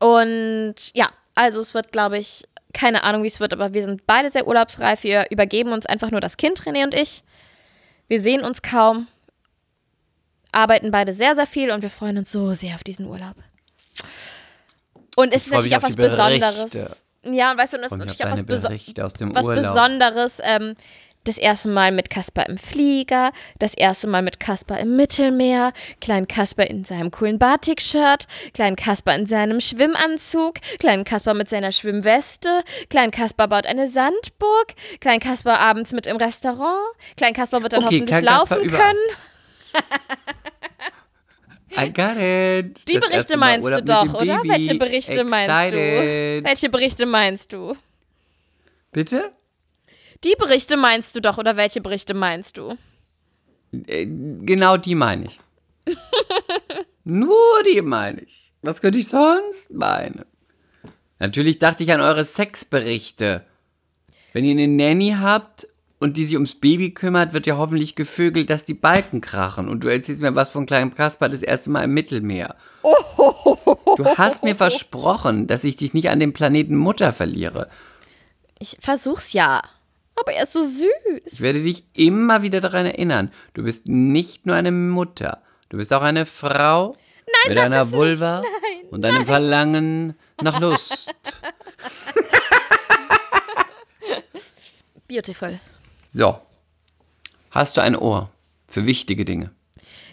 [0.00, 4.06] und ja, also es wird, glaube ich, keine Ahnung, wie es wird, aber wir sind
[4.06, 5.02] beide sehr urlaubsreif.
[5.02, 7.22] Wir übergeben uns einfach nur das Kind, René und ich.
[8.08, 9.08] Wir sehen uns kaum,
[10.52, 13.34] arbeiten beide sehr, sehr viel und wir freuen uns so sehr auf diesen Urlaub.
[15.16, 15.96] Und es ist natürlich auch was.
[15.96, 17.00] Besonderes.
[17.24, 18.68] Ja, weißt du, und es ist natürlich auch was, Beso
[19.34, 19.46] was.
[19.46, 20.40] Besonderes.
[20.42, 20.74] Ähm,
[21.24, 26.26] das erste Mal mit Kasper im Flieger, das erste Mal mit Kasper im Mittelmeer, kleinen
[26.26, 32.64] Kasper in seinem coolen Batik-Shirt, kleinen Kasper in seinem Schwimmanzug, kleinen Kasper mit seiner Schwimmweste,
[32.90, 36.82] kleinen Kasper baut eine Sandburg, kleinen Kasper abends mit im Restaurant,
[37.16, 38.98] kleinen Kasper wird dann Okay, hoffentlich Klein laufen können.
[41.74, 42.86] I got it.
[42.88, 44.36] Die Das Berichte meinst du doch, oder?
[44.38, 44.48] Baby.
[44.50, 45.78] Welche Berichte meinst du?
[45.78, 46.44] Excited.
[46.44, 47.76] Welche Berichte meinst du?
[48.92, 49.32] Bitte?
[50.22, 52.76] Die Berichte meinst du doch, oder welche Berichte meinst du?
[53.86, 55.40] Äh, Genau die meine ich.
[57.04, 58.52] Nur die meine ich.
[58.60, 60.24] Was könnte ich sonst meinen?
[61.18, 63.44] Natürlich dachte ich an eure Sexberichte.
[64.32, 65.66] Wenn ihr eine Nanny habt
[66.02, 69.68] und die sich ums Baby kümmert, wird ja hoffentlich gevögelt, dass die Balken krachen.
[69.68, 72.56] Und du erzählst mir was von kleinem Kasper das erste Mal im Mittelmeer.
[72.82, 77.68] Du hast mir versprochen, dass ich dich nicht an dem Planeten Mutter verliere.
[78.58, 79.62] Ich versuch's ja.
[80.16, 80.88] Aber er ist so süß.
[81.24, 83.30] Ich werde dich immer wieder daran erinnern.
[83.54, 85.42] Du bist nicht nur eine Mutter.
[85.68, 86.96] Du bist auch eine Frau
[87.48, 87.90] mit sag einer.
[87.92, 91.14] Vulva Nein, und einem Verlangen nach Lust.
[95.08, 95.60] Beautiful.
[96.14, 96.38] So.
[97.50, 98.30] Hast du ein Ohr
[98.68, 99.50] für wichtige Dinge?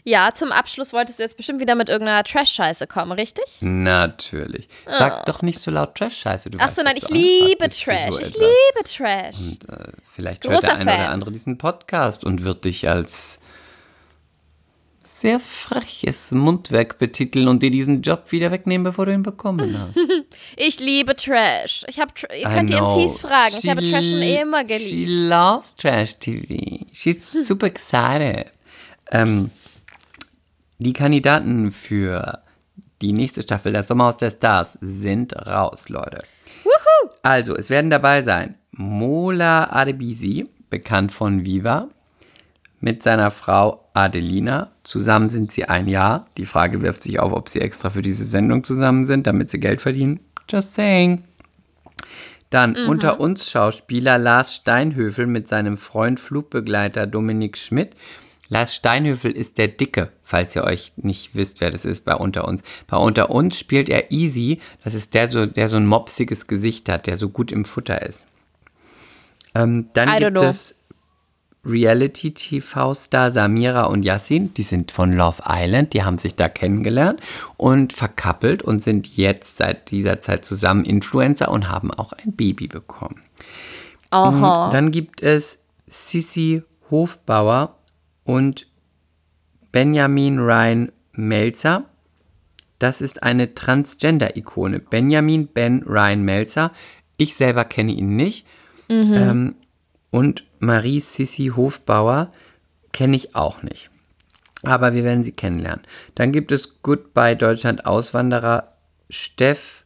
[0.05, 3.43] Ja, zum Abschluss wolltest du jetzt bestimmt wieder mit irgendeiner Trash-Scheiße kommen, richtig?
[3.59, 4.69] Natürlich.
[4.87, 6.49] Sag doch nicht so laut Trash-Scheiße.
[6.51, 8.11] du Ach weißt, so, nein, ich liebe Trash.
[8.11, 9.35] so ich liebe Trash.
[9.39, 10.99] Und, äh, vielleicht Großer hört der eine Fan.
[11.01, 13.39] oder andere diesen Podcast und wird dich als
[15.11, 19.97] sehr freches Mundwerk betiteln und dir diesen Job wieder wegnehmen, bevor du ihn bekommen hast.
[20.55, 21.83] Ich liebe Trash.
[21.87, 22.75] Ich hab, ihr könnt die.
[22.75, 23.55] MCs fragen.
[23.55, 25.11] Ich She habe Trash schon immer She geliebt.
[25.29, 26.85] loves Trash TV.
[26.91, 28.47] She's super excited.
[29.11, 29.49] ähm,
[30.77, 32.39] die Kandidaten für
[33.01, 36.23] die nächste Staffel Das Sommerhaus der Stars sind raus, Leute.
[37.23, 41.89] Also, es werden dabei sein Mola Adebisi, bekannt von Viva,
[42.79, 44.71] mit seiner Frau Adelina.
[44.83, 46.27] Zusammen sind sie ein Jahr.
[46.37, 49.59] Die Frage wirft sich auf, ob sie extra für diese Sendung zusammen sind, damit sie
[49.59, 50.19] Geld verdienen.
[50.49, 51.23] Just saying.
[52.49, 57.91] Dann unter uns Schauspieler Lars Steinhöfel mit seinem Freund Flugbegleiter Dominik Schmidt.
[58.47, 62.47] Lars Steinhöfel ist der Dicke, falls ihr euch nicht wisst, wer das ist bei Unter
[62.47, 62.63] uns.
[62.87, 66.89] Bei Unter uns spielt er Easy, das ist der, so, der so ein mopsiges Gesicht
[66.89, 68.25] hat, der so gut im Futter ist.
[69.53, 70.78] Ähm, dann I gibt es
[71.65, 77.19] Reality-TV-Star Samira und Yassin, die sind von Love Island, die haben sich da kennengelernt
[77.57, 82.67] und verkappelt und sind jetzt seit dieser Zeit zusammen Influencer und haben auch ein Baby
[82.67, 83.23] bekommen.
[84.09, 84.69] Aha.
[84.71, 87.75] Dann gibt es Sissy Hofbauer
[88.23, 88.67] und
[89.71, 91.83] Benjamin Ryan Melzer.
[92.79, 94.79] Das ist eine Transgender-Ikone.
[94.79, 96.71] Benjamin Ben Ryan Melzer.
[97.17, 98.47] Ich selber kenne ihn nicht.
[98.89, 99.55] Ähm,
[100.09, 102.31] und Marie Sissy Hofbauer
[102.91, 103.89] kenne ich auch nicht.
[104.63, 105.85] Aber wir werden sie kennenlernen.
[106.15, 108.75] Dann gibt es Goodbye Deutschland Auswanderer
[109.09, 109.85] Steff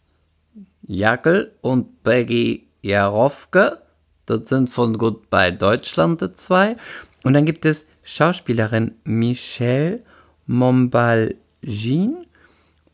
[0.81, 3.81] Jackel und Peggy Jarowke.
[4.25, 6.75] Das sind von Goodbye Deutschland die zwei.
[7.23, 10.03] Und dann gibt es Schauspielerin Michelle
[10.45, 12.25] Mombalgin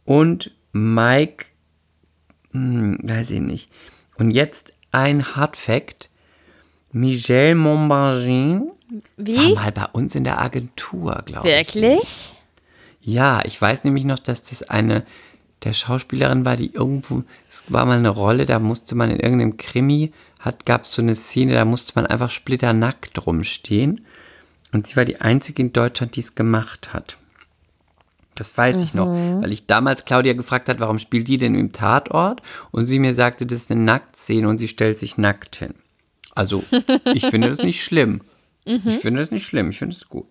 [0.06, 1.46] und Mike,
[2.52, 3.72] hm, weiß ich nicht.
[4.18, 6.09] Und jetzt ein Hard Fact.
[6.92, 8.72] Michelle Mombalgin
[9.18, 9.36] Wie?
[9.36, 11.56] war mal bei uns in der Agentur, glaube ich.
[11.56, 12.36] Wirklich?
[13.02, 15.06] Ja, ich weiß nämlich noch, dass das eine
[15.64, 19.58] der Schauspielerin war, die irgendwo, es war mal eine Rolle, da musste man in irgendeinem
[19.58, 24.06] Krimi, hat, gab es so eine Szene, da musste man einfach splitternackt rumstehen.
[24.72, 27.18] Und sie war die einzige in Deutschland, die es gemacht hat.
[28.36, 31.74] Das weiß ich noch, weil ich damals Claudia gefragt hat, warum spielt die denn im
[31.74, 32.42] Tatort?
[32.72, 35.74] Und sie mir sagte, das ist eine Nacktszene und sie stellt sich nackt hin.
[36.36, 36.64] Also,
[37.14, 38.22] ich finde das nicht schlimm.
[38.66, 40.28] Ich finde das nicht schlimm, ich finde es gut.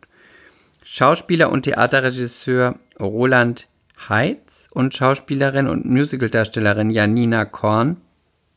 [0.84, 3.68] Schauspieler und Theaterregisseur Roland
[4.08, 7.98] Heitz und Schauspielerin und Musicaldarstellerin Janina Korn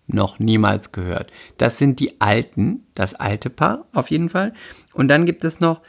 [0.08, 1.32] noch niemals gehört.
[1.58, 4.54] Das sind die Alten, das alte Paar auf jeden Fall.
[4.94, 5.82] Und dann gibt es noch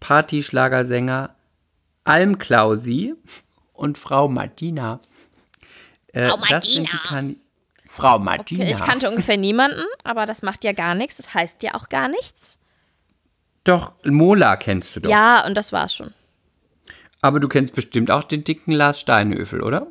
[0.00, 1.34] Partyschlagersänger
[2.04, 3.14] Alm Klausi
[3.72, 5.00] und Frau Martina.
[6.08, 7.08] Äh, Frau Das sind die Martina.
[7.08, 7.36] kan
[7.94, 8.64] Frau Martina.
[8.64, 11.18] Okay, ich kannte ungefähr niemanden, aber das macht ja gar nichts.
[11.18, 12.58] Das heißt ja auch gar nichts.
[13.64, 15.10] doch, Mola kennst du doch.
[15.10, 16.12] Ja, und das war's schon.
[17.20, 19.86] Aber du kennst bestimmt auch den dicken Lars Steinhöfel, oder?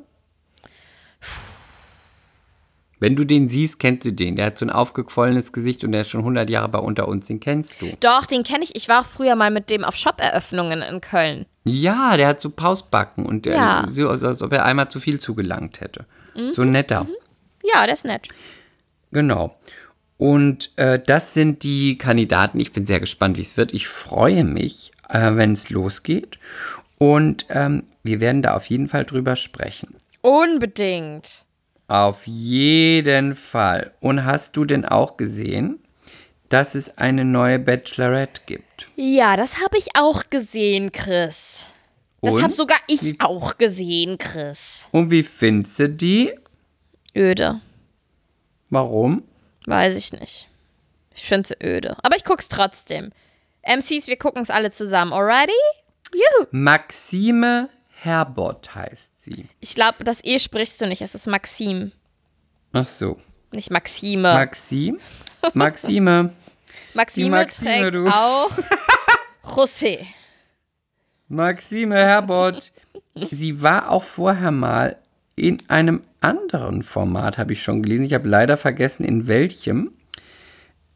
[3.00, 4.36] Wenn du den siehst, kennst du den.
[4.36, 7.26] Der hat so ein aufgequollenes Gesicht und der ist schon 100 Jahre bei unter uns.
[7.28, 7.88] Den kennst du.
[8.00, 8.76] Doch, den kenne ich.
[8.76, 11.46] Ich war auch früher mal mit dem auf Shop-Eröffnungen in Köln.
[11.64, 13.86] Ja, der hat so Pausbacken und der, Ja.
[13.90, 16.06] so, als als ob er einmal zu viel zugelangt hätte.
[16.48, 17.08] So ein netter.
[17.64, 18.28] Ja, der ist nett.
[19.12, 19.56] Genau.
[20.18, 22.60] Und äh, das sind die Kandidaten.
[22.60, 23.74] Ich bin sehr gespannt, wie es wird.
[23.74, 26.38] Ich freue mich, äh, wenn es losgeht.
[26.98, 29.96] Und ähm, wir werden da auf jeden Fall drüber sprechen.
[30.22, 31.44] Unbedingt.
[31.88, 33.92] Auf jeden Fall.
[34.00, 35.80] Und hast du denn auch gesehen,
[36.50, 38.90] dass es eine neue Bachelorette gibt?
[38.96, 41.66] Ja, das habe ich auch gesehen, Chris.
[42.22, 44.88] Das habe sogar ich Wie- auch gesehen, Chris.
[44.92, 46.32] Und wie findest du die?
[47.16, 47.62] Öde.
[48.70, 49.24] Warum?
[49.66, 50.48] Weiß ich nicht.
[51.14, 51.98] Ich finde sie öde.
[52.04, 53.12] Aber ich guck's trotzdem.
[53.64, 55.14] MCs, wir gucken es alle zusammen.
[55.14, 55.52] Alrighty?
[56.14, 56.48] Juhu.
[56.52, 59.48] Maxime Herbott heißt sie.
[59.60, 61.02] Ich glaube, das E sprichst du nicht.
[61.02, 61.92] Es ist Maxim,
[62.74, 63.18] Ach so.
[63.52, 64.34] nicht Maxime.
[64.34, 65.00] Maxim?
[65.54, 66.34] Maxime.
[66.94, 68.08] Maxime, Maxime, trägt du.
[68.08, 68.50] auch
[69.44, 70.06] José.
[71.28, 72.72] Maxime Herbott.
[73.32, 74.98] Sie war auch vorher mal
[75.42, 78.06] in einem anderen Format, habe ich schon gelesen.
[78.06, 79.90] Ich habe leider vergessen, in welchem.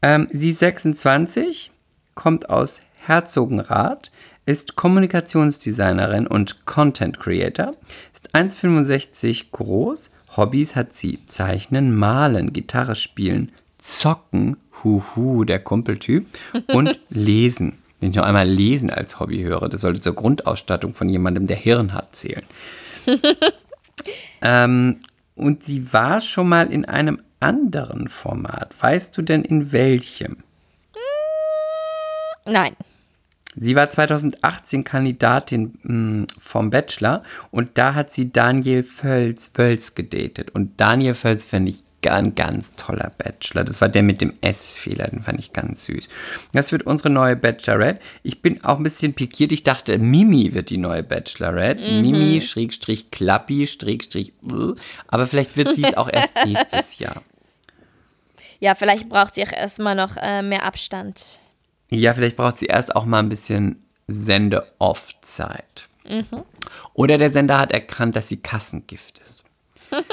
[0.04, 1.72] Ähm, sie ist 26,
[2.14, 4.12] kommt aus Herzogenrath,
[4.46, 7.74] ist Kommunikationsdesignerin und Content Creator,
[8.14, 10.12] ist 1,65 groß.
[10.38, 16.28] Hobbys hat sie Zeichnen, Malen, Gitarre spielen, Zocken, huhu, der Kumpeltyp,
[16.68, 17.80] und Lesen.
[18.00, 19.70] den ich noch einmal lesen als Hobby höre.
[19.70, 22.44] Das sollte zur Grundausstattung von jemandem, der Hirn hat, zählen.
[24.41, 25.02] ähm,
[25.36, 28.73] und sie war schon mal in einem anderen Format.
[28.80, 30.38] Weißt du denn in welchem?
[32.45, 32.76] Nein.
[33.57, 39.95] Sie war 2018 Kandidatin mh, hm, vom Bachelor und da hat sie Daniel Völz, Völz
[39.95, 40.52] gedatet.
[40.52, 41.84] Und Daniel Völz finde ich
[42.14, 43.64] ein ganz toller Bachelor.
[43.64, 46.10] Das war der mit dem S-Fehler, den fand ich ganz süß.
[46.53, 47.99] Das wird unsere neue Bachelorette.
[48.23, 49.52] Ich bin auch ein bisschen pikiert.
[49.52, 51.82] Ich dachte, Mimi wird die neue Bachelorette.
[51.82, 52.02] Mhm.
[52.02, 54.34] Mimi, Schrägstrich, Klappi, Schrägstrich,
[55.07, 57.22] aber vielleicht wird sie es auch erst nächstes Jahr.
[58.60, 61.40] Ja, vielleicht braucht sie auch erstmal noch äh, mehr Abstand.
[61.90, 65.88] Ja, vielleicht braucht sie erst auch mal ein bisschen Sende-Off-Zeit.
[66.07, 66.44] Mhm.
[66.94, 69.44] Oder der Sender hat erkannt, dass sie Kassengift ist.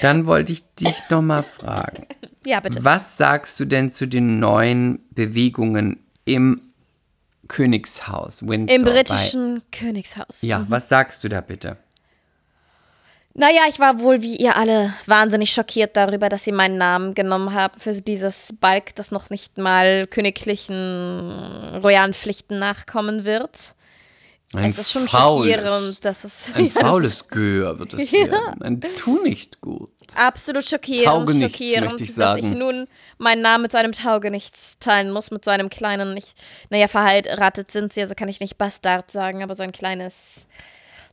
[0.00, 2.06] Dann wollte ich dich noch mal fragen.
[2.46, 2.84] Ja, bitte.
[2.84, 6.60] Was sagst du denn zu den neuen Bewegungen im
[7.48, 8.76] Königshaus, Windsor?
[8.76, 10.42] Im britischen bei, Königshaus.
[10.42, 10.66] Ja, mhm.
[10.68, 11.78] was sagst du da bitte?
[13.36, 17.52] Naja, ich war wohl wie ihr alle wahnsinnig schockiert darüber, dass sie meinen Namen genommen
[17.52, 21.32] haben für dieses Balk, das noch nicht mal königlichen
[21.82, 23.74] royalen Pflichten nachkommen wird.
[24.56, 26.52] Ein es ist schon faules, schockierend, dass es.
[26.54, 28.30] Ein ja, faules Gehör wird es ja.
[28.30, 28.62] werden.
[28.62, 29.90] Ein Tu nicht gut.
[30.14, 32.86] Absolut schockierend, Taugenichts, schockierend, ich dass ich nun
[33.18, 36.34] meinen Namen mit so einem Taugenichts teilen muss, mit so einem kleinen, ich,
[36.68, 40.46] naja, verheiratet sind sie, also kann ich nicht Bastard sagen, aber so ein kleines,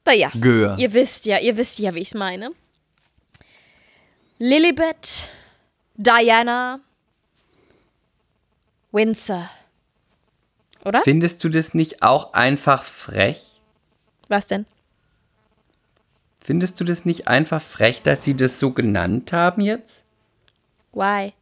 [0.06, 0.78] naja, Gehör.
[0.78, 2.52] ihr wisst ja, ihr wisst ja, wie ich es meine.
[4.40, 5.30] Lilibet,
[5.96, 6.82] Diana,
[8.92, 9.50] Windsor.
[10.86, 11.02] Oder?
[11.02, 13.62] Findest du das nicht auch einfach frech?
[14.28, 14.66] Was denn?
[16.44, 20.06] Findest du das nicht einfach frech, dass sie das so genannt haben jetzt?
[20.92, 21.34] Why?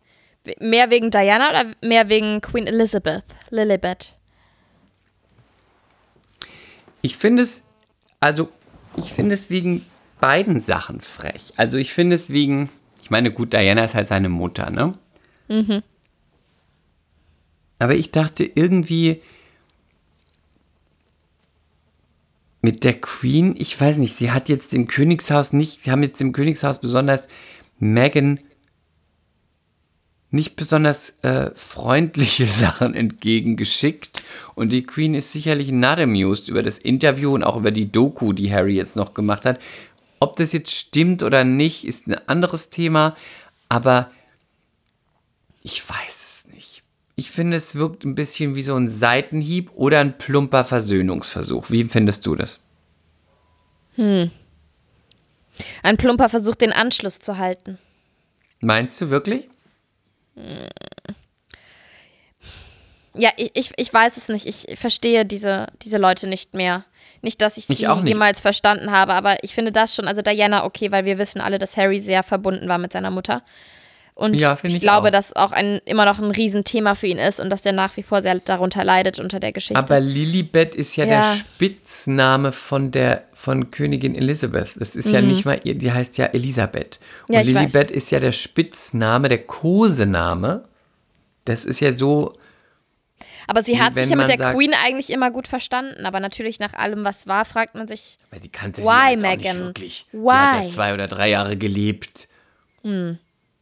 [0.59, 4.17] Mehr wegen Diana oder mehr wegen Queen Elizabeth, Lilibet?
[7.01, 7.63] Ich finde es,
[8.19, 8.49] also
[8.97, 9.85] ich finde es wegen
[10.19, 11.53] beiden Sachen frech.
[11.55, 12.69] Also ich finde es wegen,
[13.01, 14.97] ich meine, gut, Diana ist halt seine Mutter, ne?
[15.47, 15.83] Mhm.
[17.79, 19.21] Aber ich dachte irgendwie
[22.61, 26.21] mit der Queen, ich weiß nicht, sie hat jetzt im Königshaus nicht, sie haben jetzt
[26.21, 27.29] im Königshaus besonders
[27.79, 28.39] Megan
[30.31, 34.23] nicht besonders äh, freundliche Sachen entgegengeschickt.
[34.55, 38.33] Und die Queen ist sicherlich not amused über das Interview und auch über die Doku,
[38.33, 39.59] die Harry jetzt noch gemacht hat.
[40.19, 43.15] Ob das jetzt stimmt oder nicht, ist ein anderes Thema.
[43.69, 44.11] Aber
[45.63, 46.28] ich weiß
[47.19, 51.69] ich finde, es wirkt ein bisschen wie so ein Seitenhieb oder ein plumper Versöhnungsversuch.
[51.69, 52.63] Wie findest du das?
[53.95, 54.31] Hm.
[55.83, 57.77] Ein plumper Versuch, den Anschluss zu halten.
[58.61, 59.49] Meinst du wirklich?
[63.13, 64.45] Ja, ich, ich weiß es nicht.
[64.45, 66.85] Ich verstehe diese, diese Leute nicht mehr.
[67.21, 70.63] Nicht, dass ich sie ich jemals verstanden habe, aber ich finde das schon, also Diana
[70.63, 73.43] okay, weil wir wissen alle, dass Harry sehr verbunden war mit seiner Mutter.
[74.19, 75.11] Und ja, ich, ich, glaube, auch.
[75.11, 78.03] dass auch ein, immer noch ein Riesenthema für ihn ist und dass der nach wie
[78.03, 79.79] vor sehr darunter leidet unter der Geschichte.
[79.79, 81.21] Aber Lilibet ist ja, ja.
[81.21, 84.75] der Spitzname von der von Königin Elizabeth.
[84.75, 85.13] Das ist mhm.
[85.13, 86.99] ja nicht mal, die heißt ja Elisabeth.
[87.29, 90.65] Und ja, Lilibet ist ja der Spitzname, der Kosename.
[91.45, 92.33] Das ist ja so.
[93.47, 96.05] Aber sie hat sich ja mit der sagt, Queen eigentlich immer gut verstanden.
[96.05, 99.59] Aber natürlich nach allem, was war, fragt man sich, weil sie kannte why, sie Meghan?
[99.59, 100.05] wirklich.
[100.11, 100.19] Why?
[100.19, 102.27] Die hat ja zwei oder drei Jahre gelebt.
[102.83, 103.17] Mhm.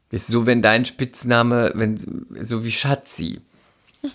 [0.10, 1.98] Ist so, wenn dein Spitzname, wenn,
[2.42, 3.42] so wie Schatzi.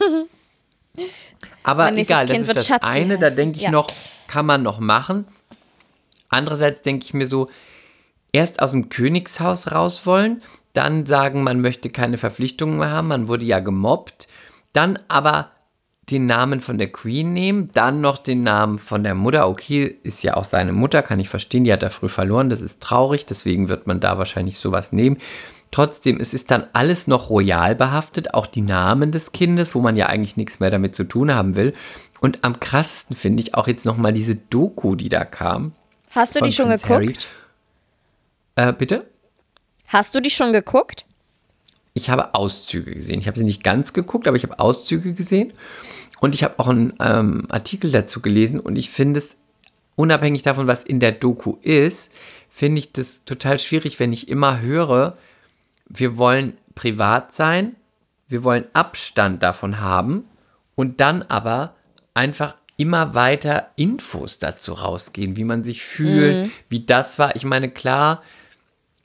[1.63, 3.21] Aber egal, das kind ist das Schatzi eine, heißen.
[3.21, 3.71] da denke ich ja.
[3.71, 3.91] noch,
[4.27, 5.27] kann man noch machen.
[6.29, 7.51] Andererseits denke ich mir so,
[8.33, 10.43] erst aus dem Königshaus raus wollen,
[10.73, 14.29] dann sagen, man möchte keine Verpflichtungen mehr haben, man wurde ja gemobbt,
[14.73, 15.51] dann aber
[16.11, 19.49] den Namen von der Queen nehmen, dann noch den Namen von der Mutter.
[19.49, 22.61] Okay, ist ja auch seine Mutter, kann ich verstehen, die hat er früh verloren, das
[22.61, 25.19] ist traurig, deswegen wird man da wahrscheinlich sowas nehmen.
[25.73, 29.97] Trotzdem, es ist dann alles noch royal behaftet, auch die Namen des Kindes, wo man
[29.97, 31.73] ja eigentlich nichts mehr damit zu tun haben will.
[32.21, 35.73] Und am krassesten finde ich auch jetzt nochmal diese Doku, die da kam.
[36.11, 37.27] Hast du die schon Prince geguckt?
[38.55, 39.07] Äh, bitte?
[39.89, 41.07] Hast du die schon geguckt?
[41.95, 43.21] Ich habe Auszüge gesehen.
[43.21, 45.55] Ich habe sie nicht ganz geguckt, aber ich habe Auszüge gesehen.
[46.21, 48.61] Und ich habe auch einen ähm, Artikel dazu gelesen.
[48.61, 49.37] Und ich finde es,
[49.97, 52.13] unabhängig davon, was in der Doku ist,
[52.51, 55.17] finde ich das total schwierig, wenn ich immer höre,
[55.95, 57.77] wir wollen privat sein,
[58.29, 60.25] wir wollen Abstand davon haben
[60.75, 61.75] und dann aber
[62.15, 66.53] einfach immer weiter Infos dazu rausgehen, wie man sich fühlt, mhm.
[66.69, 67.37] wie das war.
[67.37, 68.23] Ich meine, klar,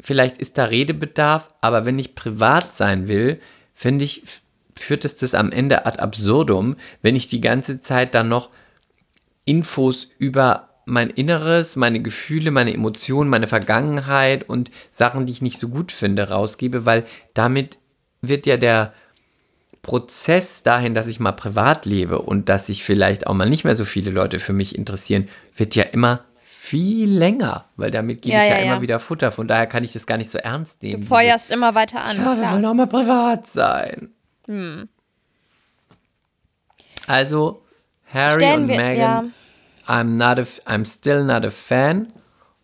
[0.02, 3.40] vielleicht ist da Redebedarf, aber wenn ich privat sein will,
[3.74, 4.24] finde ich,
[4.76, 8.50] führt es das am Ende ad absurdum, wenn ich die ganze Zeit dann noch
[9.44, 15.60] Infos über mein Inneres, meine Gefühle, meine Emotionen, meine Vergangenheit und Sachen, die ich nicht
[15.60, 17.04] so gut finde, rausgebe, weil
[17.34, 17.78] damit
[18.22, 18.94] wird ja der
[19.82, 23.76] Prozess dahin, dass ich mal privat lebe und dass sich vielleicht auch mal nicht mehr
[23.76, 28.44] so viele Leute für mich interessieren, wird ja immer viel länger, weil damit gebe Ja,
[28.44, 28.72] ich ja, ja, ja.
[28.74, 29.32] immer wieder Futter.
[29.32, 30.94] Von daher kann ich das gar nicht so ernst nehmen.
[30.94, 32.18] Du dieses- feuerst immer weiter an.
[32.18, 34.10] ja, wir wollen auch mal privat sein.
[34.46, 34.90] Hm.
[37.08, 37.62] Also,
[38.14, 39.34] Harry Stellen und Meghan.
[39.88, 42.12] I'm, not a, I'm still not a fan.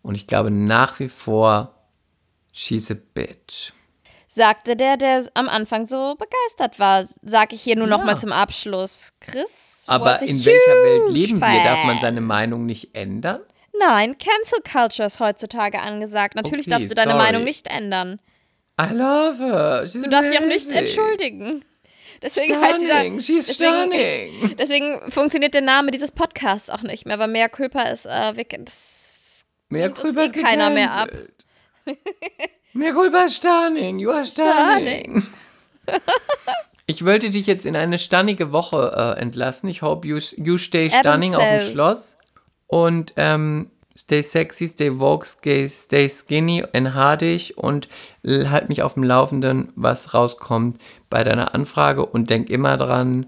[0.02, 1.74] Und ich glaube nach wie vor,
[2.52, 3.72] she's a bitch.
[4.28, 7.06] Sagte der, der am Anfang so begeistert war.
[7.22, 7.98] Sag ich hier nur Ja.
[8.00, 9.14] mal zum Abschluss.
[9.22, 11.64] Chris, Aber in welcher Welt leben wir?
[11.64, 12.02] Darf man fan.
[12.02, 13.41] seine Meinung nicht ändern?
[13.80, 16.36] Nein, Cancel Culture ist heutzutage angesagt.
[16.36, 17.24] Natürlich Okay, darfst du deine sorry.
[17.24, 18.20] Meinung nicht ändern.
[18.82, 19.84] I love her.
[19.86, 20.78] She's Du darfst dich auch nicht amazing.
[20.78, 21.66] entschuldigen.
[22.24, 23.22] Deswegen heißt dieser, Stunning.
[23.22, 24.56] She's deswegen- stunning.
[24.58, 28.56] deswegen funktioniert der Name dieses Podcasts auch nicht mehr, weil Mea Culpa ist äh, weg.
[28.64, 31.10] Das Mehr Culpa eh ist keiner mehr ab.
[31.10, 31.45] gecancelt.
[32.74, 34.00] Mehr Culpa ist stunning.
[34.00, 35.24] You are stunning.
[36.86, 39.70] Ich wollte dich jetzt in eine stannige Woche äh, entlassen.
[39.70, 41.60] Ich hope you, you stay stunning auf dem.
[41.62, 42.18] Schloss.
[42.68, 47.88] Und ähm, stay sexy, stay vogue, stay, stay skinny and hardig und
[48.26, 50.78] halt mich auf dem Laufenden, was rauskommt
[51.10, 53.26] bei deiner Anfrage und denk immer dran,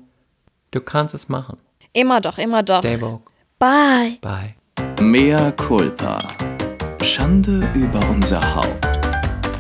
[0.71, 1.57] du kannst es machen.
[1.93, 2.79] immer doch, immer doch.
[2.79, 3.21] Stay vogue.
[3.59, 4.17] Bye.
[4.21, 4.55] Bye.
[5.01, 6.17] Mea culpa.
[7.01, 8.85] Schande über unser Haupt.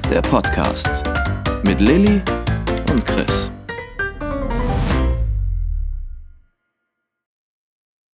[0.09, 1.03] Der Podcast
[1.65, 2.21] mit Lilly
[2.91, 3.51] und Chris.